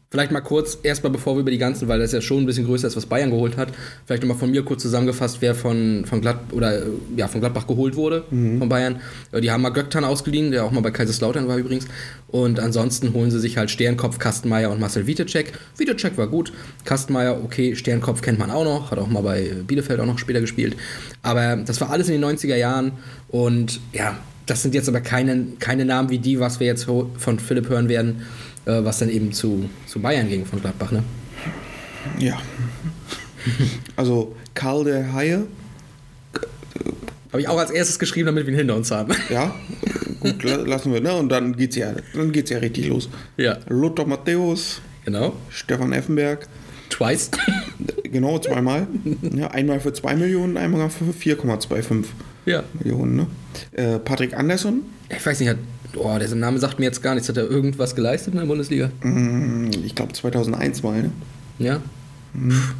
Vielleicht 0.08 0.30
mal 0.30 0.40
kurz, 0.40 0.78
erstmal 0.84 1.10
bevor 1.10 1.34
wir 1.34 1.40
über 1.40 1.50
die 1.50 1.58
ganzen, 1.58 1.88
weil 1.88 1.98
das 1.98 2.12
ja 2.12 2.20
schon 2.20 2.44
ein 2.44 2.46
bisschen 2.46 2.64
größer 2.64 2.86
ist, 2.86 2.96
was 2.96 3.06
Bayern 3.06 3.30
geholt 3.30 3.56
hat, 3.56 3.68
vielleicht 4.06 4.22
nochmal 4.22 4.38
von 4.38 4.52
mir 4.52 4.64
kurz 4.64 4.82
zusammengefasst, 4.82 5.38
wer 5.40 5.54
von, 5.56 6.04
von, 6.06 6.20
Glad, 6.20 6.52
oder, 6.52 6.84
ja, 7.16 7.26
von 7.26 7.40
Gladbach 7.40 7.66
geholt 7.66 7.96
wurde, 7.96 8.22
von 8.30 8.68
Bayern. 8.68 9.00
Äh, 9.32 9.40
Die 9.40 9.50
haben 9.50 9.62
mal 9.62 9.70
Göktan 9.70 10.04
ausgeliehen, 10.04 10.52
der 10.52 10.64
auch 10.64 10.70
mal 10.70 10.80
bei 10.80 10.92
Kaiserslautern 10.92 11.48
war 11.48 11.56
übrigens. 11.56 11.88
Und 12.28 12.60
ansonsten 12.60 13.14
holen 13.14 13.32
sie 13.32 13.40
sich 13.40 13.58
halt 13.58 13.68
Sternkopf, 13.68 14.18
Kastenmeier 14.18 14.70
und 14.70 14.78
Marcel 14.78 15.08
Vitecek. 15.08 15.52
Vitecek 15.76 16.16
war 16.16 16.28
gut, 16.28 16.52
Kastenmeier, 16.84 17.42
okay, 17.42 17.74
Sternkopf 17.74 18.22
kennt 18.22 18.38
man 18.38 18.52
auch 18.52 18.64
noch, 18.64 18.92
hat 18.92 18.98
auch 18.98 19.08
mal 19.08 19.22
bei 19.22 19.54
Bielefeld 19.66 19.98
auch 19.98 20.06
noch 20.06 20.18
später 20.18 20.40
gespielt. 20.40 20.76
Aber 21.22 21.56
das 21.56 21.80
war 21.80 21.90
alles 21.90 22.08
in 22.08 22.20
den 22.20 22.24
90er 22.24 22.56
Jahren 22.56 22.92
und 23.28 23.80
ja, 23.92 24.16
das 24.46 24.62
sind 24.62 24.74
jetzt 24.74 24.88
aber 24.88 25.00
keine, 25.00 25.44
keine 25.58 25.84
Namen 25.84 26.08
wie 26.10 26.18
die, 26.18 26.38
was 26.40 26.60
wir 26.60 26.66
jetzt 26.66 26.84
von 26.84 27.38
Philipp 27.38 27.68
hören 27.68 27.88
werden, 27.88 28.22
äh, 28.64 28.84
was 28.84 28.98
dann 28.98 29.08
eben 29.10 29.32
zu, 29.32 29.68
zu 29.86 30.00
Bayern 30.00 30.28
ging 30.28 30.46
von 30.46 30.60
Gladbach, 30.60 30.92
ne? 30.92 31.02
Ja. 32.18 32.40
Also, 33.96 34.34
Karl 34.54 34.84
der 34.84 35.12
Haie. 35.12 35.46
Habe 37.32 37.40
ich 37.40 37.48
auch 37.48 37.58
als 37.58 37.70
erstes 37.70 37.98
geschrieben, 37.98 38.26
damit 38.26 38.46
wir 38.46 38.52
ihn 38.52 38.58
hinter 38.58 38.76
uns 38.76 38.90
haben. 38.90 39.12
Ja, 39.30 39.54
gut, 40.20 40.42
la- 40.44 40.56
lassen 40.56 40.92
wir, 40.92 41.00
ne? 41.00 41.14
Und 41.14 41.28
dann 41.28 41.56
geht's 41.56 41.76
ja, 41.76 41.92
dann 42.14 42.32
geht's 42.32 42.50
ja 42.50 42.58
richtig 42.58 42.86
los. 42.88 43.08
ja, 43.36 43.58
Lothar 43.68 44.06
Matthäus, 44.06 44.80
genau. 45.04 45.34
Stefan 45.50 45.92
Effenberg, 45.92 46.48
Twice. 46.88 47.30
genau 48.04 48.38
zweimal. 48.38 48.86
ja, 49.34 49.48
einmal 49.50 49.80
für 49.80 49.92
2 49.92 50.14
Millionen, 50.16 50.56
einmal 50.56 50.88
für 50.90 51.04
4,25 51.12 52.04
ja. 52.46 52.62
Millionen. 52.78 53.16
Ne? 53.16 53.26
Äh, 53.72 53.98
Patrick 53.98 54.34
Andersson, 54.36 54.82
Ich 55.08 55.24
weiß 55.24 55.40
nicht, 55.40 55.48
hat, 55.50 55.58
oh, 55.96 56.16
der 56.18 56.34
Name 56.34 56.58
sagt 56.58 56.78
mir 56.78 56.86
jetzt 56.86 57.02
gar 57.02 57.14
nichts. 57.14 57.28
Hat 57.28 57.36
er 57.36 57.48
irgendwas 57.50 57.94
geleistet 57.94 58.32
in 58.34 58.40
der 58.40 58.46
Bundesliga? 58.46 58.90
mh, 59.02 59.70
ich 59.84 59.94
glaube 59.94 60.12
2001 60.12 60.82
mal, 60.82 61.02
ne? 61.02 61.10
Ja. 61.58 61.80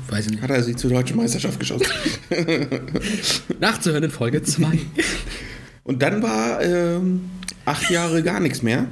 Weiß 0.09 0.27
ich 0.27 0.33
nicht. 0.33 0.43
Hat 0.43 0.51
er 0.51 0.63
sich 0.63 0.77
zur 0.77 0.91
deutschen 0.91 1.17
Meisterschaft 1.17 1.59
geschossen. 1.59 1.87
Nachzuhören 3.61 4.05
in 4.05 4.11
Folge 4.11 4.43
2. 4.43 4.67
Und 5.85 6.03
dann 6.03 6.23
war 6.23 6.63
ähm, 6.63 7.23
acht 7.65 7.91
Jahre 7.91 8.23
gar 8.23 8.41
nichts 8.41 8.63
mehr. 8.63 8.87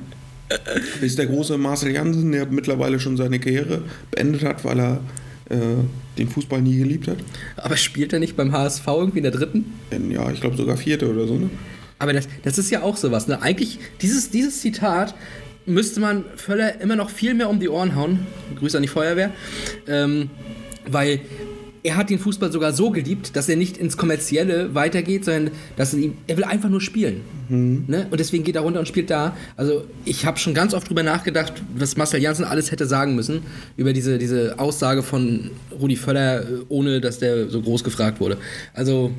Bis 1.01 1.17
der 1.17 1.27
große 1.27 1.59
Marcel 1.59 1.93
Jansen, 1.93 2.33
der 2.33 2.47
mittlerweile 2.47 3.01
schon 3.01 3.17
seine 3.17 3.41
Karriere 3.41 3.83
beendet 4.11 4.45
hat, 4.45 4.65
weil 4.65 4.79
er 4.79 5.01
äh, 5.51 5.57
den 6.19 6.29
Fußball 6.29 6.63
nie 6.63 6.79
geliebt 6.79 7.09
hat. 7.09 7.19
Aber 7.57 7.77
spielt 7.77 8.13
er 8.13 8.19
nicht 8.19 8.37
beim 8.37 8.53
HSV 8.53 8.87
irgendwie 8.87 9.19
in 9.19 9.25
der 9.25 9.33
dritten? 9.33 9.73
In, 9.91 10.11
ja, 10.11 10.31
ich 10.31 10.41
glaube 10.41 10.57
sogar 10.57 10.77
vierte 10.77 11.11
oder 11.11 11.27
so, 11.27 11.35
ne? 11.37 11.51
Aber 11.99 12.13
das, 12.13 12.29
das 12.43 12.59
ist 12.59 12.71
ja 12.71 12.83
auch 12.83 12.97
sowas. 12.97 13.29
Ne? 13.29 13.41
Eigentlich, 13.41 13.79
dieses, 14.03 14.31
dieses 14.31 14.61
Zitat 14.61 15.15
müsste 15.65 16.01
man 16.01 16.25
Völler 16.37 16.81
immer 16.81 16.97
noch 16.97 17.09
viel 17.09 17.35
mehr 17.35 17.49
um 17.49 17.61
die 17.61 17.69
Ohren 17.69 17.95
hauen. 17.95 18.27
Grüße 18.57 18.77
an 18.77 18.83
die 18.83 18.89
Feuerwehr. 18.89 19.31
Ähm, 19.87 20.29
weil 20.87 21.21
er 21.87 21.97
hat 21.97 22.09
den 22.09 22.19
Fußball 22.19 22.51
sogar 22.51 22.73
so 22.73 22.91
geliebt, 22.91 23.37
dass 23.37 23.47
er 23.49 23.57
nicht 23.57 23.77
ins 23.77 23.97
Kommerzielle 23.99 24.75
weitergeht, 24.75 25.27
sondern 25.27 25.51
dass 25.77 25.93
er, 25.93 26.01
ihm, 26.01 26.15
er 26.27 26.39
will 26.39 26.45
einfach 26.45 26.71
nur 26.71 26.81
spielen. 26.81 27.21
Ne? 27.51 28.07
Und 28.11 28.19
deswegen 28.19 28.43
geht 28.43 28.57
er 28.57 28.63
runter 28.63 28.81
und 28.81 28.89
spielt 28.89 29.11
da. 29.11 29.37
Also 29.59 29.85
ich 30.07 30.25
habe 30.25 30.39
schon 30.39 30.55
ganz 30.55 30.73
oft 30.73 30.89
drüber 30.89 31.03
nachgedacht, 31.03 31.53
was 31.77 31.97
Marcel 31.99 32.23
Janssen 32.23 32.47
alles 32.47 32.73
hätte 32.73 32.87
sagen 32.87 33.15
müssen 33.15 33.43
über 33.77 33.93
diese, 33.93 34.17
diese 34.17 34.59
Aussage 34.59 35.03
von 35.03 35.51
Rudi 35.79 35.97
Völler, 35.97 36.41
äh, 36.41 36.45
ohne 36.71 37.03
dass 37.03 37.19
der 37.19 37.51
so 37.51 37.61
groß 37.61 37.85
gefragt 37.85 38.19
wurde. 38.19 38.39
Also 38.73 39.11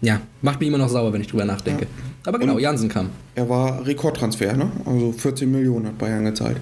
ja, 0.00 0.20
macht 0.42 0.60
mich 0.60 0.68
immer 0.68 0.78
noch 0.78 0.88
sauer, 0.88 1.12
wenn 1.12 1.20
ich 1.22 1.26
drüber 1.28 1.44
nachdenke. 1.44 1.88
Aber 2.24 2.38
genau, 2.38 2.56
Janssen 2.60 2.88
kam. 2.88 3.10
Er 3.34 3.48
war 3.48 3.84
Rekordtransfer, 3.84 4.52
ne? 4.56 4.70
Also 4.84 5.10
14 5.10 5.50
Millionen 5.50 5.88
hat 5.88 5.98
Bayern 5.98 6.24
gezahlt. 6.24 6.58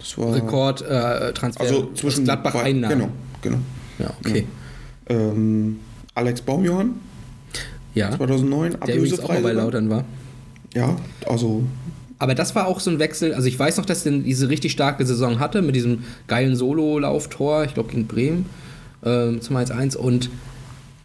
Das 0.00 0.18
war 0.18 0.34
Rekordtransfer 0.34 1.62
äh, 1.62 1.66
also 1.68 1.90
zwischen 1.94 2.24
Gladbach 2.24 2.54
Ba- 2.54 2.62
Einnahmen. 2.62 2.98
Genau, 2.98 3.08
genau. 3.40 3.58
Ja, 4.00 4.12
okay. 4.24 4.46
Ähm, 5.10 5.80
Alex 6.14 6.40
Baumjohann, 6.40 6.92
Ja. 7.94 8.16
2009, 8.16 8.76
Der 8.86 8.96
übrigens 8.96 9.20
auch 9.20 9.28
mal 9.28 9.42
bei. 9.42 9.52
Lautern 9.52 9.90
war. 9.90 10.04
Ja, 10.74 10.96
also 11.26 11.64
Aber 12.18 12.34
das 12.34 12.54
war 12.54 12.66
auch 12.66 12.80
so 12.80 12.90
ein 12.90 12.98
Wechsel. 12.98 13.34
Also 13.34 13.48
ich 13.48 13.58
weiß 13.58 13.76
noch, 13.78 13.86
dass 13.86 14.06
er 14.06 14.12
diese 14.12 14.48
richtig 14.48 14.72
starke 14.72 15.04
Saison 15.04 15.40
hatte 15.40 15.62
mit 15.62 15.74
diesem 15.74 16.04
geilen 16.28 16.54
Solo-Lauftor, 16.54 17.64
ich 17.64 17.74
glaube 17.74 17.90
gegen 17.90 18.06
Bremen 18.06 18.46
ähm, 19.04 19.40
zum 19.40 19.56
1-1. 19.56 19.96
Und 19.96 20.30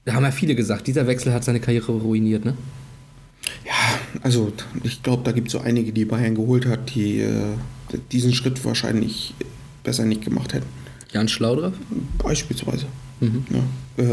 da 0.05 0.13
haben 0.13 0.23
ja 0.23 0.31
viele 0.31 0.55
gesagt, 0.55 0.85
dieser 0.87 1.07
Wechsel 1.07 1.33
hat 1.33 1.43
seine 1.43 1.59
Karriere 1.59 1.93
ruiniert, 1.93 2.45
ne? 2.45 2.53
Also, 4.21 4.51
ich 4.83 5.03
glaube, 5.03 5.23
da 5.23 5.31
gibt 5.31 5.47
es 5.47 5.53
so 5.53 5.59
einige, 5.59 5.91
die 5.91 6.05
Bayern 6.05 6.35
geholt 6.35 6.65
hat, 6.65 6.93
die 6.95 7.19
äh, 7.21 7.31
diesen 8.11 8.33
Schritt 8.33 8.63
wahrscheinlich 8.65 9.33
besser 9.83 10.05
nicht 10.05 10.23
gemacht 10.23 10.53
hätten. 10.53 10.65
Jan 11.11 11.27
Schlaudraff? 11.27 11.73
Beispielsweise. 12.17 12.85
Mhm. 13.19 13.45
Ja. 13.49 13.59
Äh, 13.97 14.03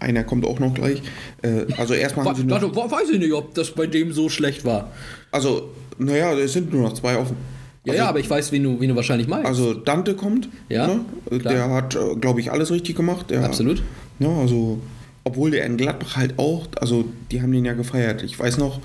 einer 0.00 0.24
kommt 0.24 0.44
auch 0.46 0.58
noch 0.58 0.74
gleich. 0.74 1.02
Äh, 1.42 1.66
also 1.76 1.94
erstmal 1.94 2.26
haben 2.26 2.36
sie 2.36 2.44
noch, 2.44 2.60
Warte, 2.74 2.90
weiß 2.90 3.10
ich 3.12 3.18
nicht, 3.18 3.32
ob 3.32 3.54
das 3.54 3.70
bei 3.70 3.86
dem 3.86 4.12
so 4.12 4.28
schlecht 4.28 4.64
war. 4.64 4.92
Also, 5.30 5.70
naja, 5.98 6.32
es 6.34 6.52
sind 6.54 6.72
nur 6.72 6.82
noch 6.82 6.94
zwei 6.94 7.16
offen. 7.16 7.36
Ja, 7.84 7.92
also, 7.92 8.02
ja, 8.02 8.08
aber 8.08 8.18
ich 8.20 8.28
weiß, 8.28 8.50
wen 8.52 8.64
du, 8.64 8.80
wen 8.80 8.88
du 8.88 8.96
wahrscheinlich 8.96 9.28
meinst. 9.28 9.46
Also 9.46 9.74
Dante 9.74 10.14
kommt. 10.14 10.48
Ja, 10.68 10.86
Ne? 10.86 11.00
Der 11.38 11.70
hat, 11.70 11.96
glaube 12.20 12.40
ich, 12.40 12.50
alles 12.50 12.70
richtig 12.70 12.96
gemacht. 12.96 13.30
Der, 13.30 13.44
Absolut. 13.44 13.82
Ja, 14.18 14.28
also, 14.28 14.80
obwohl 15.24 15.50
der 15.50 15.64
in 15.66 15.76
Gladbach 15.76 16.16
halt 16.16 16.38
auch, 16.38 16.66
also 16.80 17.04
die 17.30 17.42
haben 17.42 17.52
den 17.52 17.64
ja 17.64 17.74
gefeiert. 17.74 18.22
Ich 18.22 18.38
weiß 18.38 18.58
noch, 18.58 18.80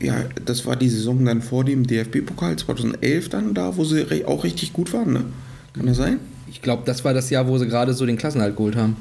ja, 0.00 0.24
das 0.44 0.66
war 0.66 0.76
die 0.76 0.88
Saison 0.88 1.24
dann 1.24 1.42
vor 1.42 1.64
dem 1.64 1.86
DFB-Pokal 1.86 2.56
2011 2.56 3.28
dann 3.28 3.54
da, 3.54 3.76
wo 3.76 3.84
sie 3.84 4.24
auch 4.24 4.44
richtig 4.44 4.72
gut 4.72 4.92
waren, 4.92 5.12
ne? 5.12 5.24
Kann 5.74 5.86
das 5.86 5.96
sein? 5.96 6.18
Ich 6.52 6.60
glaube, 6.62 6.82
das 6.84 7.02
war 7.04 7.14
das 7.14 7.30
Jahr, 7.30 7.48
wo 7.48 7.56
sie 7.58 7.66
gerade 7.66 7.94
so 7.94 8.04
den 8.06 8.16
Klassenhalt 8.18 8.56
geholt 8.56 8.76
haben. 8.76 8.96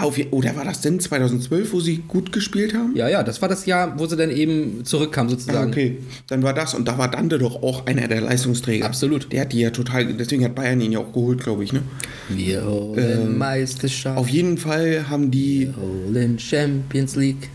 Auf, 0.00 0.18
je- 0.18 0.26
oder 0.32 0.56
war 0.56 0.64
das 0.64 0.80
denn 0.80 0.98
2012, 0.98 1.72
wo 1.72 1.78
sie 1.78 1.98
gut 2.08 2.32
gespielt 2.32 2.74
haben? 2.74 2.96
Ja, 2.96 3.08
ja, 3.08 3.22
das 3.22 3.40
war 3.42 3.48
das 3.48 3.64
Jahr, 3.64 3.96
wo 3.96 4.06
sie 4.06 4.16
dann 4.16 4.30
eben 4.30 4.84
zurückkamen 4.84 5.28
Ah, 5.28 5.30
sozusagen. 5.38 5.70
okay, 5.70 5.98
dann 6.26 6.42
war 6.42 6.52
das 6.52 6.74
und 6.74 6.88
da 6.88 6.98
war 6.98 7.08
Dante 7.08 7.38
doch 7.38 7.62
auch 7.62 7.86
einer 7.86 8.08
der 8.08 8.20
Leistungsträger. 8.20 8.86
Absolut. 8.86 9.30
Der 9.32 9.42
hat 9.42 9.52
die 9.52 9.60
ja 9.60 9.70
total, 9.70 10.06
deswegen 10.14 10.44
hat 10.44 10.56
Bayern 10.56 10.80
ihn 10.80 10.90
ja 10.90 10.98
auch 10.98 11.12
geholt, 11.12 11.40
glaube 11.44 11.62
ich, 11.62 11.72
ne? 11.72 11.82
Wir 12.28 12.64
holen 12.64 13.38
Meisterschaft. 13.38 14.18
Auf 14.18 14.28
jeden 14.28 14.58
Fall 14.58 15.08
haben 15.08 15.30
die 15.30 15.70
holen 15.80 16.40
Champions 16.40 17.14
League 17.14 17.48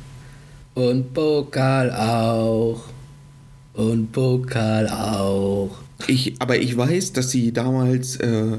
und 0.75 1.13
Pokal 1.13 1.91
auch. 1.91 2.83
Und 3.73 4.13
Pokal 4.13 4.87
auch. 4.87 5.71
Ich, 6.07 6.35
aber 6.39 6.57
ich 6.57 6.75
weiß, 6.75 7.13
dass 7.13 7.31
sie 7.31 7.51
damals 7.51 8.15
äh, 8.17 8.57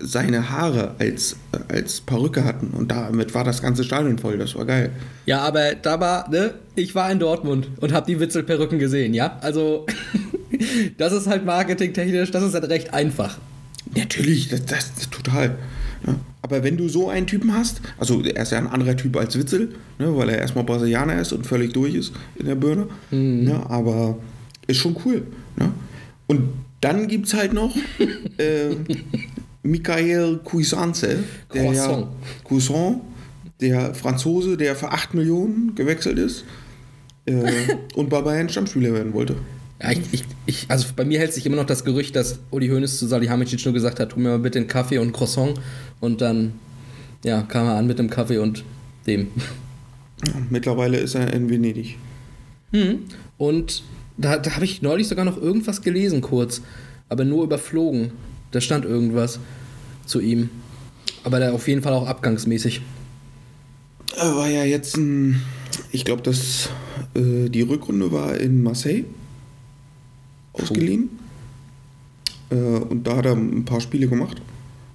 seine 0.00 0.50
Haare 0.50 0.94
als, 0.98 1.36
äh, 1.52 1.72
als 1.72 2.00
Perücke 2.00 2.44
hatten 2.44 2.68
und 2.68 2.90
damit 2.90 3.34
war 3.34 3.44
das 3.44 3.62
ganze 3.62 3.84
Stadion 3.84 4.18
voll. 4.18 4.38
Das 4.38 4.54
war 4.54 4.64
geil. 4.64 4.90
Ja, 5.26 5.40
aber 5.40 5.74
da 5.74 6.00
war, 6.00 6.30
ne, 6.30 6.54
ich 6.74 6.94
war 6.94 7.10
in 7.10 7.18
Dortmund 7.18 7.68
und 7.80 7.92
habe 7.92 8.06
die 8.06 8.20
Witzelperücken 8.20 8.78
gesehen, 8.78 9.14
ja? 9.14 9.38
Also, 9.40 9.86
das 10.98 11.12
ist 11.12 11.26
halt 11.26 11.44
marketingtechnisch, 11.44 12.30
das 12.30 12.42
ist 12.42 12.54
halt 12.54 12.68
recht 12.68 12.94
einfach. 12.94 13.38
Natürlich, 13.94 14.48
das, 14.48 14.66
das, 14.66 14.94
das 14.94 15.10
total. 15.10 15.56
Ja. 16.06 16.14
Aber 16.42 16.62
wenn 16.62 16.76
du 16.76 16.88
so 16.88 17.08
einen 17.08 17.26
Typen 17.26 17.52
hast, 17.52 17.80
also 17.98 18.22
er 18.22 18.42
ist 18.42 18.52
ja 18.52 18.58
ein 18.58 18.68
anderer 18.68 18.96
Typ 18.96 19.16
als 19.16 19.38
Witzel, 19.38 19.74
ne, 19.98 20.16
weil 20.16 20.28
er 20.30 20.38
erstmal 20.38 20.64
Brasilianer 20.64 21.20
ist 21.20 21.32
und 21.32 21.46
völlig 21.46 21.72
durch 21.72 21.94
ist 21.94 22.12
in 22.36 22.46
der 22.46 22.54
Birne. 22.54 22.86
Ne, 23.10 23.68
aber 23.68 24.18
ist 24.66 24.78
schon 24.78 24.96
cool. 25.04 25.26
Ne? 25.56 25.72
Und 26.26 26.50
dann 26.80 27.08
gibt 27.08 27.26
es 27.26 27.34
halt 27.34 27.52
noch 27.52 27.74
äh, 28.38 28.76
Michael 29.62 30.40
Cuisance, 30.44 31.24
der 31.52 31.64
ja, 31.64 31.72
Croissant. 31.72 32.06
Cuisant, 32.44 33.00
der 33.60 33.94
Franzose, 33.94 34.56
der 34.56 34.76
für 34.76 34.90
8 34.90 35.14
Millionen 35.14 35.74
gewechselt 35.74 36.18
ist 36.18 36.44
äh, 37.26 37.52
und 37.94 38.08
bei 38.08 38.20
Bayern 38.20 38.48
Stammspieler 38.48 38.92
werden 38.92 39.12
wollte. 39.12 39.36
Ja, 39.82 39.92
ich, 39.92 40.00
ich, 40.10 40.24
ich, 40.46 40.66
also 40.68 40.88
bei 40.96 41.04
mir 41.04 41.20
hält 41.20 41.32
sich 41.32 41.46
immer 41.46 41.56
noch 41.56 41.66
das 41.66 41.84
Gerücht, 41.84 42.16
dass 42.16 42.40
Uli 42.50 42.68
Hoeneß 42.68 42.98
zu 42.98 43.06
Salihamidzic 43.06 43.64
nur 43.64 43.74
gesagt 43.74 44.00
hat, 44.00 44.10
tu 44.10 44.18
mir 44.18 44.30
mal 44.30 44.38
bitte 44.38 44.58
einen 44.58 44.66
Kaffee 44.66 44.98
und 44.98 45.04
einen 45.04 45.12
Croissant. 45.12 45.60
Und 46.00 46.20
dann, 46.20 46.54
ja, 47.24 47.42
kam 47.42 47.66
er 47.66 47.74
an 47.74 47.86
mit 47.86 47.98
dem 47.98 48.10
Kaffee 48.10 48.38
und 48.38 48.64
dem. 49.06 49.28
Mittlerweile 50.50 50.98
ist 50.98 51.14
er 51.14 51.32
in 51.32 51.48
Venedig. 51.48 51.96
Und 53.36 53.84
da, 54.18 54.36
da 54.36 54.54
habe 54.54 54.64
ich 54.64 54.82
neulich 54.82 55.08
sogar 55.08 55.24
noch 55.24 55.40
irgendwas 55.40 55.80
gelesen, 55.80 56.20
kurz. 56.20 56.60
Aber 57.08 57.24
nur 57.24 57.44
überflogen. 57.44 58.10
Da 58.50 58.60
stand 58.60 58.84
irgendwas 58.84 59.38
zu 60.04 60.20
ihm. 60.20 60.50
Aber 61.24 61.38
da 61.40 61.52
auf 61.52 61.68
jeden 61.68 61.82
Fall 61.82 61.92
auch 61.92 62.06
abgangsmäßig. 62.06 62.82
Er 64.16 64.36
war 64.36 64.48
ja 64.48 64.64
jetzt 64.64 64.96
ein, 64.96 65.42
ich 65.92 66.04
glaube, 66.04 66.22
dass 66.22 66.68
äh, 67.14 67.48
die 67.48 67.62
Rückrunde 67.62 68.10
war 68.10 68.36
in 68.36 68.62
Marseille 68.62 69.04
ausgeliehen. 70.52 71.10
Äh, 72.50 72.54
und 72.54 73.06
da 73.06 73.16
hat 73.16 73.26
er 73.26 73.32
ein 73.32 73.64
paar 73.64 73.80
Spiele 73.80 74.08
gemacht. 74.08 74.42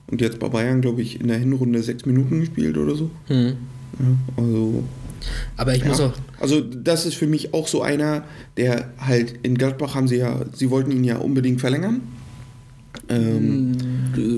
Und 0.07 0.21
jetzt 0.21 0.39
bei 0.39 0.49
Bayern, 0.49 0.81
glaube 0.81 1.01
ich, 1.01 1.21
in 1.21 1.27
der 1.27 1.37
Hinrunde 1.37 1.81
sechs 1.81 2.05
Minuten 2.05 2.41
gespielt 2.41 2.77
oder 2.77 2.95
so. 2.95 3.09
Hm. 3.27 3.55
Ja, 3.99 4.05
also, 4.37 4.83
Aber 5.57 5.75
ich 5.75 5.85
muss 5.85 5.99
ja. 5.99 6.07
auch. 6.07 6.13
also 6.39 6.61
das 6.61 7.05
ist 7.05 7.15
für 7.15 7.27
mich 7.27 7.53
auch 7.53 7.67
so 7.67 7.81
einer, 7.81 8.23
der 8.57 8.89
halt 8.97 9.35
in 9.43 9.55
Gladbach 9.55 9.95
haben 9.95 10.07
sie 10.07 10.17
ja, 10.17 10.41
sie 10.53 10.69
wollten 10.69 10.91
ihn 10.91 11.03
ja 11.03 11.17
unbedingt 11.17 11.61
verlängern. 11.61 12.01
Ähm, 13.09 13.75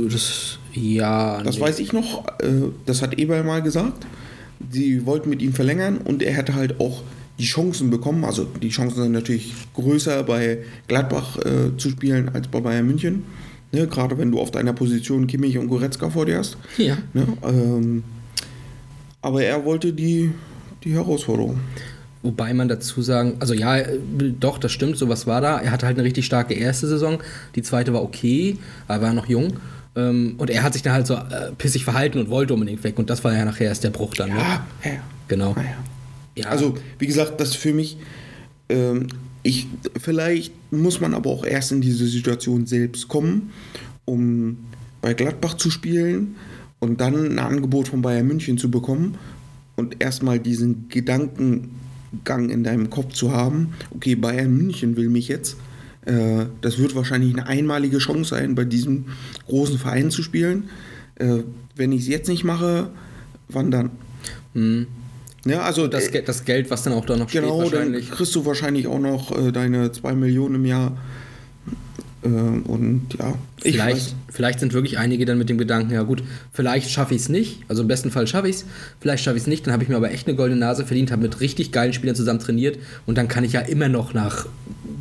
Das, 0.09 0.59
ja. 0.73 1.41
Das 1.43 1.55
nee. 1.55 1.61
weiß 1.61 1.79
ich 1.79 1.93
noch, 1.93 2.27
äh, 2.39 2.69
das 2.85 3.01
hat 3.01 3.17
Eberl 3.17 3.43
mal 3.43 3.61
gesagt. 3.61 4.05
Sie 4.71 5.05
wollten 5.05 5.29
mit 5.29 5.41
ihm 5.41 5.53
verlängern 5.53 5.97
und 5.97 6.23
er 6.23 6.33
hätte 6.33 6.55
halt 6.55 6.79
auch 6.79 7.01
die 7.39 7.45
Chancen 7.45 7.89
bekommen. 7.89 8.23
Also 8.23 8.45
die 8.45 8.69
Chancen 8.69 9.03
sind 9.03 9.11
natürlich 9.11 9.53
größer 9.73 10.23
bei 10.23 10.59
Gladbach 10.87 11.37
äh, 11.39 11.77
zu 11.77 11.89
spielen 11.89 12.29
als 12.33 12.47
bei 12.47 12.61
Bayern 12.61 12.87
München. 12.87 13.23
Ne, 13.71 13.87
gerade 13.87 14.17
wenn 14.17 14.31
du 14.31 14.39
auf 14.39 14.51
deiner 14.51 14.73
Position 14.73 15.27
Kimmich 15.27 15.57
und 15.57 15.67
Goretzka 15.67 16.09
vor 16.09 16.25
dir 16.25 16.37
hast. 16.37 16.57
Ja. 16.77 16.97
Ne, 17.13 17.27
ähm, 17.43 18.03
aber 19.21 19.43
er 19.43 19.65
wollte 19.65 19.91
die, 19.91 20.31
die 20.85 20.93
Herausforderung. 20.93 21.59
Wobei 22.23 22.53
man 22.53 22.67
dazu 22.67 23.01
sagen, 23.01 23.35
also 23.39 23.53
ja, 23.53 23.77
äh, 23.77 23.99
doch, 24.39 24.57
das 24.57 24.71
stimmt, 24.71 24.97
sowas 24.97 25.27
war 25.27 25.41
da. 25.41 25.59
Er 25.59 25.71
hatte 25.71 25.85
halt 25.85 25.97
eine 25.97 26.05
richtig 26.05 26.25
starke 26.25 26.53
erste 26.53 26.87
Saison. 26.87 27.21
Die 27.55 27.61
zweite 27.61 27.93
war 27.93 28.01
okay, 28.01 28.57
aber 28.87 29.03
war 29.03 29.13
noch 29.13 29.27
jung. 29.27 29.53
Ähm, 29.95 30.35
Und 30.37 30.49
er 30.49 30.63
hat 30.63 30.73
sich 30.73 30.81
dann 30.81 30.93
halt 30.93 31.07
so 31.07 31.13
äh, 31.15 31.51
pissig 31.57 31.83
verhalten 31.83 32.17
und 32.17 32.29
wollte 32.29 32.53
unbedingt 32.53 32.83
weg. 32.83 32.97
Und 32.97 33.09
das 33.09 33.23
war 33.23 33.33
ja 33.33 33.45
nachher 33.45 33.67
erst 33.67 33.83
der 33.83 33.91
Bruch 33.91 34.15
dann. 34.15 34.29
Ne? 34.29 34.37
Ja, 34.37 34.65
ja. 34.83 34.99
Genau. 35.27 35.53
Naja. 35.53 35.75
Ja. 36.35 36.47
Also, 36.47 36.75
wie 36.99 37.07
gesagt, 37.07 37.39
das 37.39 37.55
für 37.55 37.73
mich, 37.73 37.97
ähm, 38.69 39.07
ich, 39.43 39.67
vielleicht 39.99 40.53
muss 40.71 40.99
man 40.99 41.13
aber 41.13 41.29
auch 41.29 41.45
erst 41.45 41.71
in 41.71 41.81
diese 41.81 42.07
Situation 42.07 42.65
selbst 42.65 43.07
kommen, 43.07 43.51
um 44.03 44.57
bei 45.01 45.13
Gladbach 45.13 45.53
zu 45.53 45.69
spielen 45.69 46.35
und 46.79 46.99
dann 46.99 47.33
ein 47.33 47.39
Angebot 47.39 47.87
von 47.87 48.01
Bayern 48.01 48.27
München 48.27 48.57
zu 48.57 48.69
bekommen 48.69 49.17
und 49.75 50.01
erstmal 50.01 50.39
diesen 50.39 50.89
Gedankengang 50.89 52.49
in 52.49 52.63
deinem 52.63 52.89
Kopf 52.89 53.13
zu 53.13 53.31
haben, 53.31 53.73
okay, 53.91 54.15
Bayern 54.15 54.55
München 54.55 54.95
will 54.95 55.09
mich 55.09 55.27
jetzt. 55.27 55.57
Äh, 56.05 56.45
das 56.61 56.77
wird 56.77 56.95
wahrscheinlich 56.95 57.33
eine 57.33 57.47
einmalige 57.47 57.97
Chance 57.97 58.35
sein, 58.35 58.55
bei 58.55 58.63
diesem 58.63 59.05
großen 59.47 59.77
Verein 59.77 60.11
zu 60.11 60.23
spielen. 60.23 60.69
Äh, 61.15 61.39
wenn 61.75 61.91
ich 61.91 62.01
es 62.01 62.07
jetzt 62.07 62.27
nicht 62.29 62.43
mache, 62.43 62.89
wann 63.49 63.71
dann? 63.71 63.91
Ja, 65.45 65.61
also 65.61 65.87
Das, 65.87 66.07
äh, 66.07 66.23
das 66.23 66.45
Geld, 66.45 66.69
was 66.71 66.83
dann 66.83 66.93
auch 66.93 67.05
da 67.05 67.15
noch 67.17 67.29
genau, 67.29 67.61
steht, 67.61 67.73
dann 67.73 67.79
wahrscheinlich. 67.79 68.11
kriegst 68.11 68.35
du 68.35 68.45
wahrscheinlich 68.45 68.87
auch 68.87 68.99
noch 68.99 69.37
äh, 69.37 69.51
deine 69.51 69.91
2 69.91 70.15
Millionen 70.15 70.55
im 70.55 70.65
Jahr. 70.65 70.97
Äh, 72.25 72.27
und 72.27 73.07
ja, 73.19 73.35
ich 73.63 73.73
Vielleicht, 73.73 74.15
vielleicht 74.29 74.59
sind 74.59 74.73
wirklich 74.73 74.97
einige 74.97 75.25
dann 75.25 75.37
mit 75.37 75.49
dem 75.49 75.57
Gedanken, 75.57 75.93
ja 75.93 76.01
gut, 76.03 76.23
vielleicht 76.51 76.89
schaffe 76.89 77.13
ich 77.13 77.21
es 77.21 77.29
nicht, 77.29 77.63
also 77.67 77.83
im 77.83 77.87
besten 77.87 78.11
Fall 78.11 78.27
schaffe 78.27 78.49
ich 78.49 78.57
es, 78.57 78.65
vielleicht 78.99 79.23
schaffe 79.23 79.37
ich 79.37 79.43
es 79.43 79.47
nicht, 79.47 79.65
dann 79.65 79.73
habe 79.73 79.83
ich 79.83 79.89
mir 79.89 79.95
aber 79.95 80.11
echt 80.11 80.27
eine 80.27 80.35
goldene 80.35 80.59
Nase 80.59 80.85
verdient, 80.85 81.11
habe 81.11 81.21
mit 81.21 81.39
richtig 81.39 81.71
geilen 81.71 81.93
Spielern 81.93 82.15
zusammen 82.15 82.39
trainiert 82.39 82.79
und 83.05 83.17
dann 83.17 83.27
kann 83.27 83.43
ich 83.43 83.53
ja 83.53 83.61
immer 83.61 83.89
noch 83.89 84.13
nach, 84.13 84.47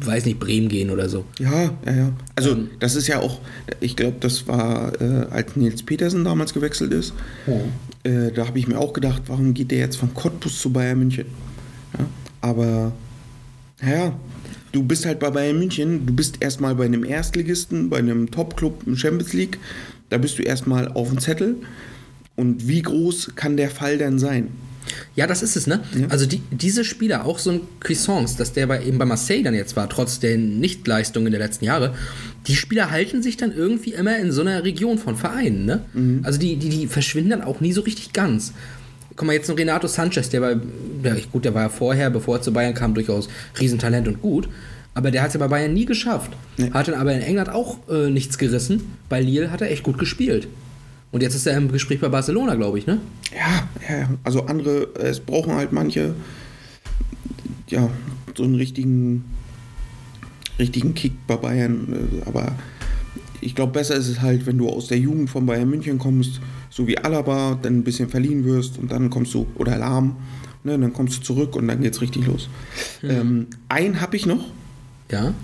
weiß 0.03 0.27
nicht, 0.27 0.39
Bremen 0.39 0.69
gehen 0.69 0.91
oder 0.91 1.09
so. 1.09 1.25
Ja, 1.39 1.71
ja, 1.87 1.93
ja. 1.93 2.13
Also 2.37 2.53
Ähm. 2.53 2.71
das 2.79 2.95
ist 2.95 3.07
ja 3.09 3.21
auch, 3.21 3.41
ich 3.81 3.97
glaube, 3.97 4.17
das 4.21 4.47
war, 4.47 5.01
äh, 5.01 5.27
als 5.31 5.57
Nils 5.57 5.83
Petersen 5.83 6.25
damals 6.25 6.53
gewechselt 6.53 6.93
ist, 6.93 7.15
äh, 8.03 8.31
da 8.33 8.47
habe 8.47 8.59
ich 8.59 8.69
mir 8.69 8.79
auch 8.79 8.93
gedacht, 8.93 9.23
warum 9.29 9.55
geht 9.55 9.71
der 9.71 9.79
jetzt 9.79 9.97
von 9.97 10.13
Cottbus 10.13 10.61
zu 10.61 10.71
Bayern 10.71 10.99
München? 10.99 11.27
Ja, 11.99 12.05
aber, 12.43 12.93
naja, 13.81 14.13
du 14.75 14.83
bist 14.83 15.07
halt 15.07 15.21
bei 15.21 15.31
Bayern 15.31 15.59
München, 15.59 16.05
du 16.05 16.13
bist 16.13 16.39
erstmal 16.41 16.75
bei 16.75 16.85
einem 16.85 17.05
Erstligisten, 17.05 17.89
bei 17.89 17.99
einem 17.99 18.31
Top-Club 18.31 18.83
im 18.87 18.97
Champions 18.97 19.33
League, 19.33 19.59
da 20.11 20.19
bist 20.19 20.39
du 20.39 20.43
erstmal 20.43 20.89
auf 20.89 21.09
dem 21.09 21.19
Zettel. 21.19 21.57
Und 22.37 22.67
wie 22.67 22.83
groß 22.83 23.33
kann 23.37 23.57
der 23.57 23.71
Fall 23.71 23.97
dann 23.97 24.19
sein? 24.19 24.49
Ja, 25.15 25.27
das 25.29 25.43
ist 25.43 25.57
es, 25.57 25.67
ne? 25.69 25.81
Also 26.11 26.27
die, 26.27 26.43
diese 26.51 26.85
Spieler, 26.85 27.25
auch 27.25 27.39
so 27.39 27.53
ein 27.53 27.61
Cuisance, 27.81 28.37
dass 28.37 28.53
der 28.53 28.67
bei, 28.67 28.85
eben 28.85 28.99
bei 28.99 29.05
Marseille 29.05 29.45
dann 29.45 29.55
jetzt 29.55 29.77
war, 29.77 29.89
trotz 29.89 30.19
der 30.19 30.37
Nichtleistungen 30.37 31.31
der 31.31 31.41
letzten 31.41 31.65
Jahre, 31.65 31.95
die 32.49 32.57
Spieler 32.57 32.91
halten 32.91 33.23
sich 33.23 33.37
dann 33.37 33.53
irgendwie 33.53 33.93
immer 33.93 34.19
in 34.19 34.33
so 34.33 34.41
einer 34.41 34.65
Region 34.65 34.99
von 34.99 35.17
Vereinen, 35.17 35.65
ne? 35.65 35.85
Also 36.25 36.39
die, 36.39 36.57
die, 36.57 36.69
die 36.69 36.87
verschwinden 36.89 37.31
dann 37.31 37.43
auch 37.43 37.61
nie 37.61 37.73
so 37.73 37.83
richtig 37.83 38.13
ganz. 38.13 38.53
Guck 39.17 39.27
mal, 39.27 39.33
jetzt 39.35 39.49
ein 39.49 39.57
Renato 39.57 39.87
Sanchez, 39.87 40.29
der 40.31 40.43
war, 40.43 40.51
ja, 40.51 41.15
gut, 41.31 41.45
der 41.45 41.55
war 41.55 41.63
ja 41.63 41.69
vorher, 41.69 42.11
bevor 42.11 42.37
er 42.37 42.43
zu 42.43 42.53
Bayern 42.53 42.75
kam, 42.75 42.95
durchaus 42.95 43.29
Riesentalent 43.61 44.09
und 44.09 44.21
gut. 44.21 44.49
Aber 44.95 45.11
der 45.11 45.23
hat 45.23 45.29
es 45.29 45.35
ja 45.35 45.41
bei 45.41 45.49
Bayern 45.49 45.73
nie 45.75 45.87
geschafft. 45.87 46.33
Hat 46.73 46.89
dann 46.89 46.95
aber 46.95 47.13
in 47.15 47.21
England 47.23 47.49
auch 47.49 47.79
äh, 47.89 48.11
nichts 48.11 48.39
gerissen. 48.39 48.97
Bei 49.09 49.21
Lille 49.21 49.51
hat 49.51 49.61
er 49.61 49.71
echt 49.71 49.83
gut 49.83 49.99
gespielt. 49.99 50.47
Und 51.11 51.23
jetzt 51.23 51.35
ist 51.35 51.47
er 51.47 51.57
im 51.57 51.71
Gespräch 51.71 52.01
bei 52.01 52.09
Barcelona, 52.09 52.55
glaube 52.57 52.79
ich, 52.79 52.87
ne? 52.87 52.99
Ja, 53.33 53.69
ja, 53.89 54.01
ja. 54.01 54.09
Also 54.25 54.47
andere, 54.47 54.89
es 55.01 55.21
brauchen 55.21 55.55
halt 55.55 55.73
manche, 55.73 56.15
ja, 57.69 57.89
so 58.37 58.43
einen 58.45 58.57
richtigen, 58.57 59.25
richtigen 60.59 60.95
Kick 60.95 61.13
bei 61.27 61.37
Bayern. 61.37 62.21
äh, 62.23 62.29
Aber 62.29 62.53
ich 63.41 63.55
glaube, 63.55 63.73
besser 63.73 63.95
ist 63.97 64.09
es 64.09 64.21
halt, 64.21 64.47
wenn 64.47 64.59
du 64.59 64.69
aus 64.69 64.89
der 64.89 64.99
Jugend 64.99 65.31
von 65.31 65.47
Bayern 65.47 65.71
München 65.71 65.99
kommst, 65.99 66.41
so 66.75 66.89
wie 66.89 66.99
Alaba, 66.99 67.57
dann 67.63 67.79
ein 67.79 67.85
bisschen 67.85 68.09
verliehen 68.09 68.45
wirst 68.45 68.79
und 68.79 68.91
dann 68.91 69.09
kommst 69.09 69.33
du, 69.33 69.47
oder 69.55 69.79
Lahm, 69.79 70.17
ne, 70.65 70.77
dann 70.77 70.93
kommst 70.93 71.19
du 71.19 71.23
zurück 71.23 71.55
und 71.55 71.69
dann 71.69 71.81
geht's 71.81 72.01
richtig 72.01 72.27
los. 72.27 72.49
Ähm, 73.05 73.47
einen 73.69 74.01
habe 74.01 74.17
ich 74.17 74.27
noch, 74.27 74.45
Ja. 75.09 75.35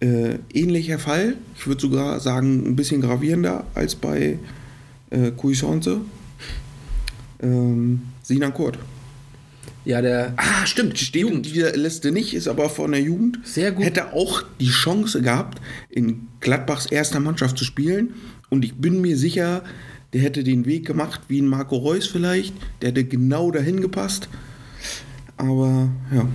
äh, 0.00 0.38
ähnlicher 0.52 0.98
Fall. 0.98 1.34
Ich 1.56 1.68
würde 1.68 1.80
sogar 1.80 2.18
sagen, 2.18 2.66
ein 2.66 2.74
bisschen 2.74 3.00
gravierender 3.00 3.66
als 3.74 3.94
bei 3.94 4.40
äh, 5.10 5.30
Cuisance. 5.30 6.00
Ähm, 7.40 8.02
Sinan 8.22 8.52
Kurt. 8.52 8.78
Ja, 9.84 10.02
der. 10.02 10.34
Ah, 10.36 10.66
stimmt. 10.66 10.98
Steht 10.98 11.30
in 11.30 11.42
dieser 11.42 11.74
Liste 11.76 12.10
nicht, 12.10 12.34
ist 12.34 12.48
aber 12.48 12.68
von 12.68 12.90
der 12.90 13.00
Jugend. 13.00 13.38
Sehr 13.44 13.70
gut. 13.72 13.84
Hätte 13.84 14.12
auch 14.12 14.42
die 14.60 14.68
Chance 14.70 15.22
gehabt, 15.22 15.60
in 15.88 16.26
Gladbachs 16.40 16.86
erster 16.86 17.20
Mannschaft 17.20 17.56
zu 17.56 17.64
spielen. 17.64 18.14
Und 18.50 18.64
ich 18.64 18.74
bin 18.74 19.00
mir 19.00 19.16
sicher, 19.16 19.62
der 20.12 20.22
hätte 20.22 20.44
den 20.44 20.64
Weg 20.66 20.86
gemacht 20.86 21.20
wie 21.28 21.40
ein 21.40 21.46
Marco 21.46 21.76
Reus 21.76 22.06
vielleicht. 22.06 22.54
Der 22.80 22.90
hätte 22.90 23.04
genau 23.04 23.50
dahin 23.50 23.80
gepasst. 23.80 24.28
Aber 25.36 25.88
ja. 26.14 26.26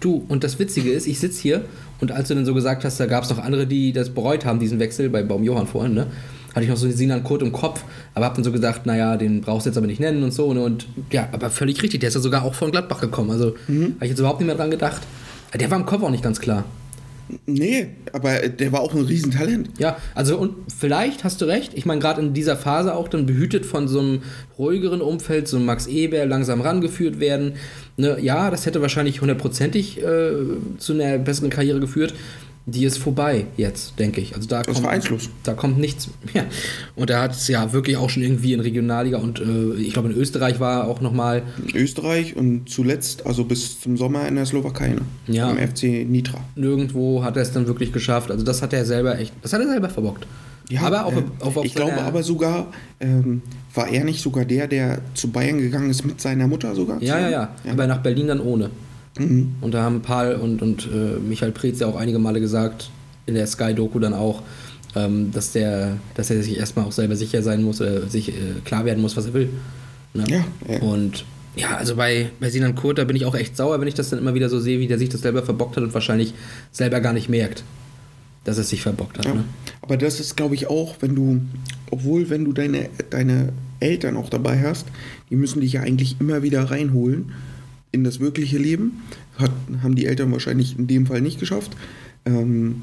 Du, 0.00 0.24
und 0.28 0.44
das 0.44 0.58
Witzige 0.58 0.90
ist, 0.90 1.06
ich 1.06 1.18
sitze 1.18 1.42
hier 1.42 1.64
und 2.00 2.10
als 2.10 2.28
du 2.28 2.34
dann 2.34 2.46
so 2.46 2.54
gesagt 2.54 2.84
hast, 2.84 2.98
da 2.98 3.06
gab 3.06 3.24
es 3.24 3.30
noch 3.30 3.38
andere, 3.38 3.66
die 3.66 3.92
das 3.92 4.10
bereut 4.10 4.44
haben, 4.44 4.58
diesen 4.58 4.78
Wechsel, 4.78 5.10
bei 5.10 5.22
Baum 5.22 5.44
Johann 5.44 5.66
vorhin, 5.66 5.94
ne? 5.94 6.06
Hatte 6.54 6.64
ich 6.64 6.70
noch 6.70 6.76
so 6.76 6.86
den 6.86 6.96
Sinan 6.96 7.22
Kurt 7.22 7.42
im 7.42 7.52
Kopf, 7.52 7.84
aber 8.14 8.26
hab 8.26 8.34
dann 8.34 8.42
so 8.42 8.50
gesagt, 8.50 8.84
naja, 8.84 9.16
den 9.16 9.40
brauchst 9.40 9.66
du 9.66 9.70
jetzt 9.70 9.76
aber 9.76 9.86
nicht 9.86 10.00
nennen 10.00 10.24
und 10.24 10.32
so. 10.32 10.52
Ne? 10.52 10.62
Und 10.62 10.88
ja, 11.12 11.28
aber 11.30 11.48
völlig 11.48 11.80
richtig, 11.80 12.00
der 12.00 12.08
ist 12.08 12.14
ja 12.14 12.20
sogar 12.20 12.42
auch 12.42 12.54
von 12.54 12.72
Gladbach 12.72 13.00
gekommen. 13.00 13.30
Also 13.30 13.54
habe 13.68 13.94
ich 14.00 14.08
jetzt 14.10 14.18
überhaupt 14.18 14.40
nicht 14.40 14.48
mehr 14.48 14.56
dran 14.56 14.70
gedacht. 14.70 15.00
Der 15.54 15.70
war 15.70 15.78
im 15.78 15.86
Kopf 15.86 16.02
auch 16.02 16.10
nicht 16.10 16.24
ganz 16.24 16.40
klar. 16.40 16.64
Nee, 17.46 17.88
aber 18.12 18.48
der 18.48 18.72
war 18.72 18.80
auch 18.80 18.94
ein 18.94 19.02
Riesentalent. 19.02 19.70
Ja, 19.78 19.96
also 20.14 20.38
und 20.38 20.54
vielleicht 20.74 21.24
hast 21.24 21.40
du 21.40 21.46
recht. 21.46 21.72
Ich 21.74 21.86
meine, 21.86 22.00
gerade 22.00 22.20
in 22.20 22.34
dieser 22.34 22.56
Phase 22.56 22.94
auch 22.94 23.08
dann 23.08 23.26
behütet 23.26 23.66
von 23.66 23.88
so 23.88 24.00
einem 24.00 24.22
ruhigeren 24.58 25.00
Umfeld, 25.00 25.48
so 25.48 25.56
ein 25.56 25.64
Max 25.64 25.86
Eber 25.86 26.26
langsam 26.26 26.60
rangeführt 26.60 27.20
werden. 27.20 27.54
Ne, 27.96 28.18
ja, 28.20 28.50
das 28.50 28.66
hätte 28.66 28.80
wahrscheinlich 28.80 29.20
hundertprozentig 29.20 30.02
äh, 30.02 30.32
zu 30.78 30.92
einer 30.94 31.18
besseren 31.18 31.50
Karriere 31.50 31.80
geführt. 31.80 32.14
Die 32.72 32.84
ist 32.84 32.98
vorbei 32.98 33.46
jetzt, 33.56 33.98
denke 33.98 34.20
ich. 34.20 34.34
Also 34.34 34.48
da 34.48 34.60
ist 34.60 34.82
kommt. 34.82 35.30
Da 35.42 35.54
kommt 35.54 35.78
nichts 35.78 36.08
mehr. 36.32 36.46
Und 36.94 37.10
er 37.10 37.20
hat 37.20 37.32
es 37.32 37.48
ja 37.48 37.72
wirklich 37.72 37.96
auch 37.96 38.10
schon 38.10 38.22
irgendwie 38.22 38.52
in 38.52 38.60
Regionalliga 38.60 39.18
und 39.18 39.40
äh, 39.40 39.74
ich 39.80 39.92
glaube 39.92 40.10
in 40.10 40.16
Österreich 40.16 40.60
war 40.60 40.82
er 40.82 40.88
auch 40.88 41.00
nochmal. 41.00 41.42
In 41.66 41.76
Österreich 41.76 42.36
und 42.36 42.68
zuletzt, 42.68 43.26
also 43.26 43.44
bis 43.44 43.80
zum 43.80 43.96
Sommer 43.96 44.28
in 44.28 44.36
der 44.36 44.46
Slowakei. 44.46 44.88
Ne? 44.88 45.00
Ja. 45.26 45.52
Beim 45.52 45.58
FC 45.68 46.06
Nitra. 46.08 46.38
Nirgendwo 46.54 47.24
hat 47.24 47.36
er 47.36 47.42
es 47.42 47.52
dann 47.52 47.66
wirklich 47.66 47.92
geschafft. 47.92 48.30
Also 48.30 48.44
das 48.44 48.62
hat 48.62 48.72
er 48.72 48.84
selber 48.84 49.18
echt, 49.18 49.32
das 49.42 49.52
hat 49.52 49.60
er 49.60 49.68
selber 49.68 49.88
verbockt. 49.88 50.26
aber 50.80 51.06
auf, 51.06 51.16
äh, 51.16 51.22
auf, 51.40 51.56
auf 51.56 51.64
ich 51.64 51.74
glaube 51.74 52.00
aber 52.00 52.22
sogar, 52.22 52.68
ähm, 53.00 53.42
war 53.74 53.88
er 53.88 54.04
nicht 54.04 54.22
sogar 54.22 54.44
der, 54.44 54.68
der 54.68 55.00
zu 55.14 55.30
Bayern 55.30 55.58
gegangen 55.58 55.90
ist 55.90 56.04
mit 56.04 56.20
seiner 56.20 56.46
Mutter 56.46 56.74
sogar? 56.74 57.02
Ja, 57.02 57.18
ja, 57.18 57.30
ja, 57.30 57.54
Aber 57.70 57.86
nach 57.86 57.98
Berlin 58.02 58.28
dann 58.28 58.40
ohne. 58.40 58.70
Und 59.18 59.72
da 59.72 59.82
haben 59.82 60.02
Paul 60.02 60.34
und, 60.34 60.62
und 60.62 60.86
äh, 60.86 61.18
Michael 61.18 61.52
Preetz 61.52 61.80
ja 61.80 61.86
auch 61.86 61.96
einige 61.96 62.18
Male 62.18 62.40
gesagt, 62.40 62.90
in 63.26 63.34
der 63.34 63.46
Sky-Doku 63.46 63.98
dann 63.98 64.14
auch, 64.14 64.42
ähm, 64.94 65.30
dass, 65.32 65.52
der, 65.52 65.98
dass 66.14 66.30
er 66.30 66.42
sich 66.42 66.58
erstmal 66.58 66.84
auch 66.84 66.92
selber 66.92 67.16
sicher 67.16 67.42
sein 67.42 67.62
muss 67.62 67.80
oder 67.80 68.08
sich 68.08 68.30
äh, 68.30 68.32
klar 68.64 68.84
werden 68.84 69.00
muss, 69.00 69.16
was 69.16 69.26
er 69.26 69.34
will. 69.34 69.48
Ne? 70.14 70.24
Ja, 70.28 70.44
ja. 70.68 70.80
Und 70.80 71.24
ja, 71.56 71.76
also 71.76 71.96
bei, 71.96 72.30
bei 72.38 72.50
Sinan 72.50 72.74
Kurt, 72.74 72.98
da 72.98 73.04
bin 73.04 73.16
ich 73.16 73.24
auch 73.24 73.34
echt 73.34 73.56
sauer, 73.56 73.80
wenn 73.80 73.88
ich 73.88 73.94
das 73.94 74.10
dann 74.10 74.18
immer 74.18 74.34
wieder 74.34 74.48
so 74.48 74.60
sehe, 74.60 74.78
wie 74.78 74.86
der 74.86 74.98
sich 74.98 75.08
das 75.08 75.20
selber 75.20 75.42
verbockt 75.42 75.76
hat 75.76 75.84
und 75.84 75.94
wahrscheinlich 75.94 76.32
selber 76.70 77.00
gar 77.00 77.12
nicht 77.12 77.28
merkt, 77.28 77.64
dass 78.44 78.58
es 78.58 78.70
sich 78.70 78.82
verbockt 78.82 79.18
hat. 79.18 79.26
Ja. 79.26 79.34
Ne? 79.34 79.44
Aber 79.82 79.96
das 79.96 80.20
ist, 80.20 80.36
glaube 80.36 80.54
ich, 80.54 80.68
auch, 80.68 80.96
wenn 81.00 81.14
du, 81.14 81.40
obwohl, 81.90 82.30
wenn 82.30 82.44
du 82.44 82.52
deine, 82.52 82.88
deine 83.10 83.52
Eltern 83.80 84.16
auch 84.16 84.28
dabei 84.28 84.60
hast, 84.62 84.86
die 85.30 85.36
müssen 85.36 85.60
dich 85.60 85.74
ja 85.74 85.82
eigentlich 85.82 86.16
immer 86.20 86.42
wieder 86.42 86.70
reinholen 86.70 87.32
in 87.92 88.04
das 88.04 88.20
wirkliche 88.20 88.58
Leben. 88.58 89.02
Hat, 89.38 89.50
haben 89.82 89.94
die 89.94 90.06
Eltern 90.06 90.30
wahrscheinlich 90.32 90.78
in 90.78 90.86
dem 90.86 91.06
Fall 91.06 91.20
nicht 91.20 91.40
geschafft. 91.40 91.72
Ähm, 92.24 92.82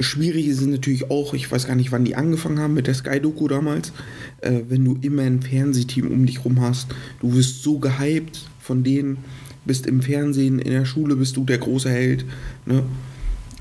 schwierig 0.00 0.46
ist 0.46 0.60
es 0.60 0.66
natürlich 0.66 1.10
auch, 1.10 1.34
ich 1.34 1.50
weiß 1.50 1.66
gar 1.66 1.74
nicht, 1.76 1.92
wann 1.92 2.04
die 2.04 2.16
angefangen 2.16 2.58
haben 2.58 2.74
mit 2.74 2.86
der 2.86 2.94
Sky-Doku 2.94 3.48
damals, 3.48 3.92
äh, 4.40 4.60
wenn 4.68 4.84
du 4.84 4.98
immer 5.00 5.22
ein 5.22 5.42
Fernsehteam 5.42 6.08
um 6.10 6.26
dich 6.26 6.44
rum 6.44 6.60
hast. 6.60 6.88
Du 7.20 7.34
wirst 7.34 7.62
so 7.62 7.78
gehypt 7.78 8.48
von 8.60 8.84
denen, 8.84 9.18
bist 9.64 9.86
im 9.86 10.02
Fernsehen, 10.02 10.58
in 10.58 10.72
der 10.72 10.84
Schule 10.84 11.16
bist 11.16 11.36
du 11.36 11.44
der 11.44 11.58
große 11.58 11.90
Held. 11.90 12.24
Ne? 12.66 12.82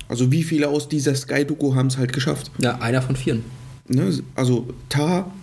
Also 0.10 0.32
wie 0.32 0.44
viele 0.44 0.68
aus 0.68 0.90
dieser 0.90 1.16
Sky-Doku 1.16 1.76
haben 1.76 1.88
es 1.88 1.98
halt 1.98 2.14
geschafft? 2.14 2.52
Ja, 2.60 2.80
einer 2.80 3.02
von 3.02 3.16
vieren. 3.16 3.44
Ne? 3.88 4.20
Also 4.36 4.68
Tar 4.90 5.34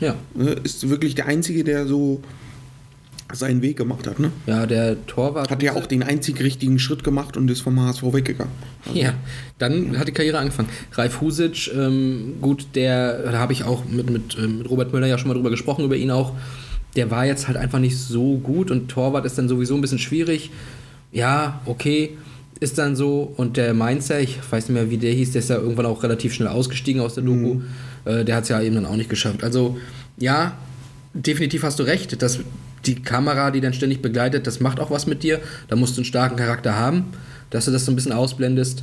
Ja. 0.00 0.16
ne, 0.34 0.50
ist 0.64 0.88
wirklich 0.88 1.14
der 1.14 1.26
Einzige, 1.26 1.62
der 1.64 1.86
so 1.86 2.20
seinen 3.32 3.60
Weg 3.62 3.76
gemacht 3.76 4.06
hat. 4.06 4.18
Ne? 4.18 4.32
Ja, 4.46 4.66
der 4.66 5.06
Torwart. 5.06 5.50
Hat 5.50 5.62
ja 5.62 5.76
auch 5.76 5.86
den 5.86 6.02
einzig 6.02 6.40
richtigen 6.40 6.78
Schritt 6.78 7.04
gemacht 7.04 7.36
und 7.36 7.50
ist 7.50 7.60
vom 7.60 7.78
HSV 7.80 8.02
weggegangen. 8.12 8.52
Ja, 8.94 9.14
dann 9.58 9.98
hat 9.98 10.08
die 10.08 10.12
Karriere 10.12 10.38
angefangen. 10.38 10.68
Ralf 10.92 11.20
Husic, 11.20 11.70
ähm, 11.74 12.36
gut, 12.40 12.68
der, 12.74 13.30
da 13.30 13.38
habe 13.38 13.52
ich 13.52 13.64
auch 13.64 13.84
mit, 13.84 14.08
mit, 14.10 14.36
ähm, 14.38 14.58
mit 14.58 14.70
Robert 14.70 14.92
Müller 14.92 15.06
ja 15.06 15.18
schon 15.18 15.28
mal 15.28 15.34
drüber 15.34 15.50
gesprochen, 15.50 15.84
über 15.84 15.96
ihn 15.96 16.10
auch. 16.10 16.32
Der 16.96 17.10
war 17.10 17.26
jetzt 17.26 17.48
halt 17.48 17.58
einfach 17.58 17.78
nicht 17.78 17.98
so 17.98 18.38
gut 18.38 18.70
und 18.70 18.88
Torwart 18.88 19.26
ist 19.26 19.36
dann 19.36 19.48
sowieso 19.48 19.74
ein 19.74 19.82
bisschen 19.82 19.98
schwierig. 19.98 20.50
Ja, 21.12 21.60
okay, 21.66 22.16
ist 22.60 22.78
dann 22.78 22.96
so. 22.96 23.32
Und 23.36 23.56
der 23.56 23.74
Mainzer, 23.74 24.20
ich 24.20 24.38
weiß 24.50 24.68
nicht 24.68 24.74
mehr, 24.74 24.90
wie 24.90 24.96
der 24.96 25.12
hieß, 25.12 25.32
der 25.32 25.40
ist 25.40 25.50
ja 25.50 25.56
irgendwann 25.56 25.86
auch 25.86 26.02
relativ 26.02 26.32
schnell 26.32 26.48
ausgestiegen 26.48 27.02
aus 27.02 27.14
der 27.14 27.24
Doku. 27.24 27.60
Äh, 28.04 28.24
der 28.24 28.36
hat 28.36 28.44
es 28.44 28.48
ja 28.48 28.60
eben 28.62 28.74
dann 28.74 28.86
auch 28.86 28.96
nicht 28.96 29.10
geschafft. 29.10 29.44
Also, 29.44 29.76
ja, 30.16 30.56
definitiv 31.14 31.62
hast 31.62 31.78
du 31.78 31.82
recht, 31.82 32.20
dass 32.22 32.40
die 32.88 32.96
Kamera, 33.02 33.50
die 33.50 33.60
dann 33.60 33.72
ständig 33.72 34.02
begleitet, 34.02 34.46
das 34.46 34.60
macht 34.60 34.80
auch 34.80 34.90
was 34.90 35.06
mit 35.06 35.22
dir. 35.22 35.40
Da 35.68 35.76
musst 35.76 35.96
du 35.96 36.00
einen 36.00 36.04
starken 36.06 36.36
Charakter 36.36 36.76
haben, 36.76 37.04
dass 37.50 37.66
du 37.66 37.70
das 37.70 37.84
so 37.84 37.92
ein 37.92 37.94
bisschen 37.96 38.12
ausblendest. 38.12 38.82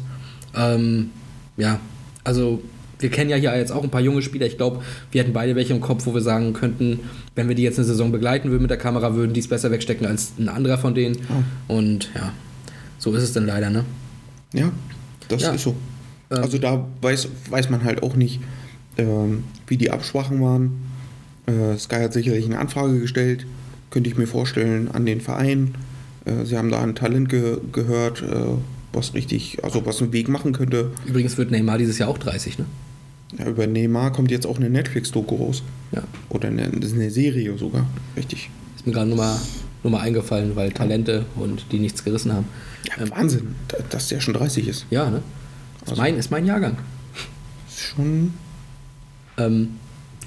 Ähm, 0.55 1.09
ja, 1.57 1.79
also 2.23 2.61
wir 2.99 3.09
kennen 3.09 3.29
ja 3.29 3.35
hier 3.35 3.55
jetzt 3.57 3.71
auch 3.71 3.83
ein 3.83 3.89
paar 3.89 4.01
junge 4.01 4.21
Spieler. 4.21 4.45
Ich 4.45 4.57
glaube, 4.57 4.81
wir 5.11 5.21
hätten 5.21 5.33
beide 5.33 5.55
welche 5.55 5.73
im 5.73 5.81
Kopf, 5.81 6.05
wo 6.05 6.13
wir 6.13 6.21
sagen 6.21 6.53
könnten, 6.53 7.01
wenn 7.35 7.49
wir 7.49 7.55
die 7.55 7.63
jetzt 7.63 7.77
eine 7.77 7.85
Saison 7.85 8.11
begleiten 8.11 8.49
würden 8.51 8.61
mit 8.61 8.71
der 8.71 8.77
Kamera, 8.77 9.15
würden 9.15 9.33
die 9.33 9.41
es 9.41 9.47
besser 9.49 9.69
wegstecken 9.71 10.07
als 10.07 10.31
ein 10.39 10.47
anderer 10.47 10.77
von 10.77 10.95
denen. 10.95 11.17
Und 11.67 12.09
ja, 12.15 12.31
so 12.97 13.13
ist 13.13 13.23
es 13.23 13.33
dann 13.33 13.45
leider, 13.45 13.69
ne? 13.69 13.83
Ja, 14.53 14.71
das 15.27 15.41
Ja. 15.41 15.51
ist 15.51 15.63
so. 15.63 15.75
Also 16.29 16.57
da 16.57 16.87
weiß, 17.01 17.27
weiß 17.49 17.69
man 17.69 17.83
halt 17.83 18.01
auch 18.01 18.15
nicht, 18.15 18.39
ähm, 18.97 19.43
wie 19.67 19.77
die 19.77 19.91
Absprachen 19.91 20.41
waren. 20.41 20.71
Äh, 21.45 21.77
Sky 21.77 21.97
hat 21.97 22.13
sicherlich 22.13 22.45
eine 22.45 22.57
Anfrage 22.59 22.99
gestellt, 22.99 23.45
könnte 23.95 24.09
ich 24.09 24.17
mir 24.17 24.27
vorstellen, 24.27 24.89
an 24.91 25.05
den 25.05 25.21
Verein. 25.21 25.73
Äh, 26.25 26.43
sie 26.43 26.57
haben 26.57 26.69
da 26.69 26.81
ein 26.81 26.95
Talent 26.95 27.29
ge 27.29 27.59
gehört, 27.71 28.21
äh, 28.21 28.35
was 28.91 29.13
richtig, 29.13 29.63
also 29.63 29.85
was 29.85 30.01
einen 30.01 30.11
Weg 30.11 30.27
machen 30.27 30.51
könnte. 30.51 30.91
Übrigens 31.05 31.37
wird 31.37 31.49
Neymar 31.49 31.77
dieses 31.77 31.97
Jahr 31.97 32.09
auch 32.09 32.17
30, 32.17 32.59
ne? 32.59 32.65
Ja, 33.39 33.45
über 33.47 33.65
Neymar 33.67 34.11
kommt 34.11 34.31
jetzt 34.31 34.45
auch 34.45 34.57
eine 34.57 34.69
Netflix-Doku 34.69 35.35
raus. 35.37 35.63
Ja. 35.93 36.03
Oder 36.27 36.49
eine, 36.49 36.63
eine 36.63 37.09
Serie 37.09 37.57
sogar. 37.57 37.85
Richtig. 38.17 38.49
Ist 38.75 38.85
mir 38.85 38.91
gerade 38.91 39.07
nur 39.07 39.17
mal, 39.17 39.39
nur 39.81 39.91
mal 39.91 40.01
eingefallen, 40.01 40.57
weil 40.57 40.73
Talente 40.73 41.23
und 41.37 41.65
die 41.71 41.79
nichts 41.79 42.03
gerissen 42.03 42.33
haben. 42.33 42.47
Ja, 42.85 43.09
Wahnsinn, 43.11 43.55
da- 43.69 43.77
dass 43.89 44.09
der 44.09 44.19
schon 44.19 44.33
30 44.33 44.67
ist. 44.67 44.85
Ja, 44.89 45.09
ne? 45.09 45.21
Ist, 45.85 45.95
mein, 45.95 46.17
ist 46.17 46.31
mein 46.31 46.45
Jahrgang. 46.45 46.77
Ist 47.69 47.79
schon. 47.79 48.33
Ähm, 49.37 49.69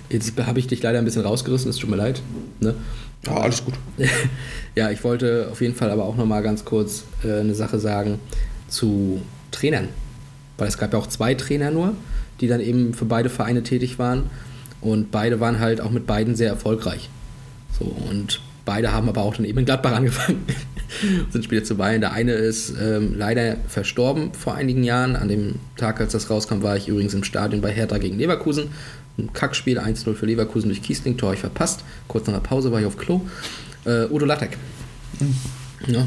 jetzt 0.09 0.33
habe 0.39 0.59
ich 0.59 0.67
dich 0.69 0.83
leider 0.83 0.99
ein 0.99 1.05
bisschen 1.05 1.23
rausgerissen, 1.23 1.69
es 1.69 1.77
tut 1.77 1.91
mir 1.91 1.97
leid. 1.97 2.23
Ne? 2.61 2.75
Ja, 3.27 3.37
alles 3.37 3.65
gut. 3.65 3.75
ja, 4.75 4.91
ich 4.91 5.03
wollte 5.05 5.49
auf 5.51 5.61
jeden 5.61 5.75
Fall 5.75 5.91
aber 5.91 6.05
auch 6.05 6.17
noch 6.17 6.27
mal 6.27 6.43
ganz 6.43 6.65
kurz 6.65 7.05
äh, 7.25 7.41
eine 7.41 7.55
Sache 7.55 7.79
sagen 7.79 8.19
zu 8.69 9.21
Trainern. 9.51 9.89
Weil 10.57 10.69
es 10.69 10.79
gab 10.79 10.93
ja 10.93 10.99
auch 10.99 11.07
zwei 11.07 11.35
Trainer 11.35 11.71
nur, 11.71 11.95
die 12.41 12.49
dann 12.49 12.61
eben 12.61 12.95
für 12.95 13.05
beide 13.05 13.31
Vereine 13.31 13.63
tätig 13.63 13.99
waren. 13.99 14.25
Und 14.81 15.11
beide 15.11 15.41
waren 15.41 15.59
halt 15.59 15.81
auch 15.81 15.91
mit 15.91 16.07
beiden 16.07 16.37
sehr 16.37 16.49
erfolgreich. 16.49 17.09
So, 17.79 17.85
und 17.85 18.41
beide 18.65 18.93
haben 18.93 19.09
aber 19.09 19.23
auch 19.23 19.35
dann 19.35 19.45
eben 19.45 19.59
in 19.59 19.65
Gladbach 19.65 19.93
angefangen. 19.97 20.45
sind 21.31 21.45
später 21.45 21.65
zu 21.65 21.77
Bayern. 21.77 22.01
Der 22.01 22.13
eine 22.13 22.33
ist 22.33 22.75
ähm, 22.81 23.15
leider 23.17 23.57
verstorben 23.67 24.33
vor 24.35 24.55
einigen 24.55 24.85
Jahren. 24.85 25.17
An 25.17 25.29
dem 25.29 25.57
Tag, 25.77 26.01
als 26.01 26.13
das 26.13 26.31
rauskam, 26.31 26.63
war 26.63 26.77
ich 26.77 26.89
übrigens 26.89 27.15
im 27.15 27.25
Stadion 27.25 27.61
bei 27.61 27.73
Hertha 27.73 27.99
gegen 27.99 28.19
Leverkusen. 28.19 28.71
Ein 29.19 29.33
Kackspiel, 29.33 29.81
1-0 29.81 30.15
für 30.15 30.27
Leverkusen 30.27 30.69
durch 30.69 30.81
Kiesling, 30.81 31.17
Tor 31.17 31.33
ich 31.35 31.41
verpasst. 31.41 31.83
Kurz 32.07 32.27
nach 32.27 32.35
der 32.35 32.41
Pause 32.41 32.71
war 32.71 32.81
ich 32.81 32.87
auf 32.87 32.97
Klo. 32.97 33.23
Äh, 33.85 34.05
Udo 34.05 34.25
Lattek. 34.25 34.57
Ja. 35.87 36.07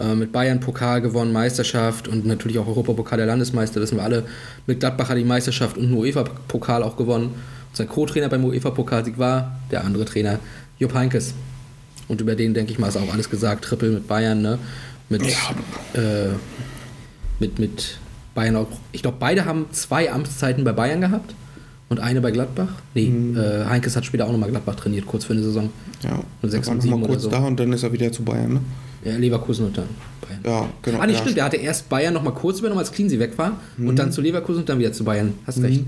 Äh, 0.00 0.14
mit 0.16 0.32
Bayern 0.32 0.58
Pokal 0.58 1.00
gewonnen, 1.00 1.32
Meisterschaft 1.32 2.08
und 2.08 2.26
natürlich 2.26 2.58
auch 2.58 2.66
Europapokal 2.66 3.18
der 3.18 3.26
Landesmeister, 3.26 3.80
wissen 3.80 3.98
wir 3.98 4.02
alle. 4.02 4.24
Mit 4.66 4.80
Gladbach 4.80 5.08
hat 5.08 5.16
die 5.16 5.24
Meisterschaft 5.24 5.76
und 5.76 5.84
einen 5.84 5.94
UEFA-Pokal 5.94 6.82
auch 6.82 6.96
gewonnen. 6.96 7.26
Und 7.26 7.76
sein 7.76 7.88
Co-Trainer 7.88 8.28
beim 8.28 8.44
UEFA-Pokalsieg 8.44 9.18
war 9.18 9.60
der 9.70 9.84
andere 9.84 10.04
Trainer, 10.04 10.40
Jupp 10.80 10.94
Heynckes. 10.94 11.34
Und 12.08 12.20
über 12.20 12.34
den, 12.34 12.54
denke 12.54 12.72
ich 12.72 12.78
mal, 12.80 12.88
ist 12.88 12.96
auch 12.96 13.12
alles 13.12 13.30
gesagt. 13.30 13.64
Triple 13.64 13.90
mit 13.90 14.08
Bayern, 14.08 14.42
ne? 14.42 14.58
Mit, 15.08 15.22
äh, 15.22 16.30
mit, 17.38 17.60
mit 17.60 17.98
Bayern 18.34 18.56
auch. 18.56 18.66
Ich 18.90 19.02
glaube, 19.02 19.18
beide 19.20 19.44
haben 19.44 19.66
zwei 19.70 20.10
Amtszeiten 20.10 20.64
bei 20.64 20.72
Bayern 20.72 21.00
gehabt 21.00 21.34
und 21.92 22.00
eine 22.00 22.20
bei 22.20 22.30
Gladbach. 22.30 22.68
Nee, 22.94 23.12
äh, 23.36 23.64
Heinkes 23.66 23.94
hat 23.96 24.04
später 24.04 24.26
auch 24.26 24.32
nochmal 24.32 24.50
Gladbach 24.50 24.74
trainiert, 24.74 25.06
kurz 25.06 25.24
für 25.24 25.32
eine 25.32 25.42
Saison. 25.42 25.70
Ja, 26.02 26.20
Und 26.42 26.50
sechs 26.50 26.66
er 26.66 26.72
und 26.72 26.78
noch 26.78 26.84
mal 26.84 26.96
sieben 26.96 27.06
kurz 27.06 27.22
so. 27.22 27.30
da 27.30 27.38
und 27.38 27.58
dann 27.60 27.72
ist 27.72 27.82
er 27.82 27.92
wieder 27.92 28.10
zu 28.10 28.22
Bayern. 28.24 28.54
Ne? 28.54 28.60
Ja, 29.04 29.16
Leverkusen 29.16 29.66
und 29.66 29.78
dann 29.78 29.86
Bayern. 30.20 30.40
Ja, 30.44 30.68
genau. 30.82 30.98
Ah, 30.98 31.06
nicht 31.06 31.16
ja, 31.16 31.22
stimmt, 31.22 31.36
der 31.36 31.44
hatte 31.44 31.56
erst 31.56 31.88
Bayern 31.88 32.14
nochmal 32.14 32.34
kurz 32.34 32.58
übernommen, 32.58 32.80
als 32.80 32.92
Cleansey 32.92 33.18
weg 33.18 33.38
war 33.38 33.60
und 33.78 33.98
dann 33.98 34.10
zu 34.12 34.20
Leverkusen 34.20 34.60
und 34.60 34.68
dann 34.68 34.78
wieder 34.78 34.92
zu 34.92 35.04
Bayern. 35.04 35.34
Hast 35.46 35.62
recht. 35.62 35.84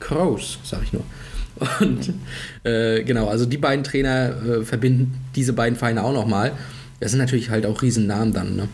Kraus, 0.00 0.58
sag 0.64 0.82
ich 0.82 0.92
nur. 0.92 1.02
Und 1.80 2.12
äh, 2.64 3.02
genau, 3.02 3.28
also 3.28 3.46
die 3.46 3.56
beiden 3.56 3.82
Trainer 3.82 4.34
äh, 4.42 4.62
verbinden 4.62 5.14
diese 5.34 5.52
beiden 5.52 5.76
Vereine 5.76 6.04
auch 6.04 6.12
nochmal. 6.12 6.52
Das 7.00 7.12
sind 7.12 7.18
natürlich 7.20 7.50
halt 7.50 7.66
auch 7.66 7.82
Riesennamen 7.82 8.32
dann, 8.32 8.56
ne? 8.56 8.68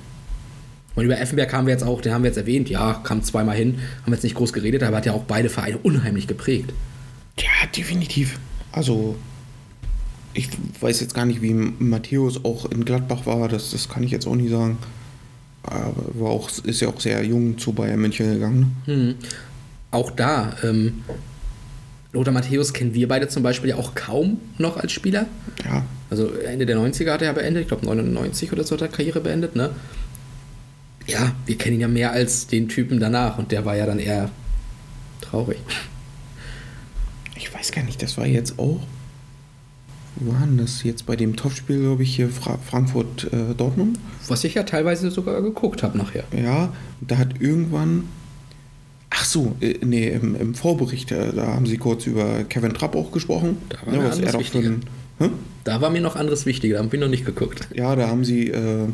Und 0.95 1.05
über 1.05 1.18
Effenberg 1.18 1.53
haben 1.53 1.66
wir 1.66 1.72
jetzt 1.72 1.84
auch, 1.84 2.01
den 2.01 2.12
haben 2.12 2.22
wir 2.22 2.28
jetzt 2.28 2.36
erwähnt, 2.36 2.68
ja, 2.68 3.01
kam 3.05 3.22
zweimal 3.22 3.57
hin, 3.57 3.78
haben 4.05 4.12
jetzt 4.12 4.22
nicht 4.24 4.34
groß 4.34 4.53
geredet, 4.53 4.82
aber 4.82 4.99
hat 4.99 5.07
ja 5.07 5.12
auch 5.12 5.24
beide 5.24 5.49
Vereine 5.49 5.78
unheimlich 5.78 6.26
geprägt. 6.26 6.72
Ja, 7.38 7.66
definitiv. 7.74 8.38
Also, 8.72 9.16
ich 10.34 10.49
weiß 10.80 11.01
jetzt 11.01 11.14
gar 11.14 11.24
nicht, 11.24 11.40
wie 11.43 11.55
Matthäus 11.55 12.45
auch 12.45 12.70
in 12.70 12.84
Gladbach 12.84 13.26
war, 13.26 13.49
das, 13.49 13.70
das 13.70 13.88
kann 13.88 14.03
ich 14.03 14.11
jetzt 14.11 14.26
auch 14.26 14.36
nicht 14.36 14.51
sagen. 14.51 14.78
Aber 15.62 15.95
war 16.14 16.30
auch, 16.30 16.51
ist 16.64 16.80
ja 16.80 16.88
auch 16.88 17.01
sehr 17.01 17.22
jung 17.24 17.57
zu 17.57 17.72
Bayern 17.72 18.01
München 18.01 18.32
gegangen. 18.32 18.76
ne? 18.86 18.95
Hm. 18.95 19.14
Auch 19.93 20.11
da, 20.11 20.57
ähm, 20.64 21.03
Lothar 22.12 22.32
Matthäus 22.32 22.72
kennen 22.72 22.95
wir 22.95 23.09
beide 23.09 23.28
zum 23.28 23.43
Beispiel 23.43 23.70
ja 23.70 23.76
auch 23.76 23.95
kaum 23.95 24.38
noch 24.59 24.76
als 24.76 24.93
Spieler. 24.93 25.26
Ja, 25.64 25.84
Also 26.11 26.30
Ende 26.32 26.66
der 26.66 26.76
90er 26.76 27.11
hat 27.12 27.22
er 27.22 27.28
ja 27.28 27.32
beendet, 27.32 27.62
ich 27.62 27.68
glaube 27.68 27.86
99 27.86 28.53
oder 28.53 28.64
so 28.64 28.74
hat 28.74 28.82
er 28.82 28.88
Karriere 28.88 29.20
beendet, 29.20 29.57
ne? 29.57 29.70
Ja, 31.07 31.33
wir 31.47 31.57
kennen 31.57 31.77
ihn 31.77 31.81
ja 31.81 31.89
mehr 31.89 32.13
als 32.13 32.47
den 32.47 32.69
Typen 32.69 33.01
danach 33.01 33.39
und 33.39 33.53
der 33.53 33.65
war 33.65 33.77
ja 33.77 33.87
dann 33.87 33.99
eher 33.99 34.31
traurig. 35.21 35.59
ich 37.37 37.53
weiß 37.53 37.73
gar 37.73 37.83
nicht, 37.83 38.03
das 38.03 38.17
war 38.17 38.27
jetzt 38.27 38.59
auch. 38.59 38.81
Wo 40.17 40.33
war 40.33 40.41
denn 40.41 40.59
das 40.59 40.83
jetzt 40.83 41.07
bei 41.07 41.17
dem 41.17 41.37
Topspiel, 41.37 41.81
glaube 41.81 42.03
ich, 42.03 42.15
hier 42.15 42.29
Fra 42.29 42.59
Frankfurt-Dortmund? 42.59 43.99
Was 44.29 44.45
ich 44.45 44.55
ja 44.55 44.63
teilweise 44.63 45.11
sogar 45.11 45.41
geguckt 45.41 45.83
habe 45.83 45.97
nachher. 45.97 46.25
Ja, 46.37 46.73
da 47.01 47.19
hat 47.19 47.41
irgendwann. 47.41 48.05
Ach 49.09 49.25
so, 49.25 49.57
äh, 49.61 49.79
nee, 49.85 50.09
im, 50.09 50.37
im 50.37 50.55
Vorbericht, 50.55 51.13
äh, 51.13 51.33
da 51.33 51.49
haben 51.49 51.67
sie 51.67 51.77
kurz 51.77 52.07
über 52.07 52.45
Kevin 52.45 52.73
Trapp 52.75 52.95
auch 52.95 53.11
gesprochen. 53.11 53.59
Da 53.69 53.79
war 53.87 53.95
mir 53.95 54.09
was 54.09 54.19
er 54.19 54.33
doch 54.33 54.43
für 54.43 54.59
ein? 54.59 54.83
Da 55.65 55.81
war 55.81 55.91
mir 55.91 56.01
noch 56.01 56.17
anderes 56.17 56.47
wichtiger, 56.47 56.79
da 56.79 56.85
habe 56.85 56.95
ich 56.97 57.01
noch 57.01 57.09
nicht 57.09 57.25
geguckt. 57.25 57.69
Ja, 57.75 57.95
da 57.95 58.09
haben 58.09 58.25
sie 58.25 58.49
äh, 58.49 58.89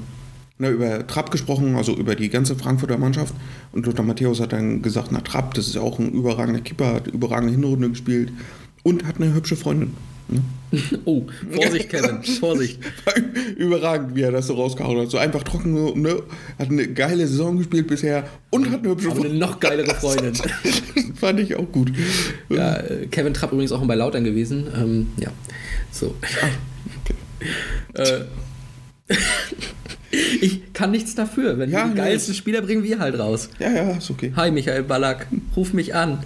na, 0.59 0.71
über 0.71 1.07
Trapp 1.07 1.31
gesprochen, 1.31 1.77
also 1.77 1.97
über 1.97 2.15
die 2.15 2.29
ganze 2.29 2.57
Frankfurter 2.57 2.99
Mannschaft. 2.99 3.35
Und 3.73 3.87
Lothar 3.87 4.05
Matthäus 4.05 4.41
hat 4.41 4.53
dann 4.53 4.83
gesagt, 4.83 5.09
na 5.13 5.21
Trapp, 5.21 5.55
das 5.55 5.69
ist 5.69 5.75
ja 5.75 5.81
auch 5.81 5.99
ein 5.99 6.11
überragender 6.13 6.61
Keeper, 6.61 6.95
hat 6.95 7.07
überragende 7.07 7.53
Hinrunde 7.53 7.91
gespielt 7.91 8.33
und 8.83 9.05
hat 9.05 9.17
eine 9.17 9.35
hübsche 9.35 9.57
Freundin. 9.57 9.95
Ne? 10.29 10.43
Oh, 11.07 11.25
Vorsicht, 11.51 11.89
Kevin, 11.91 12.23
Vorsicht. 12.23 12.81
Überragend, 13.57 14.15
wie 14.15 14.23
er 14.23 14.33
das 14.33 14.49
so 14.49 14.55
rausgehauen 14.55 15.01
hat. 15.01 15.11
So 15.11 15.17
einfach 15.17 15.43
trocken, 15.43 16.03
ne? 16.03 16.23
hat 16.59 16.69
eine 16.71 16.87
geile 16.89 17.27
Saison 17.27 17.57
gespielt 17.57 17.87
bisher 17.87 18.25
und 18.51 18.71
hat 18.71 18.81
eine 18.81 18.91
hübsche 18.91 19.07
Aber 19.07 19.21
eine 19.21 19.31
Freundin. 19.31 19.39
noch 19.39 19.61
geilere 19.61 19.95
Freundin. 19.95 20.35
Fand 21.15 21.41
ich 21.41 21.57
auch 21.57 21.73
gut. 21.73 21.91
Ja, 22.51 22.77
äh, 22.77 23.07
Kevin 23.07 23.33
Trapp 23.33 23.53
übrigens 23.53 23.73
auch 23.73 23.83
bei 23.87 23.95
Lautern 23.95 24.25
gewesen. 24.25 24.67
Ähm, 24.77 25.07
ja, 25.17 25.31
so. 25.91 26.15
Äh, 27.95 28.25
ich 30.41 30.73
kann 30.73 30.91
nichts 30.91 31.15
dafür. 31.15 31.59
Wenn 31.59 31.71
Ja, 31.71 31.89
die 31.89 31.95
geilsten 31.95 32.35
Spieler 32.35 32.63
bringen 32.63 32.83
wir 32.83 32.99
halt 32.99 33.19
raus. 33.19 33.49
Ja, 33.59 33.71
ja, 33.71 33.91
ist 33.97 34.11
okay. 34.11 34.33
Hi 34.37 34.51
Michael 34.51 34.83
Ballack, 34.83 35.27
ruf 35.57 35.73
mich 35.73 35.95
an. 35.95 36.19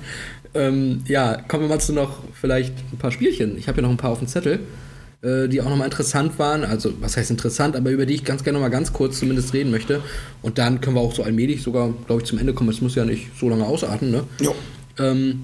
Ähm, 0.55 1.03
ja, 1.07 1.41
kommen 1.49 1.65
wir 1.65 1.69
mal 1.69 1.81
zu 1.81 1.93
noch 1.93 2.23
vielleicht 2.39 2.75
ein 2.93 2.99
paar 2.99 3.13
Spielchen. 3.13 3.57
Ich 3.57 3.69
habe 3.69 3.77
hier 3.77 3.83
noch 3.83 3.91
ein 3.91 3.97
paar 3.97 4.11
auf 4.11 4.19
dem 4.19 4.29
Zettel, 4.29 4.61
äh, 5.23 5.49
die 5.49 5.63
auch 5.63 5.69
nochmal 5.69 5.87
interessant 5.87 6.39
waren. 6.39 6.65
Also, 6.65 6.93
was 7.01 7.17
heißt 7.17 7.31
interessant, 7.31 7.75
aber 7.75 7.91
über 7.91 8.05
die 8.05 8.15
ich 8.15 8.25
ganz 8.25 8.45
gerne 8.45 8.59
nochmal 8.59 8.71
ganz 8.71 8.93
kurz 8.93 9.19
zumindest 9.19 9.55
reden 9.55 9.71
möchte. 9.71 10.03
Und 10.43 10.59
dann 10.59 10.81
können 10.81 10.97
wir 10.97 11.01
auch 11.01 11.15
so 11.15 11.23
allmählich 11.23 11.63
sogar, 11.63 11.95
glaube 12.07 12.23
ich, 12.23 12.29
zum 12.29 12.39
Ende 12.39 12.53
kommen. 12.53 12.71
Es 12.71 12.83
muss 12.83 12.95
ja 12.95 13.05
nicht 13.05 13.31
so 13.39 13.49
lange 13.49 13.65
ausarten, 13.65 14.11
ne? 14.11 14.25
Ja. 14.41 14.51
Ähm, 14.99 15.43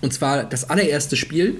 und 0.00 0.14
zwar 0.14 0.44
das 0.44 0.70
allererste 0.70 1.16
Spiel, 1.16 1.56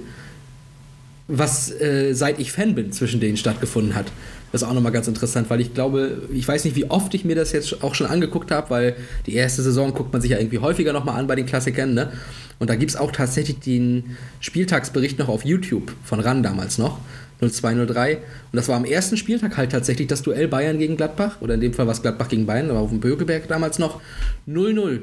was 1.27 1.71
äh, 1.71 2.13
seit 2.13 2.39
ich 2.39 2.51
Fan 2.51 2.75
bin, 2.75 2.91
zwischen 2.91 3.19
denen 3.19 3.37
stattgefunden 3.37 3.95
hat. 3.95 4.07
Das 4.51 4.63
ist 4.63 4.67
auch 4.67 4.73
nochmal 4.73 4.91
ganz 4.91 5.07
interessant, 5.07 5.49
weil 5.49 5.61
ich 5.61 5.73
glaube, 5.73 6.23
ich 6.33 6.45
weiß 6.45 6.65
nicht, 6.65 6.75
wie 6.75 6.89
oft 6.89 7.13
ich 7.13 7.23
mir 7.23 7.35
das 7.35 7.53
jetzt 7.53 7.83
auch 7.83 7.95
schon 7.95 8.07
angeguckt 8.07 8.51
habe, 8.51 8.69
weil 8.69 8.95
die 9.25 9.33
erste 9.33 9.61
Saison 9.61 9.93
guckt 9.93 10.11
man 10.11 10.21
sich 10.21 10.31
ja 10.31 10.39
irgendwie 10.39 10.59
häufiger 10.59 10.91
nochmal 10.91 11.17
an 11.17 11.27
bei 11.27 11.35
den 11.35 11.45
Klassikern, 11.45 11.93
ne? 11.93 12.11
Und 12.59 12.69
da 12.69 12.75
gibt 12.75 12.91
es 12.91 12.97
auch 12.97 13.11
tatsächlich 13.11 13.59
den 13.59 14.17
Spieltagsbericht 14.39 15.17
noch 15.17 15.29
auf 15.29 15.45
YouTube 15.45 15.93
von 16.03 16.19
RAN 16.19 16.43
damals 16.43 16.77
noch, 16.77 16.99
0203. 17.39 18.17
Und 18.17 18.23
das 18.51 18.67
war 18.67 18.75
am 18.75 18.85
ersten 18.85 19.17
Spieltag 19.17 19.57
halt 19.57 19.71
tatsächlich 19.71 20.07
das 20.07 20.21
Duell 20.21 20.47
Bayern 20.47 20.77
gegen 20.77 20.97
Gladbach, 20.97 21.37
oder 21.41 21.55
in 21.55 21.61
dem 21.61 21.73
Fall 21.73 21.87
war 21.87 21.93
es 21.93 22.01
Gladbach 22.01 22.27
gegen 22.27 22.45
Bayern, 22.45 22.69
aber 22.69 22.79
auf 22.79 22.89
dem 22.89 22.99
Bögelberg 22.99 23.47
damals 23.47 23.79
noch 23.79 24.01
0-0. 24.47 24.99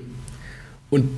Und 0.91 1.09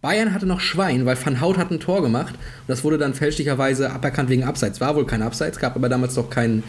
Bayern 0.00 0.32
hatte 0.32 0.46
noch 0.46 0.60
Schwein, 0.60 1.06
weil 1.06 1.16
Van 1.22 1.40
Hout 1.40 1.56
hat 1.56 1.72
ein 1.72 1.80
Tor 1.80 2.02
gemacht. 2.02 2.34
Und 2.34 2.68
das 2.68 2.84
wurde 2.84 2.98
dann 2.98 3.14
fälschlicherweise 3.14 3.90
aberkannt 3.90 4.30
wegen 4.30 4.44
Abseits. 4.44 4.80
War 4.80 4.94
wohl 4.94 5.06
kein 5.06 5.22
Abseits, 5.22 5.58
gab 5.58 5.74
aber 5.74 5.88
damals 5.88 6.14
noch 6.14 6.30
kein, 6.30 6.62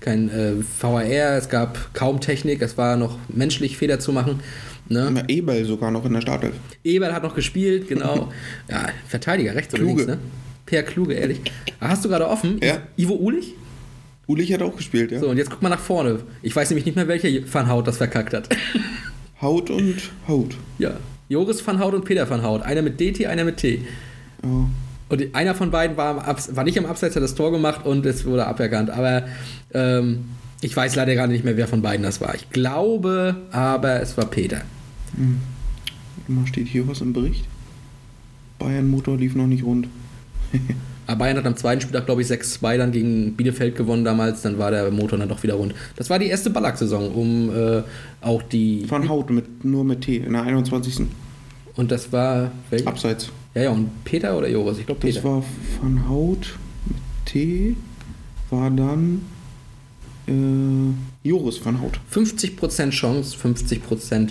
kein 0.00 0.30
äh, 0.30 0.52
VAR, 0.80 1.02
es 1.36 1.48
gab 1.48 1.92
kaum 1.94 2.20
Technik, 2.20 2.62
es 2.62 2.78
war 2.78 2.96
noch 2.96 3.18
menschlich 3.28 3.76
Fehler 3.76 3.98
zu 3.98 4.12
machen. 4.12 4.40
Ne? 4.88 5.10
Na, 5.12 5.28
Eberl 5.28 5.64
sogar 5.64 5.90
noch 5.90 6.04
in 6.04 6.12
der 6.12 6.20
Startelf. 6.20 6.54
Eberl 6.84 7.12
hat 7.12 7.24
noch 7.24 7.34
gespielt, 7.34 7.88
genau. 7.88 8.32
ja, 8.70 8.86
Verteidiger, 9.08 9.56
rechts 9.56 9.74
oder 9.74 9.82
Kluge. 9.82 10.02
links, 10.04 10.14
ne? 10.14 10.18
Per 10.64 10.82
Kluge, 10.84 11.14
ehrlich. 11.14 11.40
Ah, 11.80 11.88
Hast 11.88 12.04
du 12.04 12.08
gerade 12.08 12.28
offen? 12.28 12.60
Ja. 12.62 12.78
Ivo 12.96 13.14
Ulich? 13.14 13.54
Ulich 14.28 14.52
hat 14.52 14.62
auch 14.62 14.76
gespielt, 14.76 15.10
ja. 15.10 15.18
So, 15.18 15.28
und 15.28 15.38
jetzt 15.38 15.50
guck 15.50 15.60
mal 15.62 15.68
nach 15.70 15.80
vorne. 15.80 16.20
Ich 16.42 16.54
weiß 16.54 16.70
nämlich 16.70 16.86
nicht 16.86 16.94
mehr, 16.94 17.08
welcher 17.08 17.28
Van 17.52 17.68
Hout 17.70 17.82
das 17.82 17.96
verkackt 17.96 18.32
hat. 18.32 18.48
Haut 19.42 19.70
und 19.70 19.96
Haut. 20.28 20.54
ja. 20.78 20.92
Joris 21.28 21.66
Van 21.66 21.80
Hout 21.80 21.94
und 21.94 22.04
Peter 22.04 22.28
Van 22.28 22.42
Hout. 22.42 22.62
Einer 22.62 22.82
mit 22.82 23.00
DT, 23.00 23.26
einer 23.26 23.44
mit 23.44 23.58
T. 23.58 23.82
Ja. 24.42 24.68
Und 25.08 25.34
einer 25.34 25.54
von 25.54 25.70
beiden 25.70 25.96
war, 25.96 26.26
war 26.26 26.64
nicht 26.64 26.78
am 26.78 26.86
Abseits, 26.86 27.14
hat 27.14 27.22
das 27.22 27.34
Tor 27.34 27.52
gemacht 27.52 27.86
und 27.86 28.04
es 28.06 28.24
wurde 28.24 28.46
aberkannt. 28.46 28.90
Aber 28.90 29.24
ähm, 29.72 30.24
ich 30.60 30.76
weiß 30.76 30.96
leider 30.96 31.14
gerade 31.14 31.32
nicht 31.32 31.44
mehr, 31.44 31.56
wer 31.56 31.68
von 31.68 31.82
beiden 31.82 32.02
das 32.02 32.20
war. 32.20 32.34
Ich 32.34 32.50
glaube, 32.50 33.36
aber 33.52 34.00
es 34.00 34.16
war 34.16 34.26
Peter. 34.26 34.62
Mal 36.26 36.46
steht 36.46 36.66
hier 36.66 36.88
was 36.88 37.00
im 37.00 37.12
Bericht. 37.12 37.44
Bayern 38.58 38.88
Motor 38.88 39.16
lief 39.16 39.34
noch 39.34 39.46
nicht 39.46 39.64
rund. 39.64 39.88
Aber 41.06 41.18
Bayern 41.18 41.36
hat 41.36 41.46
am 41.46 41.56
zweiten 41.56 41.80
Spieltag, 41.80 42.06
glaube 42.06 42.22
ich, 42.22 42.28
6-2 42.28 42.78
dann 42.78 42.92
gegen 42.92 43.34
Bielefeld 43.34 43.76
gewonnen 43.76 44.04
damals. 44.04 44.42
Dann 44.42 44.58
war 44.58 44.70
der 44.70 44.90
Motor 44.90 45.18
dann 45.18 45.28
doch 45.28 45.42
wieder 45.42 45.54
rund. 45.54 45.74
Das 45.96 46.10
war 46.10 46.18
die 46.18 46.26
erste 46.26 46.50
Ballack-Saison, 46.50 47.12
um 47.12 47.50
äh, 47.54 47.82
auch 48.20 48.42
die. 48.42 48.84
Von 48.86 49.08
Haut, 49.08 49.30
mit, 49.30 49.64
nur 49.64 49.84
mit 49.84 50.02
T, 50.02 50.16
in 50.16 50.32
der 50.32 50.42
21. 50.42 51.06
Und 51.76 51.90
das 51.90 52.12
war. 52.12 52.50
Welche? 52.70 52.86
Abseits. 52.86 53.30
Ja, 53.54 53.62
ja, 53.62 53.70
und 53.70 54.04
Peter 54.04 54.36
oder 54.36 54.48
Joris? 54.48 54.78
Ich 54.78 54.86
glaube 54.86 55.00
Peter. 55.00 55.14
Das 55.14 55.24
war 55.24 55.42
von 55.80 56.08
Haut 56.08 56.54
mit 56.86 56.96
T, 57.24 57.76
war 58.50 58.70
dann 58.70 59.22
äh, 60.28 60.32
Joris 61.28 61.58
von 61.58 61.80
Haut. 61.80 62.00
50% 62.12 62.90
Chance, 62.90 63.36
50% 63.36 64.30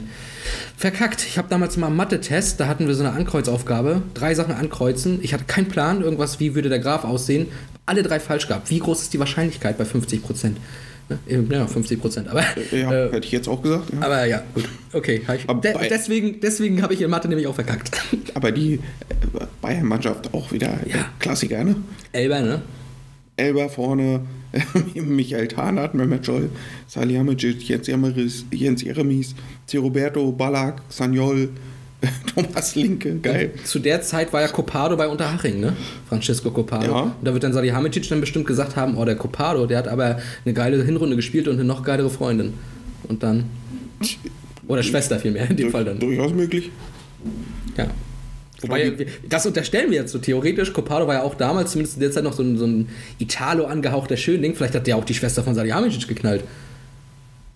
verkackt. 0.78 1.26
Ich 1.28 1.38
habe 1.38 1.48
damals 1.50 1.78
mal 1.78 1.88
einen 1.88 1.96
Mathe-Test, 1.96 2.60
da 2.60 2.68
hatten 2.68 2.88
wir 2.88 2.96
so 2.96 3.04
eine 3.04 3.14
Ankreuzaufgabe. 3.14 4.02
Drei 4.14 4.34
Sachen 4.36 4.54
ankreuzen. 4.54 5.20
Ich 5.22 5.34
hatte 5.34 5.46
keinen 5.46 5.68
Plan, 5.68 6.02
irgendwas, 6.02 6.40
wie 6.40 6.56
würde 6.56 6.70
der 6.70 6.80
Graph 6.80 7.04
aussehen. 7.04 7.48
Alle 7.86 8.04
drei 8.04 8.20
falsch 8.20 8.48
gehabt. 8.48 8.70
Wie 8.70 8.80
groß 8.80 9.04
ist 9.04 9.14
die 9.14 9.20
Wahrscheinlichkeit 9.20 9.78
bei 9.78 9.84
50%? 9.84 10.52
Ne? 11.08 11.20
Ja, 11.52 11.66
50%. 11.66 12.28
Aber, 12.30 12.44
Ja, 12.72 12.92
äh, 12.92 13.12
hätte 13.12 13.26
ich 13.28 13.32
jetzt 13.32 13.48
auch 13.48 13.62
gesagt. 13.62 13.94
Ja. 13.94 14.02
aber 14.02 14.26
ja, 14.26 14.42
gut. 14.56 14.68
Okay. 14.92 15.22
Ich, 15.38 15.46
de 15.46 15.88
deswegen 15.88 16.40
deswegen 16.40 16.82
habe 16.82 16.96
ich 16.96 17.02
in 17.02 17.10
Mathe 17.12 17.28
nämlich 17.28 17.46
auch 17.46 17.54
verkackt. 17.54 18.02
Aber 18.34 18.52
die 18.52 18.74
äh, 18.74 18.80
Bayern-Mannschaft 19.62 20.34
auch 20.34 20.52
wieder 20.52 20.80
Ja. 20.88 21.12
Klassiker, 21.20 21.64
ne? 21.64 21.76
Elber, 22.12 22.42
ne? 22.42 22.62
Elber 23.38 23.70
vorne, 23.70 24.22
Michael 24.96 25.48
Tarnath, 25.48 25.94
Mehmet 25.94 26.26
Scholl, 26.26 26.50
Salihamidzic, 26.88 27.68
Jens, 27.68 27.88
Jemeris, 27.88 28.46
Jens 28.52 28.82
Jeremies. 28.82 29.36
Roberto, 29.74 30.32
Ballack, 30.32 30.82
Sanyol, 30.90 31.50
Thomas 32.34 32.76
Linke, 32.76 33.16
geil. 33.20 33.54
Zu 33.64 33.80
der 33.80 34.02
Zeit 34.02 34.32
war 34.32 34.42
ja 34.42 34.48
Copado 34.48 34.96
bei 34.96 35.08
Unterhaching, 35.08 35.60
ne? 35.60 35.74
Francesco 36.08 36.52
Copado. 36.52 36.86
Ja. 36.86 37.02
Und 37.02 37.16
da 37.24 37.34
wird 37.34 37.44
dann 37.44 37.54
Salihamidzic 37.54 38.08
dann 38.10 38.22
bestimmt 38.22 38.46
gesagt 38.46 38.76
haben, 38.76 38.98
oh, 38.98 39.06
der 39.06 39.16
Copado, 39.16 39.66
der 39.66 39.80
hat 39.80 39.88
aber 39.88 40.20
eine 40.46 40.54
geile 40.54 40.84
Hinrunde 40.84 41.16
gespielt 41.16 41.48
und 41.48 41.56
eine 41.56 41.64
noch 41.64 41.84
geilere 41.84 42.10
Freundin. 42.10 42.54
Und 43.08 43.24
dann... 43.24 43.46
Oder 44.68 44.82
Schwester 44.82 45.20
vielmehr, 45.20 45.50
in 45.50 45.58
dem 45.58 45.70
Fall 45.70 45.86
dann. 45.86 46.00
Durchaus 46.00 46.34
möglich. 46.34 46.72
Ja. 47.78 47.88
Wobei, 48.62 48.98
wir- 48.98 49.06
das 49.30 49.46
unterstellen 49.46 49.92
wir 49.92 50.00
jetzt 50.00 50.12
so 50.12 50.20
theoretisch. 50.20 50.72
Copado 50.74 51.08
war 51.08 51.16
ja 51.16 51.24
auch 51.24 51.36
damals, 51.36 51.72
zumindest 51.72 51.98
in 51.98 52.02
der 52.02 52.12
Zeit, 52.12 52.24
noch 52.24 52.34
so 52.34 52.44
ein, 52.44 52.58
so 52.58 52.66
ein 52.66 52.88
Italo 53.20 53.66
angehauchter 53.66 54.18
Schönling. 54.18 54.56
Vielleicht 54.56 54.76
hat 54.76 54.88
der 54.88 54.98
auch 54.98 55.06
die 55.06 55.14
Schwester 55.14 55.44
von 55.44 55.54
Salihamidzic 55.56 56.08
geknallt. 56.08 56.44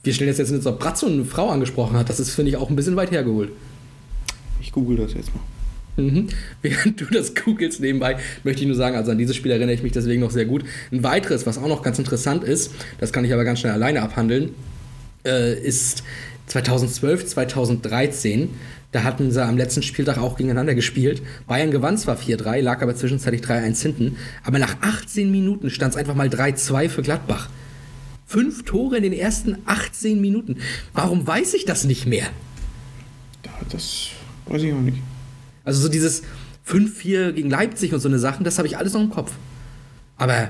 Wir 0.04 0.14
stellen 0.14 0.30
jetzt 0.30 0.38
jetzt, 0.38 0.52
als 0.52 0.66
ob 0.66 0.80
Bratzo 0.80 1.08
eine 1.08 1.26
Frau 1.26 1.50
angesprochen 1.50 1.98
hat. 1.98 2.10
Das 2.10 2.20
ist, 2.20 2.32
finde 2.32 2.52
ich, 2.52 2.58
auch 2.58 2.70
ein 2.70 2.76
bisschen 2.76 2.96
weit 2.96 3.12
hergeholt. 3.12 3.52
Ich 4.62 4.72
google 4.72 4.98
das 4.98 5.14
jetzt 5.14 5.30
mal. 5.34 6.04
Mhm. 6.04 6.28
Während 6.62 7.02
du 7.02 7.06
das 7.06 7.36
googelst 7.36 7.82
nebenbei, 7.82 8.18
möchte 8.44 8.62
ich 8.62 8.68
nur 8.68 8.76
sagen, 8.78 8.96
also 8.96 9.12
an 9.12 9.18
dieses 9.18 9.36
Spiel 9.36 9.52
erinnere 9.52 9.74
ich 9.74 9.84
mich 9.84 9.92
deswegen 9.92 10.22
noch 10.22 10.32
sehr 10.32 10.46
gut. 10.46 10.64
Ein 10.92 11.04
weiteres, 11.04 11.46
was 11.46 11.58
auch 11.58 11.68
noch 11.68 11.82
ganz 11.84 12.00
interessant 12.00 12.44
ist, 12.44 12.72
das 13.00 13.12
kann 13.12 13.26
ich 13.26 13.34
aber 13.34 13.44
ganz 13.44 13.60
schnell 13.60 13.74
alleine 13.74 14.02
abhandeln, 14.02 14.52
äh, 15.26 15.60
ist 15.60 16.04
2012, 16.48 17.26
2013. 17.26 18.50
Da 18.92 19.04
hatten 19.04 19.32
sie 19.32 19.44
am 19.44 19.58
letzten 19.58 19.84
Spieltag 19.84 20.18
auch 20.18 20.36
gegeneinander 20.36 20.74
gespielt. 20.74 21.22
Bayern 21.48 21.70
gewann 21.70 21.98
zwar 21.98 22.18
4-3, 22.18 22.62
lag 22.62 22.82
aber 22.82 22.96
zwischenzeitlich 22.96 23.44
3-1 23.44 23.82
hinten. 23.82 24.18
Aber 24.44 24.58
nach 24.58 24.78
18 24.82 25.30
Minuten 25.30 25.70
stand 25.70 25.94
es 25.94 25.98
einfach 25.98 26.16
mal 26.16 26.28
3-2 26.28 26.90
für 26.90 27.02
Gladbach. 27.04 27.50
Fünf 28.26 28.64
Tore 28.64 28.98
in 28.98 29.04
den 29.04 29.14
ersten 29.14 29.58
18 29.66 30.20
Minuten. 30.20 30.58
Warum 30.94 31.26
weiß 31.26 31.54
ich 31.54 31.66
das 31.66 31.84
nicht 31.84 32.08
mehr? 32.08 32.28
Da, 33.44 33.52
das 33.70 34.10
weiß 34.48 34.64
ich 34.64 34.74
auch 34.74 34.82
nicht. 34.82 34.98
Also 35.64 35.82
so 35.82 35.90
dieses 35.90 36.24
5-4 36.68 37.34
gegen 37.34 37.50
Leipzig 37.50 37.94
und 37.94 38.00
so 38.00 38.08
eine 38.08 38.20
Sachen, 38.20 38.44
das 38.44 38.58
habe 38.58 38.68
ich 38.68 38.78
alles 38.78 38.94
noch 38.94 39.02
im 39.02 39.10
Kopf. 39.12 39.34
Aber 40.18 40.50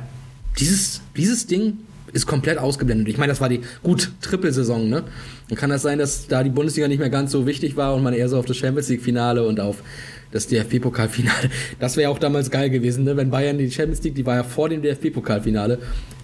dieses, 0.59 1.01
dieses 1.15 1.47
Ding 1.47 1.79
ist 2.13 2.25
komplett 2.25 2.57
ausgeblendet. 2.57 3.07
Ich 3.07 3.17
meine, 3.17 3.31
das 3.31 3.41
war 3.41 3.49
die 3.49 3.61
gut 3.83 4.11
Trippelsaison, 4.21 4.89
ne? 4.89 5.03
Dann 5.47 5.57
kann 5.57 5.69
das 5.69 5.81
sein, 5.81 5.99
dass 5.99 6.27
da 6.27 6.43
die 6.43 6.49
Bundesliga 6.49 6.87
nicht 6.87 6.99
mehr 6.99 7.09
ganz 7.09 7.31
so 7.31 7.45
wichtig 7.45 7.75
war 7.75 7.95
und 7.95 8.03
man 8.03 8.13
eher 8.13 8.29
so 8.29 8.37
auf 8.37 8.45
das 8.45 8.57
Champions 8.57 8.89
League 8.89 9.01
Finale 9.01 9.45
und 9.45 9.59
auf 9.59 9.83
das 10.31 10.47
DFB-Pokalfinale. 10.47 11.49
Das 11.79 11.97
wäre 11.97 12.09
auch 12.09 12.19
damals 12.19 12.51
geil 12.51 12.69
gewesen, 12.69 13.03
ne? 13.03 13.17
Wenn 13.17 13.29
Bayern 13.29 13.57
die 13.57 13.71
Champions 13.71 14.03
League, 14.03 14.15
die 14.15 14.25
war 14.25 14.35
ja 14.35 14.43
vor 14.43 14.69
dem 14.69 14.81
DFB-Pokalfinale 14.81 15.79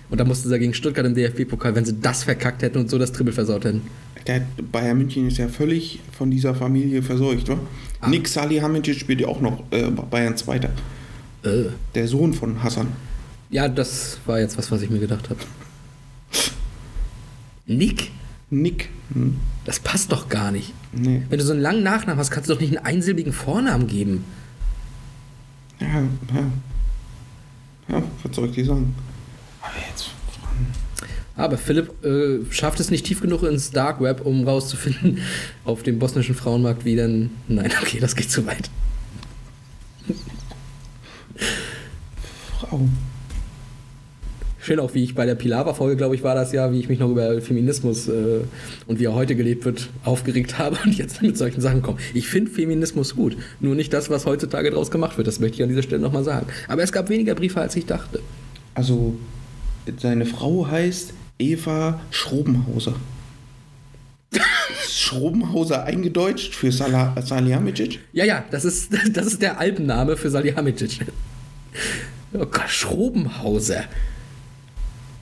und 0.09 0.19
da 0.19 0.25
mussten 0.25 0.49
sie 0.49 0.59
gegen 0.59 0.73
Stuttgart 0.73 1.05
im 1.05 1.15
DFB-Pokal, 1.15 1.75
wenn 1.75 1.85
sie 1.85 1.99
das 1.99 2.23
verkackt 2.23 2.61
hätten 2.61 2.77
und 2.77 2.89
so 2.89 2.97
das 2.97 3.11
Triple 3.11 3.33
versaut 3.33 3.65
hätten. 3.65 3.81
Der 4.27 4.41
Bayern 4.71 4.97
München 4.97 5.27
ist 5.27 5.37
ja 5.37 5.47
völlig 5.47 5.99
von 6.17 6.31
dieser 6.31 6.55
Familie 6.55 7.03
verseucht, 7.03 7.47
wa? 7.49 7.59
Ah. 8.01 8.09
Nick 8.09 8.27
Salihamidzic 8.27 8.95
spielt 8.95 9.21
ja 9.21 9.27
auch 9.27 9.41
noch 9.41 9.63
äh, 9.71 9.83
Bayern 9.89 10.35
Zweiter. 10.35 10.69
Äh. 11.43 11.65
Der 11.93 12.07
Sohn 12.07 12.33
von 12.33 12.63
Hassan. 12.63 12.87
Ja, 13.49 13.67
das 13.67 14.17
war 14.25 14.39
jetzt 14.39 14.57
was, 14.57 14.71
was 14.71 14.81
ich 14.81 14.89
mir 14.89 14.99
gedacht 14.99 15.29
habe. 15.29 15.39
Nick? 17.67 18.11
Nick. 18.49 18.89
Hm. 19.13 19.39
Das 19.65 19.79
passt 19.79 20.11
doch 20.11 20.29
gar 20.29 20.51
nicht. 20.51 20.73
Nee. 20.91 21.23
Wenn 21.29 21.39
du 21.39 21.45
so 21.45 21.51
einen 21.51 21.61
langen 21.61 21.83
Nachnamen 21.83 22.19
hast, 22.19 22.31
kannst 22.31 22.49
du 22.49 22.53
doch 22.53 22.61
nicht 22.61 22.77
einen 22.77 22.85
einsilbigen 22.85 23.33
Vornamen 23.33 23.87
geben. 23.87 24.23
Ja, 25.79 26.03
ja. 26.33 26.51
Ja, 27.87 28.03
was 28.23 28.35
soll 28.35 28.49
ich 28.49 28.55
dir 28.55 28.65
sagen? 28.65 28.95
Aber 29.61 29.73
jetzt. 29.89 30.09
Aber 31.37 31.57
Philipp 31.57 32.03
äh, 32.05 32.39
schafft 32.51 32.79
es 32.79 32.91
nicht 32.91 33.05
tief 33.05 33.19
genug 33.19 33.43
ins 33.43 33.71
Dark 33.71 33.99
Web, 33.99 34.25
um 34.25 34.47
rauszufinden 34.47 35.19
auf 35.65 35.83
dem 35.83 35.99
bosnischen 35.99 36.33
Frauenmarkt, 36.35 36.85
wie 36.85 36.95
denn. 36.95 37.31
Nein, 37.47 37.71
okay, 37.81 37.99
das 37.99 38.15
geht 38.15 38.31
zu 38.31 38.45
weit. 38.45 38.69
Frau. 42.59 42.87
Schön 44.65 44.79
auch, 44.79 44.95
wie 44.95 45.03
ich 45.03 45.13
bei 45.13 45.27
der 45.27 45.35
Pilava-Folge, 45.35 45.95
glaube 45.95 46.15
ich, 46.15 46.23
war 46.23 46.33
das 46.33 46.51
ja, 46.51 46.71
wie 46.71 46.79
ich 46.79 46.89
mich 46.89 46.97
noch 46.97 47.11
über 47.11 47.39
Feminismus 47.39 48.07
äh, 48.07 48.39
und 48.87 48.99
wie 48.99 49.05
er 49.05 49.13
heute 49.13 49.35
gelebt 49.35 49.63
wird, 49.63 49.89
aufgeregt 50.03 50.57
habe 50.57 50.75
und 50.83 50.97
jetzt 50.97 51.21
mit 51.21 51.37
solchen 51.37 51.61
Sachen 51.61 51.83
komme. 51.83 51.99
Ich 52.15 52.27
finde 52.27 52.49
Feminismus 52.49 53.15
gut, 53.15 53.37
nur 53.59 53.75
nicht 53.75 53.93
das, 53.93 54.09
was 54.09 54.25
heutzutage 54.25 54.71
draus 54.71 54.89
gemacht 54.89 55.17
wird. 55.17 55.27
Das 55.27 55.39
möchte 55.39 55.57
ich 55.57 55.61
an 55.61 55.69
dieser 55.69 55.83
Stelle 55.83 56.01
nochmal 56.01 56.23
sagen. 56.23 56.47
Aber 56.67 56.81
es 56.81 56.91
gab 56.91 57.09
weniger 57.09 57.35
Briefe, 57.35 57.61
als 57.61 57.75
ich 57.75 57.85
dachte. 57.85 58.21
Also, 58.73 59.15
seine 59.97 60.25
Frau 60.25 60.65
heißt 60.67 61.13
Eva 61.37 62.01
Schrobenhauser. 62.09 62.95
Ist 64.31 64.41
Schrobenhauser 64.99 65.83
eingedeutscht 65.83 66.55
für 66.55 66.71
Salah, 66.71 67.13
Salihamidzic? 67.21 67.99
Ja, 68.13 68.25
ja, 68.25 68.43
das 68.49 68.65
ist, 68.65 68.91
das 69.13 69.27
ist 69.27 69.43
der 69.43 69.59
Alpenname 69.59 70.17
für 70.17 70.31
Salihamidzic. 70.31 71.05
Oh 72.33 72.47
Gott, 72.47 72.67
Schrobenhauser. 72.67 73.83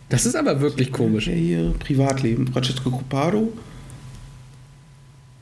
Das 0.10 0.26
ist 0.26 0.36
aber 0.36 0.62
wirklich 0.62 0.92
komisch. 0.92 1.28
Ja, 1.28 1.34
hier 1.34 1.74
Privatleben. 1.80 2.48
Francesco 2.48 2.92
Copado 2.92 3.54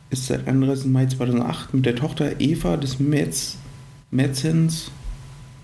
ist 0.10 0.28
seit 0.28 0.48
31. 0.48 0.86
Mai 0.86 1.06
2008 1.06 1.74
mit 1.74 1.86
der 1.86 1.96
Tochter 1.96 2.40
Eva 2.40 2.78
des 2.78 3.00
Metz, 3.00 3.58
Metzens. 4.12 4.92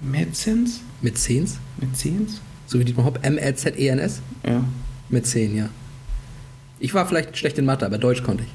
Metzens? 0.02 0.82
Mäzens? 1.02 1.60
Metzens? 1.78 2.40
So 2.66 2.80
wie 2.80 2.86
Dietmar 2.86 3.06
Hopp, 3.06 3.20
M-R-Z-E-N-S? 3.24 4.22
Ja. 4.46 4.64
Mäzen, 5.10 5.56
ja. 5.56 5.70
Ich 6.80 6.94
war 6.94 7.06
vielleicht 7.06 7.38
schlecht 7.38 7.58
in 7.58 7.66
Mathe, 7.66 7.86
aber 7.86 7.98
Deutsch 7.98 8.24
konnte 8.24 8.44
ich. 8.44 8.50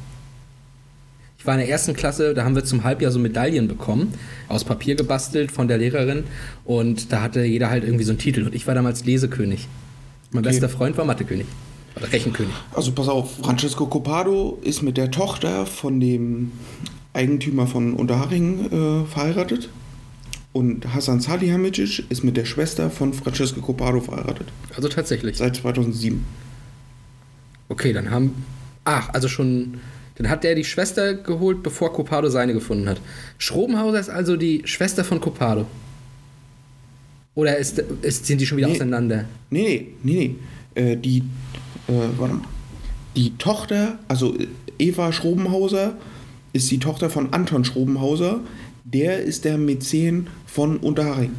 Ich 1.39 1.47
war 1.47 1.55
in 1.55 1.61
der 1.61 1.69
ersten 1.69 1.95
Klasse, 1.95 2.35
da 2.35 2.45
haben 2.45 2.55
wir 2.55 2.65
zum 2.65 2.85
Halbjahr 2.85 3.11
so 3.11 3.19
Medaillen 3.19 3.67
bekommen, 3.67 4.15
aus 4.49 4.65
Papier 4.65 4.95
gebastelt 4.95 5.51
von 5.51 5.67
der 5.67 5.77
Lehrerin 5.77 6.25
und 6.65 7.13
da 7.13 7.21
hatte 7.21 7.43
jeder 7.43 7.69
halt 7.69 7.83
irgendwie 7.83 8.05
so 8.05 8.13
einen 8.13 8.19
Titel 8.19 8.45
und 8.45 8.55
ich 8.55 8.67
war 8.67 8.75
damals 8.75 9.05
Lesekönig. 9.05 9.67
Mein 10.33 10.45
Okay. 10.45 10.51
bester 10.51 10.69
Freund 10.69 10.97
war 10.97 11.05
Mathekönig. 11.05 11.47
Oder 11.95 12.11
Rechenkönig. 12.11 12.55
Also 12.75 12.93
pass 12.93 13.09
auf, 13.09 13.37
Francesco 13.37 13.87
Copado 13.87 14.59
ist 14.63 14.83
mit 14.83 14.97
der 14.97 15.11
Tochter 15.11 15.67
von 15.67 16.01
dem 16.01 16.53
Eigentümer 17.13 17.67
von 17.67 17.93
Unterhaching 17.95 18.67
äh, 18.67 19.05
verheiratet. 19.07 19.69
Und 20.55 20.93
Hassan 20.95 21.21
Salihamidzic 21.21 22.11
ist 22.11 22.25
mit 22.25 22.37
der 22.37 22.45
Schwester 22.45 22.91
von 22.91 23.13
Francesco 23.13 23.61
Copado 23.61 24.01
verheiratet. 24.01 24.49
Also 24.75 24.89
tatsächlich. 24.89 25.37
Seit 25.37 25.57
2007. 25.57 26.25
Okay, 27.69 27.93
dann 27.93 28.11
haben. 28.11 28.45
Ach, 28.85 29.11
also 29.13 29.29
schon. 29.29 29.81
Dann 30.17 30.29
hat 30.29 30.45
der 30.45 30.55
die 30.55 30.65
Schwester 30.65 31.15
geholt, 31.15 31.63
bevor 31.63 31.93
Copado 31.95 32.29
seine 32.29 32.53
gefunden 32.53 32.87
hat. 32.87 33.01
Schrobenhauser 33.39 33.99
ist 33.99 34.11
also 34.11 34.37
die 34.37 34.63
Schwester 34.67 35.05
von 35.05 35.21
Copado. 35.21 35.67
Oder 37.35 37.57
ist, 37.57 37.79
ist, 38.03 38.27
sind 38.27 38.41
die 38.41 38.47
schon 38.47 38.59
wieder 38.59 38.69
Nee. 38.69 38.75
auseinander? 38.75 39.25
Nee, 39.51 39.63
nee, 39.63 39.87
nee, 40.03 40.37
nee. 40.75 40.81
Äh, 40.93 40.97
die, 40.97 41.19
äh, 41.89 41.93
warte 42.19 42.35
mal. 42.35 42.45
Die 43.17 43.37
Tochter, 43.37 43.99
also 44.09 44.37
äh, 44.39 44.47
Eva 44.79 45.13
Schrobenhauser, 45.13 45.95
ist 46.53 46.71
die 46.71 46.79
Tochter 46.79 47.09
von 47.11 47.33
Anton 47.33 47.65
Schrobenhauser. 47.65 48.41
Der 48.85 49.19
ist 49.23 49.45
der 49.45 49.57
Mäzen 49.59 50.27
von 50.47 50.77
Unterhaching. 50.79 51.33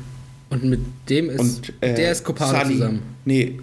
Und 0.49 0.63
mit 0.63 0.79
dem 1.09 1.29
ist. 1.29 1.39
Und 1.39 1.73
äh, 1.81 1.93
der 1.95 2.11
ist 2.11 2.23
Copado 2.23 2.51
Sali- 2.51 2.73
zusammen. 2.73 2.99
Nee, 3.25 3.59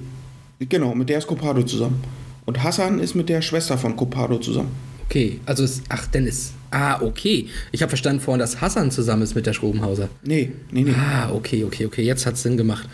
genau, 0.69 0.95
mit 0.95 1.09
der 1.09 1.19
ist 1.19 1.27
Copado 1.27 1.63
zusammen. 1.63 2.01
Und 2.47 2.63
Hassan 2.63 2.99
ist 3.01 3.15
mit 3.15 3.29
der 3.29 3.43
Schwester 3.43 3.79
von 3.79 3.97
Copado 3.97 4.39
zusammen. 4.39 4.71
Okay, 5.07 5.41
also 5.47 5.65
ist. 5.65 5.83
Ach, 5.89 6.07
dann 6.09 6.27
ist. 6.27 6.53
Ah, 6.71 7.01
okay. 7.03 7.49
Ich 7.73 7.83
habe 7.83 7.91
verstanden 7.91 8.21
vorhin, 8.21 8.39
dass 8.39 8.61
Hassan 8.61 8.91
zusammen 8.91 9.23
ist 9.23 9.35
mit 9.35 9.47
der 9.47 9.53
Schrobenhauser. 9.53 10.09
Nee, 10.25 10.53
nee, 10.71 10.83
nee. 10.83 10.95
Ah, 10.97 11.31
okay, 11.33 11.65
okay, 11.65 11.87
okay. 11.87 12.03
Jetzt 12.03 12.27
hat 12.27 12.35
es 12.35 12.43
Sinn 12.43 12.57
gemacht. 12.57 12.89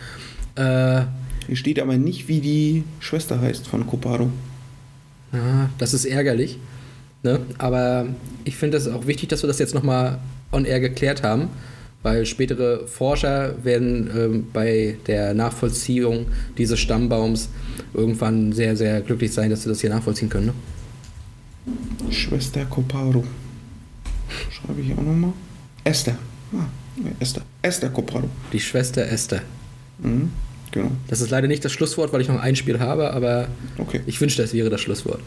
Äh, 0.55 1.01
Hier 1.45 1.55
steht 1.55 1.79
aber 1.79 1.97
nicht, 1.97 2.27
wie 2.27 2.39
die 2.39 2.83
Schwester 2.99 3.39
heißt 3.39 3.67
von 3.67 3.85
Coparo. 3.85 4.31
ah, 5.31 5.69
das 5.77 5.93
ist 5.93 6.05
ärgerlich. 6.05 6.57
Ne? 7.23 7.39
Aber 7.57 8.07
ich 8.45 8.55
finde 8.55 8.77
es 8.77 8.87
auch 8.87 9.05
wichtig, 9.07 9.29
dass 9.29 9.43
wir 9.43 9.47
das 9.47 9.59
jetzt 9.59 9.75
nochmal 9.75 10.19
on 10.51 10.65
air 10.65 10.79
geklärt 10.79 11.21
haben, 11.23 11.49
weil 12.03 12.25
spätere 12.25 12.87
Forscher 12.87 13.63
werden 13.63 14.09
ähm, 14.15 14.47
bei 14.53 14.97
der 15.07 15.33
Nachvollziehung 15.33 16.27
dieses 16.57 16.79
Stammbaums 16.79 17.49
irgendwann 17.93 18.53
sehr, 18.53 18.75
sehr 18.75 19.01
glücklich 19.01 19.33
sein, 19.33 19.49
dass 19.49 19.63
sie 19.63 19.69
das 19.69 19.81
hier 19.81 19.89
nachvollziehen 19.89 20.29
können. 20.29 20.47
Ne? 20.47 20.53
Schwester 22.11 22.65
Coparo. 22.65 23.23
Schreibe 24.51 24.81
ich 24.81 24.91
auch 24.93 25.01
nochmal. 25.01 25.33
Esther. 25.83 26.17
Ah, 26.53 26.65
ja, 27.03 27.11
Esther. 27.19 27.41
Esther 27.61 27.89
Coparo. 27.89 28.29
Die 28.53 28.59
Schwester 28.59 29.05
Esther. 29.07 29.41
Mhm, 29.99 30.31
genau. 30.71 30.91
Das 31.07 31.21
ist 31.21 31.29
leider 31.29 31.47
nicht 31.47 31.63
das 31.65 31.71
Schlusswort, 31.71 32.13
weil 32.13 32.21
ich 32.21 32.27
noch 32.27 32.39
ein 32.41 32.55
Spiel 32.55 32.79
habe, 32.79 33.11
aber 33.13 33.47
Okay. 33.77 34.01
ich 34.05 34.19
wünschte, 34.21 34.43
es 34.43 34.53
wäre 34.53 34.69
das 34.69 34.81
Schlusswort. 34.81 35.19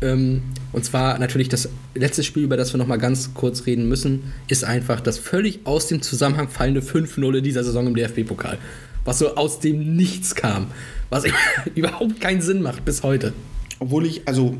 Ähm, 0.00 0.42
und 0.72 0.84
zwar 0.84 1.18
natürlich 1.18 1.48
das 1.48 1.68
letzte 1.94 2.22
Spiel, 2.22 2.44
über 2.44 2.56
das 2.56 2.72
wir 2.72 2.78
noch 2.78 2.86
mal 2.86 2.98
ganz 2.98 3.34
kurz 3.34 3.66
reden 3.66 3.88
müssen, 3.88 4.32
ist 4.46 4.64
einfach 4.64 5.00
das 5.00 5.18
völlig 5.18 5.60
aus 5.64 5.88
dem 5.88 6.02
Zusammenhang 6.02 6.48
fallende 6.48 6.80
5-0 6.82 7.38
in 7.38 7.44
dieser 7.44 7.64
Saison 7.64 7.86
im 7.88 7.94
DFB-Pokal. 7.96 8.58
Was 9.04 9.18
so 9.18 9.34
aus 9.34 9.58
dem 9.58 9.96
Nichts 9.96 10.34
kam. 10.36 10.68
Was 11.10 11.24
überhaupt 11.74 12.20
keinen 12.20 12.42
Sinn 12.42 12.62
macht 12.62 12.84
bis 12.84 13.02
heute. 13.02 13.32
Obwohl 13.80 14.06
ich, 14.06 14.26
also, 14.28 14.56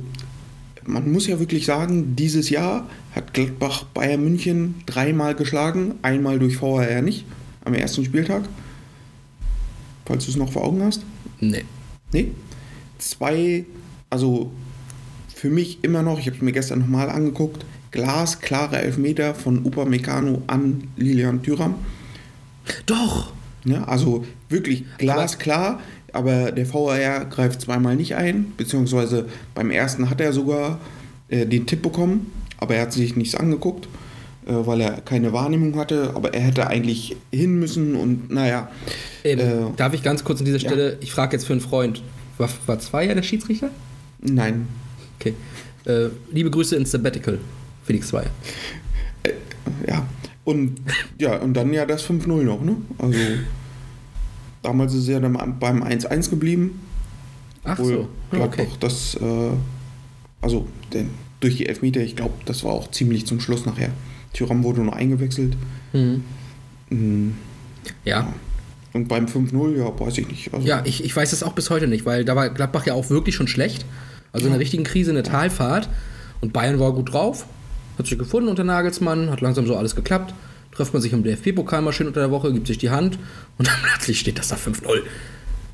man 0.89 1.13
muss 1.13 1.27
ja 1.27 1.39
wirklich 1.39 1.67
sagen, 1.67 2.17
dieses 2.17 2.49
Jahr 2.51 2.89
hat 3.15 3.35
Gladbach 3.35 3.85
Bayern 3.85 4.25
München 4.25 4.77
dreimal 4.87 5.35
geschlagen. 5.35 5.95
Einmal 6.03 6.39
durch 6.39 6.61
VAR 6.61 7.03
nicht, 7.03 7.27
am 7.65 7.75
ersten 7.75 8.05
Spieltag. 8.05 8.45
Falls 10.07 10.25
du 10.25 10.31
es 10.31 10.37
noch 10.37 10.51
vor 10.51 10.65
Augen 10.65 10.83
hast. 10.83 11.03
Nee. 11.41 11.65
Nee. 12.13 12.33
Zwei, 12.99 13.67
also 14.09 14.51
für 15.35 15.51
mich 15.51 15.85
immer 15.85 16.03
noch, 16.03 16.19
ich 16.19 16.27
habe 16.27 16.37
es 16.37 16.43
mir 16.43 16.53
gestern 16.53 16.81
nochmal 16.81 17.11
angeguckt, 17.11 17.65
glasklare 17.91 18.79
Elfmeter 18.79 19.35
von 19.35 19.65
Upamecano 19.65 20.43
an 20.47 20.89
Lilian 20.97 21.43
Thüram. 21.43 21.75
Doch! 22.87 23.33
Ja, 23.65 23.85
also 23.85 24.25
wirklich 24.49 24.85
glasklar, 24.97 25.73
aber 25.73 25.83
der 26.13 26.75
VAR 26.75 27.25
greift 27.27 27.61
zweimal 27.61 27.97
nicht 27.97 28.15
ein, 28.17 28.53
beziehungsweise 28.57 29.27
beim 29.55 29.71
ersten 29.71 30.11
hat 30.11 30.21
er 30.21 30.33
sogar 30.33 30.81
äh, 31.29 31.47
den 31.47 31.67
Tipp 31.67 31.83
bekommen, 31.83 32.33
aber 32.57 32.77
er 32.77 32.83
hat 32.83 32.93
sich 32.93 33.17
nichts 33.17 33.35
angeguckt, 33.35 33.89
äh, 34.47 34.53
weil 34.53 34.81
er 34.81 35.01
keine 35.03 35.33
Wahrnehmung 35.33 35.77
hatte, 35.77 36.13
aber 36.15 36.33
er 36.35 36.41
hätte 36.41 36.67
eigentlich 36.67 37.17
hin 37.31 37.59
müssen 37.59 37.95
und 37.95 38.31
naja. 38.31 38.71
Ähm, 39.25 39.39
Äh, 39.39 39.77
darf 39.77 39.93
ich 39.95 40.03
ganz 40.03 40.25
kurz 40.25 40.41
an 40.41 40.47
dieser 40.47 40.59
ja. 40.59 40.69
Stelle, 40.69 40.99
ich 41.01 41.13
frage 41.13 41.37
jetzt 41.37 41.47
für 41.47 41.53
einen 41.53 41.61
Freund, 41.61 42.03
war, 42.39 42.49
war 42.67 42.79
zwei 42.79 43.05
ja 43.05 43.15
der 43.15 43.23
Schiedsrichter? 43.23 43.71
Nein. 44.21 44.67
Okay. 45.19 45.35
Äh, 45.85 46.09
liebe 46.33 46.51
Grüße 46.51 46.77
ins 46.77 46.91
Sabbatical, 46.91 47.39
Felix 47.85 48.09
Zweier. 48.09 48.31
Ja. 49.87 50.07
Und 50.45 50.81
ja, 51.19 51.37
und 51.37 51.53
dann 51.55 51.73
ja 51.75 51.85
das 51.85 52.09
5-0 52.09 52.27
noch, 52.43 52.63
ne? 52.63 52.77
Also 52.97 53.19
damals 54.63 54.95
ist 54.95 55.09
er 55.09 55.21
dann 55.21 55.35
beim 55.59 55.83
1-1 55.83 56.31
geblieben. 56.31 56.81
Ach 57.65 57.79
Obwohl 57.79 57.93
so, 57.93 58.09
Gladbach 58.31 58.59
okay. 58.59 58.69
das, 58.81 59.15
äh, 59.15 59.51
also 60.41 60.67
denn 60.93 61.11
durch 61.41 61.57
die 61.57 61.67
Elfmeter, 61.67 62.01
ich 62.01 62.17
glaube, 62.17 62.35
das 62.45 62.65
war 62.65 62.73
auch 62.73 62.91
ziemlich 62.91 63.27
zum 63.27 63.41
Schluss 63.41 63.67
nachher. 63.67 63.91
Thuram 64.33 64.63
wurde 64.65 64.81
nur 64.81 64.95
eingewechselt. 64.95 65.57
Mhm. 65.93 66.25
Mhm. 66.91 67.35
Ja. 68.05 68.33
Und 68.93 69.09
beim 69.09 69.27
5-0, 69.27 69.77
ja, 69.77 70.01
weiß 70.01 70.19
ich 70.19 70.29
nicht. 70.29 70.55
Also, 70.55 70.67
Ja, 70.67 70.83
ich, 70.85 71.05
ich 71.05 71.15
weiß 71.15 71.33
es 71.33 71.43
auch 71.43 71.53
bis 71.53 71.71
heute 71.71 71.87
nicht, 71.87 72.07
weil 72.07 72.25
da 72.25 72.35
war 72.35 72.49
Gladbach 72.49 72.87
ja 72.87 72.95
auch 72.95 73.11
wirklich 73.11 73.35
schon 73.35 73.49
schlecht. 73.49 73.85
Also 74.33 74.47
in 74.47 74.53
einer 74.53 74.61
richtigen 74.61 74.85
Krise, 74.85 75.11
in 75.11 75.15
der 75.15 75.25
Talfahrt. 75.25 75.89
Und 76.41 76.53
Bayern 76.53 76.79
war 76.79 76.93
gut 76.93 77.13
drauf, 77.13 77.47
hat 77.99 78.07
sich 78.07 78.19
gefunden 78.19 78.49
unter 78.49 78.65
Nagelsmann, 78.65 79.31
hat 79.31 79.41
langsam 79.41 79.67
so 79.67 79.77
alles 79.77 79.97
geklappt. 79.97 80.35
Trifft 80.79 80.93
man 80.93 81.03
sich 81.03 81.13
im 81.13 81.25
DFB-Pokal 81.25 81.83
mal 81.83 81.93
schön 81.93 82.07
unter 82.07 82.21
der 82.21 82.31
Woche, 82.31 82.53
gibt 82.53 82.69
sich 82.69 82.79
die 82.79 82.91
Hand 82.91 83.19
und 83.59 83.67
dann 83.67 83.75
plötzlich 83.83 84.21
steht 84.21 84.39
das 84.39 84.47
da 84.47 84.55
5-0. 84.55 85.01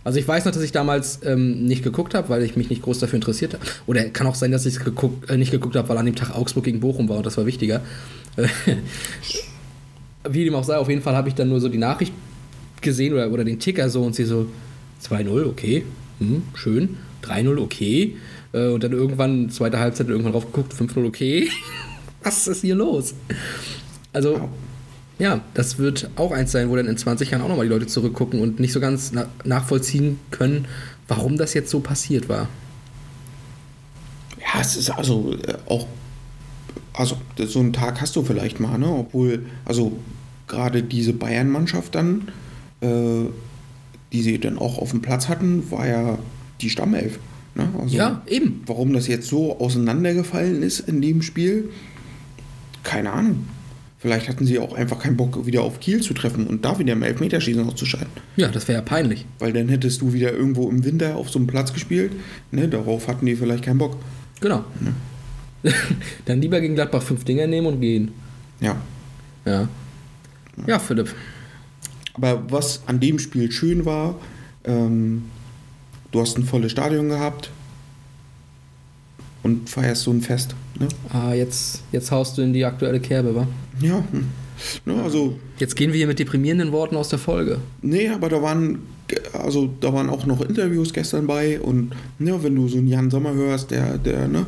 Also 0.03 0.19
ich 0.19 0.27
weiß 0.27 0.47
noch, 0.47 0.53
dass 0.53 0.63
ich 0.63 0.73
damals 0.73 1.21
ähm, 1.25 1.67
nicht 1.67 1.85
geguckt 1.85 2.15
habe, 2.15 2.31
weil 2.31 2.43
ich 2.43 2.57
mich 2.57 2.71
nicht 2.71 2.81
groß 2.81 3.01
dafür 3.01 3.17
interessiert 3.17 3.53
habe. 3.53 3.63
Oder 3.87 4.05
kann 4.05 4.27
auch 4.27 4.35
sein, 4.35 4.51
dass 4.51 4.65
ich 4.65 4.77
es 4.77 4.81
geguckt, 4.83 5.29
äh, 5.29 5.37
nicht 5.37 5.51
geguckt 5.51 5.77
habe, 5.77 5.87
weil 5.91 5.99
an 5.99 6.07
dem 6.07 6.15
Tag 6.15 6.35
Augsburg 6.35 6.65
gegen 6.65 6.81
Bochum 6.81 7.07
war 7.11 7.19
und 7.19 7.27
das 7.27 7.37
war 7.37 7.45
wichtiger. 7.45 7.83
Wie 10.27 10.45
dem 10.47 10.55
auch 10.55 10.65
sei, 10.65 10.79
auf 10.79 10.89
jeden 10.89 11.03
Fall 11.03 11.15
habe 11.15 11.29
ich 11.29 11.35
dann 11.35 11.51
nur 11.51 11.61
so 11.61 11.69
die 11.69 11.77
Nachricht 11.77 12.15
gesehen 12.81 13.13
oder, 13.13 13.31
oder 13.31 13.45
den 13.45 13.59
Ticker 13.59 13.91
so 13.91 14.05
und 14.05 14.15
sie 14.15 14.25
so 14.25 14.47
2-0, 15.07 15.45
okay, 15.45 15.85
hm, 16.19 16.45
schön, 16.55 16.97
3-0, 17.25 17.59
okay. 17.59 18.17
Äh, 18.55 18.69
und 18.69 18.83
dann 18.83 18.93
irgendwann, 18.93 19.51
zweite 19.51 19.79
Halbzeit, 19.79 20.09
irgendwann 20.09 20.33
drauf 20.33 20.47
geguckt, 20.47 20.73
5-0, 20.73 21.07
okay. 21.07 21.51
Was 22.23 22.49
ist 22.49 22.63
hier 22.63 22.75
los? 22.75 23.13
Also, 24.15 24.49
ja, 25.19 25.41
das 25.55 25.79
wird 25.79 26.11
auch 26.17 26.33
eins 26.33 26.53
sein, 26.53 26.71
wo 26.71 26.77
dann 26.77 26.87
in 26.87 26.97
20 26.97 27.31
Jahren 27.31 27.43
auch 27.43 27.49
nochmal 27.49 27.67
die 27.67 27.73
Leute 27.73 27.87
zurückgucken 27.87 28.41
und 28.41 28.59
nicht 28.59 28.73
so 28.73 28.81
ganz 28.81 29.13
na 29.13 29.27
nachvollziehen 29.45 30.19
können, 30.31 30.67
warum 31.09 31.37
das 31.37 31.55
jetzt 31.55 31.71
so 31.71 31.81
passiert 31.81 32.29
war. 32.29 32.49
Ja, 34.39 34.61
es 34.61 34.77
ist 34.77 34.91
also 34.91 35.35
äh, 35.47 35.55
auch, 35.67 35.87
also 36.93 37.17
so 37.39 37.61
einen 37.61 37.73
Tag 37.73 38.01
hast 38.01 38.17
du 38.17 38.23
vielleicht 38.23 38.61
mal, 38.61 38.79
ne? 38.79 38.89
Obwohl, 38.89 39.47
also 39.65 39.93
gerade 40.49 40.83
diese 40.83 41.13
Bayern-Mannschaft 41.13 41.95
dann, 41.95 42.29
äh, 42.81 43.27
die 44.13 44.23
sie 44.23 44.39
dann 44.39 44.59
auch 44.59 44.79
auf 44.79 44.91
dem 44.91 45.01
Platz 45.01 45.29
hatten, 45.29 45.71
war 45.71 45.87
ja 45.87 46.19
die 46.61 46.71
Stammelf. 46.71 47.19
Ne? 47.55 47.69
Also, 47.81 47.97
Ja, 47.97 48.23
eben. 48.27 48.63
Warum 48.67 48.93
das 48.93 49.07
jetzt 49.07 49.29
so 49.29 49.59
auseinandergefallen 49.59 50.63
ist 50.63 50.81
in 50.81 51.01
dem 51.01 51.23
Spiel, 51.23 51.71
keine 52.83 53.13
Ahnung. 53.13 53.45
Vielleicht 54.05 54.29
hatten 54.29 54.45
sie 54.45 54.59
auch 54.59 54.75
einfach 54.75 54.99
keinen 54.99 55.17
Bock, 55.17 55.47
wieder 55.47 55.63
auf 55.63 55.81
Kiel 55.81 56.03
zu 56.03 56.13
treffen 56.13 56.47
und 56.47 56.63
da 56.63 56.79
wieder 56.79 56.93
im 56.93 57.03
Elfmeterschießen 57.03 57.67
auszuscheiden. 57.67 58.11
Ja, 58.37 58.49
das 58.49 58.69
wäre 58.69 58.81
ja 58.81 58.85
peinlich. 58.85 59.25
Weil 59.39 59.55
dann 59.55 59.71
hättest 59.71 60.03
du 60.03 60.13
wieder 60.13 60.31
irgendwo 60.31 60.69
im 60.69 60.85
Winter 60.85 61.17
auf 61.17 61.31
so 61.31 61.39
einem 61.39 61.47
Platz 61.47 61.73
gespielt. 61.73 62.13
Ne? 62.51 62.69
Darauf 62.69 63.09
hatten 63.09 63.25
die 63.25 63.35
vielleicht 63.35 63.65
keinen 63.65 63.79
Bock. 63.79 63.97
Genau. 64.43 64.63
dann 66.27 66.43
lieber 66.43 66.61
gegen 66.61 66.75
Gladbach 66.75 67.01
fünf 67.03 67.25
Dinger 67.25 67.47
nehmen 67.47 67.67
und 67.67 67.81
gehen. 67.81 68.13
Ja. 68.61 68.77
Ja. 69.47 69.71
Ja, 70.67 70.79
Philipp. 70.79 71.15
Aber 72.13 72.45
was 72.51 72.83
an 72.85 73.01
dem 73.01 73.19
Spiel 73.19 73.51
schön 73.51 73.87
war, 73.87 74.17
ähm, 74.65 75.31
du 76.13 76.21
hast 76.21 76.37
ein 76.37 76.45
volles 76.45 76.73
Stadion 76.73 77.09
gehabt 77.09 77.49
und 79.43 79.71
feierst 79.71 80.03
so 80.03 80.11
ein 80.11 80.21
Fest. 80.21 80.55
Ne? 80.79 80.89
Ah, 81.11 81.33
jetzt, 81.33 81.85
jetzt 81.91 82.11
haust 82.11 82.37
du 82.37 82.43
in 82.43 82.53
die 82.53 82.67
aktuelle 82.67 83.01
Kerbe, 83.01 83.35
wa? 83.35 83.49
Ja, 83.81 84.05
ne, 84.85 85.03
also, 85.03 85.39
Jetzt 85.59 85.77
gehen 85.77 85.93
wir 85.93 85.99
hier 85.99 86.07
mit 86.07 86.19
deprimierenden 86.19 86.73
Worten 86.73 86.97
aus 86.97 87.09
der 87.09 87.19
Folge. 87.19 87.59
nee, 87.83 88.09
aber 88.09 88.29
da 88.29 88.43
waren, 88.43 88.79
also 89.33 89.71
da 89.81 89.93
waren 89.93 90.09
auch 90.09 90.27
noch 90.27 90.41
Interviews 90.41 90.93
gestern 90.93 91.27
bei 91.27 91.61
und 91.61 91.93
ne, 92.19 92.43
wenn 92.43 92.55
du 92.55 92.69
so 92.69 92.79
einen 92.79 92.89
Jan 92.89 93.11
Sommer 93.11 93.35
hörst, 93.35 93.71
der, 93.71 93.99
der, 93.99 94.29
ne, 94.29 94.47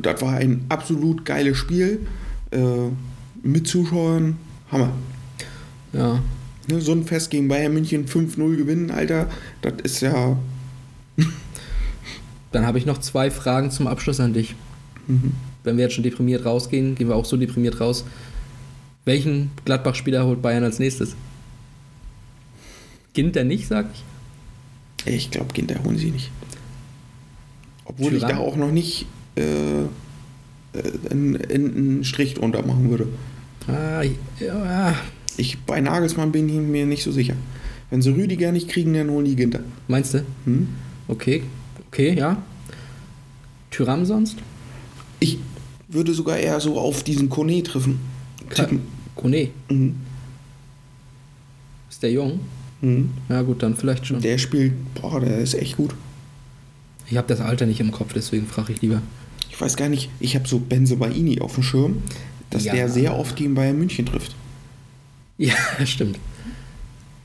das 0.00 0.22
war 0.22 0.34
ein 0.34 0.64
absolut 0.68 1.24
geiles 1.24 1.58
Spiel 1.58 2.00
äh, 2.50 2.58
mit 3.42 3.66
Zuschauern, 3.66 4.36
Hammer. 4.70 4.92
Ja. 5.92 6.20
Ne, 6.68 6.80
so 6.80 6.92
ein 6.92 7.04
Fest 7.04 7.30
gegen 7.30 7.48
Bayern 7.48 7.74
München 7.74 8.06
5-0 8.06 8.56
gewinnen, 8.56 8.90
Alter, 8.90 9.28
das 9.60 9.74
ist 9.82 10.00
ja, 10.00 10.36
Dann 12.52 12.66
habe 12.66 12.78
ich 12.78 12.86
noch 12.86 12.98
zwei 12.98 13.30
Fragen 13.30 13.70
zum 13.70 13.86
Abschluss 13.86 14.20
an 14.20 14.34
dich. 14.34 14.54
Wenn 15.64 15.76
wir 15.76 15.84
jetzt 15.84 15.94
schon 15.94 16.04
deprimiert 16.04 16.44
rausgehen, 16.44 16.94
gehen 16.94 17.08
wir 17.08 17.16
auch 17.16 17.24
so 17.24 17.36
deprimiert 17.36 17.80
raus. 17.80 18.04
Welchen 19.04 19.50
Gladbach-Spieler 19.64 20.24
holt 20.26 20.42
Bayern 20.42 20.64
als 20.64 20.78
nächstes? 20.78 21.16
Ginter 23.14 23.44
nicht, 23.44 23.66
sag 23.66 23.86
ich. 23.92 25.14
Ich 25.14 25.30
glaube, 25.30 25.52
Kinder 25.52 25.82
holen 25.84 25.98
sie 25.98 26.10
nicht. 26.10 26.30
Obwohl 27.84 28.14
ich 28.14 28.20
Thuram? 28.20 28.36
da 28.36 28.42
auch 28.42 28.56
noch 28.56 28.70
nicht 28.70 29.06
äh, 29.36 29.82
äh, 29.82 29.86
einen, 31.10 31.36
einen 31.36 32.04
Strich 32.04 32.34
drunter 32.34 32.64
machen 32.64 32.90
würde. 32.90 33.08
Ah, 33.66 34.02
ja. 34.40 34.94
Ich, 35.36 35.58
bei 35.60 35.80
Nagelsmann 35.80 36.32
bin 36.32 36.48
ich 36.48 36.54
mir 36.54 36.86
nicht 36.86 37.02
so 37.02 37.10
sicher. 37.10 37.34
Wenn 37.90 38.02
sie 38.02 38.10
Rüdiger 38.10 38.52
nicht 38.52 38.68
kriegen, 38.68 38.94
dann 38.94 39.10
holen 39.10 39.24
die 39.24 39.36
Ginter. 39.36 39.60
Meinst 39.88 40.14
du? 40.14 40.24
Hm? 40.44 40.68
Okay. 41.08 41.42
Okay, 41.88 42.14
ja. 42.14 42.42
Tyram 43.70 44.04
sonst? 44.04 44.38
Ich 45.20 45.38
würde 45.92 46.14
sogar 46.14 46.38
eher 46.38 46.58
so 46.60 46.78
auf 46.78 47.02
diesen 47.02 47.28
Kone 47.28 47.62
treffen. 47.62 48.00
Tippen. 48.54 48.80
Kone. 49.14 49.48
Mhm. 49.68 49.96
Ist 51.90 52.02
der 52.02 52.12
jung? 52.12 52.40
Mhm. 52.80 53.10
Ja, 53.28 53.42
gut, 53.42 53.62
dann 53.62 53.76
vielleicht 53.76 54.06
schon. 54.06 54.20
Der 54.20 54.38
spielt, 54.38 54.72
boah, 54.94 55.20
der 55.20 55.38
ist 55.38 55.54
echt 55.54 55.76
gut. 55.76 55.94
Ich 57.08 57.16
habe 57.16 57.28
das 57.28 57.40
Alter 57.40 57.66
nicht 57.66 57.80
im 57.80 57.90
Kopf, 57.92 58.12
deswegen 58.14 58.46
frage 58.46 58.72
ich 58.72 58.80
lieber. 58.82 59.02
ich 59.50 59.60
weiß 59.60 59.76
gar 59.76 59.88
nicht, 59.90 60.08
ich 60.18 60.34
habe 60.34 60.48
so 60.48 60.58
Benzebaini 60.58 61.40
auf 61.40 61.54
dem 61.54 61.62
Schirm, 61.62 61.98
dass 62.50 62.64
Ja. 62.64 62.72
der 62.72 62.88
sehr 62.88 63.16
oft 63.16 63.36
gegen 63.36 63.54
Bayern 63.54 63.78
München 63.78 64.06
trifft. 64.06 64.34
Ja, 65.36 65.54
stimmt. 65.84 66.18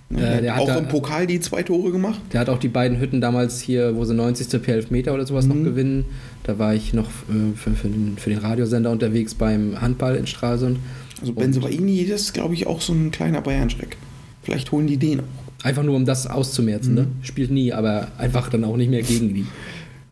Ne, 0.10 0.38
Äh, 0.38 0.42
der 0.42 0.56
hat 0.56 0.62
auch 0.62 0.78
im 0.78 0.88
Pokal 0.88 1.28
die 1.28 1.40
zwei 1.40 1.64
Tore 1.64 1.92
gemacht. 1.92 2.20
Der 2.32 2.40
hat 2.40 2.50
auch 2.50 2.60
die 2.60 2.70
beiden 2.70 3.00
Hütten 3.00 3.20
damals 3.20 3.60
hier, 3.60 3.96
wo 3.96 4.06
sie 4.06 4.14
90. 4.14 4.62
per 4.62 4.76
Elfmeter 4.76 5.14
oder 5.14 5.26
sowas 5.26 5.46
noch 5.46 5.56
gewinnen. 5.56 6.06
Da 6.44 6.58
war 6.58 6.74
ich 6.74 6.94
noch 6.94 7.08
äh, 7.30 7.56
für, 7.56 7.72
für, 7.72 7.90
den, 7.90 8.18
für 8.18 8.30
den 8.30 8.40
Radiosender 8.40 8.90
unterwegs 8.92 9.36
beim 9.36 9.82
Handball 9.82 10.16
in 10.16 10.28
Stralsund. 10.28 10.80
Also 11.20 11.34
Benzebaini, 11.34 12.06
das 12.06 12.22
ist, 12.22 12.34
glaube 12.34 12.54
ich, 12.54 12.68
auch 12.68 12.80
so 12.82 12.94
ein 12.94 13.12
kleiner 13.12 13.42
Bayern-Schreck. 13.42 13.98
Vielleicht 14.44 14.72
holen 14.72 14.88
die 14.88 14.98
den 14.98 15.22
auch. 15.22 15.24
Einfach 15.64 15.84
nur, 15.84 15.96
um 15.96 16.06
das 16.06 16.28
auszumerzen. 16.28 16.94
Ne? 16.94 17.08
Spielt 17.24 17.52
nie, 17.52 17.74
aber 17.74 18.10
einfach 18.18 18.50
dann 18.50 18.64
auch 18.64 18.78
nicht 18.78 18.90
mehr 18.90 19.02
gegen 19.02 19.34
die. 19.34 19.46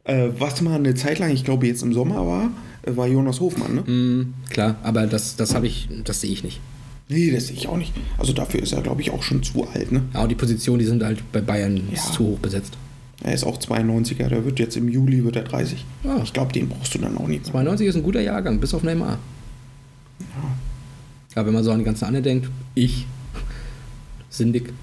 Äh, 0.04 0.30
was 0.38 0.62
mal 0.62 0.76
eine 0.76 0.96
Zeit 0.96 1.20
lang, 1.20 1.32
ich 1.32 1.46
glaube 1.46 1.68
jetzt 1.68 1.84
im 1.84 1.94
Sommer 1.94 2.26
war, 2.28 2.52
äh, 2.84 2.98
war 2.98 3.08
Jonas 3.08 3.40
Hofmann, 3.40 3.76
ne? 3.76 3.82
Mm, 3.82 4.34
klar, 4.50 4.76
aber 4.84 5.08
das, 5.08 5.36
das 5.36 5.56
habe 5.56 5.68
ich, 5.68 5.88
das 6.04 6.22
sehe 6.22 6.32
ich 6.32 6.44
nicht. 6.44 6.60
Nee, 7.08 7.32
das 7.32 7.48
sehe 7.48 7.56
ich 7.56 7.68
auch 7.68 7.78
nicht. 7.78 7.94
Also 8.18 8.34
dafür 8.34 8.62
ist 8.64 8.72
er, 8.74 8.82
glaube 8.82 9.02
ich, 9.02 9.12
auch 9.12 9.22
schon 9.22 9.44
zu 9.44 9.68
alt, 9.68 9.92
ne? 9.92 10.04
Ja, 10.14 10.24
und 10.24 10.30
die 10.30 10.36
Positionen, 10.36 10.80
die 10.80 10.86
sind 10.86 11.04
halt 11.04 11.20
bei 11.32 11.42
Bayern 11.42 11.78
Ja. 11.90 11.94
ist 11.94 12.14
zu 12.14 12.26
hoch 12.26 12.40
besetzt. 12.40 12.74
Er 13.24 13.34
ist 13.34 13.44
auch 13.44 13.58
92er, 13.60 14.28
der 14.28 14.44
wird 14.44 14.60
jetzt 14.60 14.76
im 14.76 14.90
Juli 14.90 15.24
wird 15.24 15.36
er 15.36 15.44
30. 15.44 15.86
Ah. 16.04 16.20
Ich 16.24 16.34
glaube, 16.34 16.52
den 16.52 16.68
brauchst 16.68 16.94
du 16.96 17.00
dann 17.00 17.18
auch 17.18 17.28
nicht 17.28 17.44
mehr. 17.44 17.52
92 17.52 17.88
ist 17.88 17.96
ein 17.96 18.04
guter 18.04 18.22
Jahrgang, 18.22 18.60
bis 18.60 18.74
auf 18.74 18.84
Neymar. 18.84 19.20
Ja, 21.36 21.46
wenn 21.46 21.54
man 21.54 21.64
so 21.64 21.72
an 21.72 21.80
die 21.80 21.86
ganzen 21.86 22.06
anderen 22.06 22.24
denkt, 22.24 22.50
ich, 22.76 23.06
Sindig, 24.30 24.74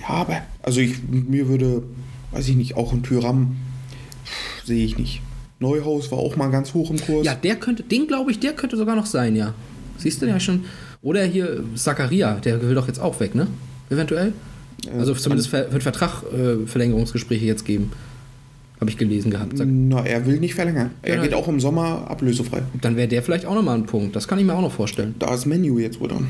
Ja, 0.00 0.08
aber, 0.08 0.42
also 0.62 0.80
ich, 0.80 1.02
mir 1.08 1.48
würde, 1.48 1.82
weiß 2.32 2.48
ich 2.48 2.56
nicht, 2.56 2.76
auch 2.76 2.92
ein 2.92 3.02
Tyram 3.02 3.56
sehe 4.64 4.84
ich 4.84 4.98
nicht. 4.98 5.22
Neuhaus 5.58 6.10
war 6.12 6.18
auch 6.18 6.36
mal 6.36 6.50
ganz 6.50 6.74
hoch 6.74 6.90
im 6.90 7.00
Kurs. 7.00 7.24
Ja, 7.24 7.34
der 7.34 7.56
könnte, 7.56 7.82
den 7.82 8.06
glaube 8.06 8.30
ich, 8.30 8.40
der 8.40 8.52
könnte 8.52 8.76
sogar 8.76 8.94
noch 8.94 9.06
sein, 9.06 9.36
ja. 9.36 9.54
Siehst 9.96 10.20
du 10.20 10.26
ja 10.26 10.38
schon. 10.38 10.64
Oder 11.02 11.24
hier 11.24 11.62
Zakaria, 11.74 12.34
der 12.34 12.60
will 12.62 12.74
doch 12.74 12.86
jetzt 12.88 13.00
auch 13.00 13.18
weg, 13.20 13.34
ne? 13.34 13.46
Eventuell. 13.90 14.32
Also 14.98 15.14
zumindest 15.14 15.52
wird 15.52 15.82
Vertrag 15.82 16.22
äh, 16.32 16.66
Verlängerungsgespräche 16.66 17.44
jetzt 17.44 17.64
geben. 17.64 17.92
Habe 18.80 18.90
ich 18.90 18.98
gelesen 18.98 19.30
gehabt. 19.30 19.56
Sag- 19.56 19.66
Na, 19.70 20.04
er 20.04 20.26
will 20.26 20.38
nicht 20.38 20.54
verlängern. 20.54 20.90
Er 21.02 21.16
Ja, 21.16 21.22
geht 21.22 21.30
ja. 21.32 21.36
auch 21.38 21.48
im 21.48 21.60
Sommer 21.60 22.08
ablösefrei. 22.10 22.62
Dann 22.82 22.96
wäre 22.96 23.08
der 23.08 23.22
vielleicht 23.22 23.46
auch 23.46 23.54
nochmal 23.54 23.76
ein 23.78 23.86
Punkt. 23.86 24.14
Das 24.14 24.28
kann 24.28 24.38
ich 24.38 24.44
mir 24.44 24.54
auch 24.54 24.60
noch 24.60 24.72
vorstellen. 24.72 25.14
Da 25.18 25.32
ist 25.34 25.46
Menu 25.46 25.78
jetzt 25.78 25.98
wohl 26.00 26.08
dran. 26.08 26.26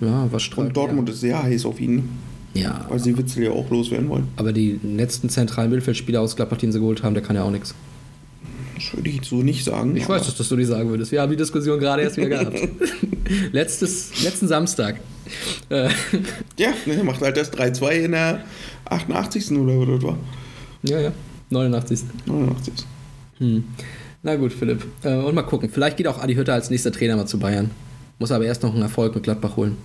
Ja, 0.00 0.28
was 0.30 0.42
strahlt 0.42 0.68
Und 0.68 0.76
Dortmund 0.76 1.08
ist 1.10 1.20
sehr 1.20 1.42
heiß 1.42 1.66
auf 1.66 1.78
ihn, 1.80 2.08
Ja. 2.54 2.86
weil 2.88 2.98
sie 3.00 3.16
Witzel 3.18 3.44
ja 3.44 3.50
auch 3.50 3.68
loswerden 3.70 4.08
wollen. 4.08 4.28
Aber 4.36 4.52
die 4.52 4.80
letzten 4.82 5.28
zentralen 5.28 5.70
Mittelfeldspieler 5.70 6.20
aus 6.20 6.36
Gladbach, 6.36 6.56
die 6.58 6.70
sie 6.72 6.78
geholt 6.80 7.02
haben, 7.02 7.14
der 7.14 7.22
kann 7.22 7.36
ja 7.36 7.42
auch 7.42 7.50
nichts. 7.50 7.74
Das 8.86 8.96
würde 8.96 9.10
ich 9.10 9.22
so 9.24 9.36
nicht 9.42 9.64
sagen. 9.64 9.96
Ich 9.96 10.08
weiß, 10.08 10.24
dass 10.26 10.36
das 10.36 10.48
du 10.48 10.56
nicht 10.56 10.68
sagen 10.68 10.88
würdest. 10.88 11.10
Wir 11.12 11.20
haben 11.20 11.30
die 11.30 11.36
Diskussion 11.36 11.78
gerade 11.78 12.02
erst 12.02 12.16
wieder 12.16 12.28
gehabt. 12.28 12.56
Letztes, 13.52 14.22
letzten 14.22 14.46
Samstag. 14.48 15.00
Äh, 15.68 15.88
Ja, 16.58 16.68
ne, 16.86 16.94
er 16.94 17.04
macht 17.04 17.20
halt 17.20 17.36
das 17.36 17.52
3-2 17.52 17.90
in 18.04 18.12
der 18.12 18.44
88. 18.84 19.50
oder 19.52 19.78
was 19.80 19.88
das 19.96 20.02
war. 20.04 20.18
ja, 20.82 21.00
ja. 21.00 21.12
89. 21.50 22.00
89. 22.26 22.74
Hm. 23.38 23.64
Na 24.22 24.34
gut, 24.36 24.52
Philipp. 24.52 24.84
Äh, 25.02 25.14
und 25.16 25.34
mal 25.34 25.42
gucken. 25.42 25.68
Vielleicht 25.70 25.96
geht 25.96 26.06
auch 26.06 26.20
Adi 26.22 26.34
Hütter 26.34 26.54
als 26.54 26.70
nächster 26.70 26.92
Trainer 26.92 27.16
mal 27.16 27.26
zu 27.26 27.38
Bayern. 27.38 27.70
Muss 28.18 28.30
aber 28.32 28.44
erst 28.46 28.62
noch 28.62 28.72
einen 28.72 28.82
Erfolg 28.82 29.14
mit 29.14 29.24
Gladbach 29.24 29.56
holen. 29.56 29.76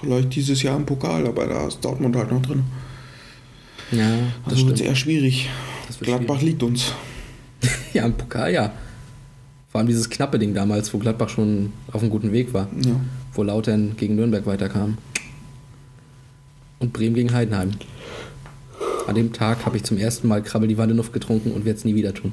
Vielleicht 0.00 0.34
dieses 0.34 0.62
Jahr 0.62 0.76
im 0.76 0.86
Pokal, 0.86 1.26
aber 1.26 1.46
da 1.46 1.66
ist 1.66 1.80
Dortmund 1.84 2.16
halt 2.16 2.30
noch 2.30 2.42
drin. 2.42 2.62
Ja, 3.90 4.18
das 4.44 4.54
Also 4.54 4.68
wird 4.68 4.80
eher 4.80 4.94
schwierig. 4.96 5.48
Gladbach 6.00 6.42
liegt 6.42 6.62
uns. 6.62 6.92
Ja, 7.94 8.04
im 8.04 8.12
Pokal, 8.12 8.52
ja. 8.52 8.72
Vor 9.68 9.78
allem 9.78 9.88
dieses 9.88 10.10
knappe 10.10 10.38
Ding 10.38 10.52
damals, 10.52 10.92
wo 10.92 10.98
Gladbach 10.98 11.30
schon 11.30 11.72
auf 11.90 12.02
einem 12.02 12.10
guten 12.10 12.30
Weg 12.30 12.52
war. 12.52 12.68
Ja. 12.84 13.00
Wo 13.32 13.42
Lautern 13.42 13.96
gegen 13.96 14.16
Nürnberg 14.16 14.44
weiterkam. 14.44 14.98
Und 16.78 16.92
Bremen 16.92 17.14
gegen 17.14 17.32
Heidenheim. 17.32 17.70
An 19.06 19.14
dem 19.14 19.32
Tag 19.32 19.64
habe 19.64 19.76
ich 19.76 19.84
zum 19.84 19.96
ersten 19.96 20.28
Mal 20.28 20.42
Krabbel 20.42 20.68
die 20.68 20.76
Wandenuft 20.76 21.12
getrunken 21.12 21.52
und 21.52 21.64
werde 21.64 21.78
es 21.78 21.84
nie 21.86 21.94
wieder 21.94 22.12
tun. 22.12 22.32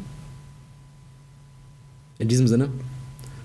In 2.20 2.28
diesem 2.28 2.48
Sinne 2.48 2.70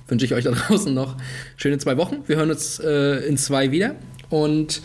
wünsche 0.09 0.25
ich 0.25 0.35
euch 0.35 0.45
da 0.45 0.51
draußen 0.69 0.93
noch 0.93 1.17
schöne 1.57 1.79
zwei 1.79 1.97
Wochen. 1.97 2.19
Wir 2.27 2.37
hören 2.37 2.51
uns 2.51 2.81
äh, 2.81 3.27
in 3.29 3.37
zwei 3.37 3.71
wieder. 3.71 3.95
Und 4.31 4.83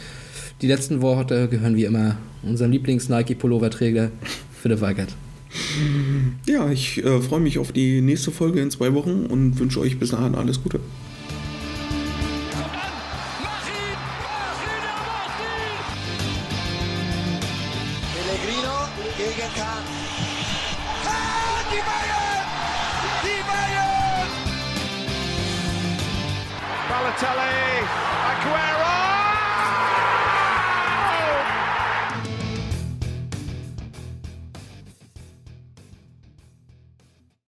die 0.61 0.67
letzten 0.67 1.01
Worte 1.01 1.47
gehören 1.47 1.75
wie 1.75 1.85
immer 1.85 2.17
unserem 2.43 2.71
Lieblings-Nike-Pullover-Träger 2.71 4.11
Philipp 4.63 4.79
Weigert. 4.79 5.09
Ja, 6.47 6.71
ich 6.71 7.03
äh, 7.03 7.21
freue 7.21 7.41
mich 7.41 7.59
auf 7.59 7.73
die 7.73 7.99
nächste 7.99 8.31
Folge 8.31 8.61
in 8.61 8.71
zwei 8.71 8.93
Wochen 8.93 9.25
und 9.25 9.59
wünsche 9.59 9.81
euch 9.81 9.99
bis 9.99 10.11
dahin 10.11 10.35
alles 10.35 10.63
Gute. 10.63 10.79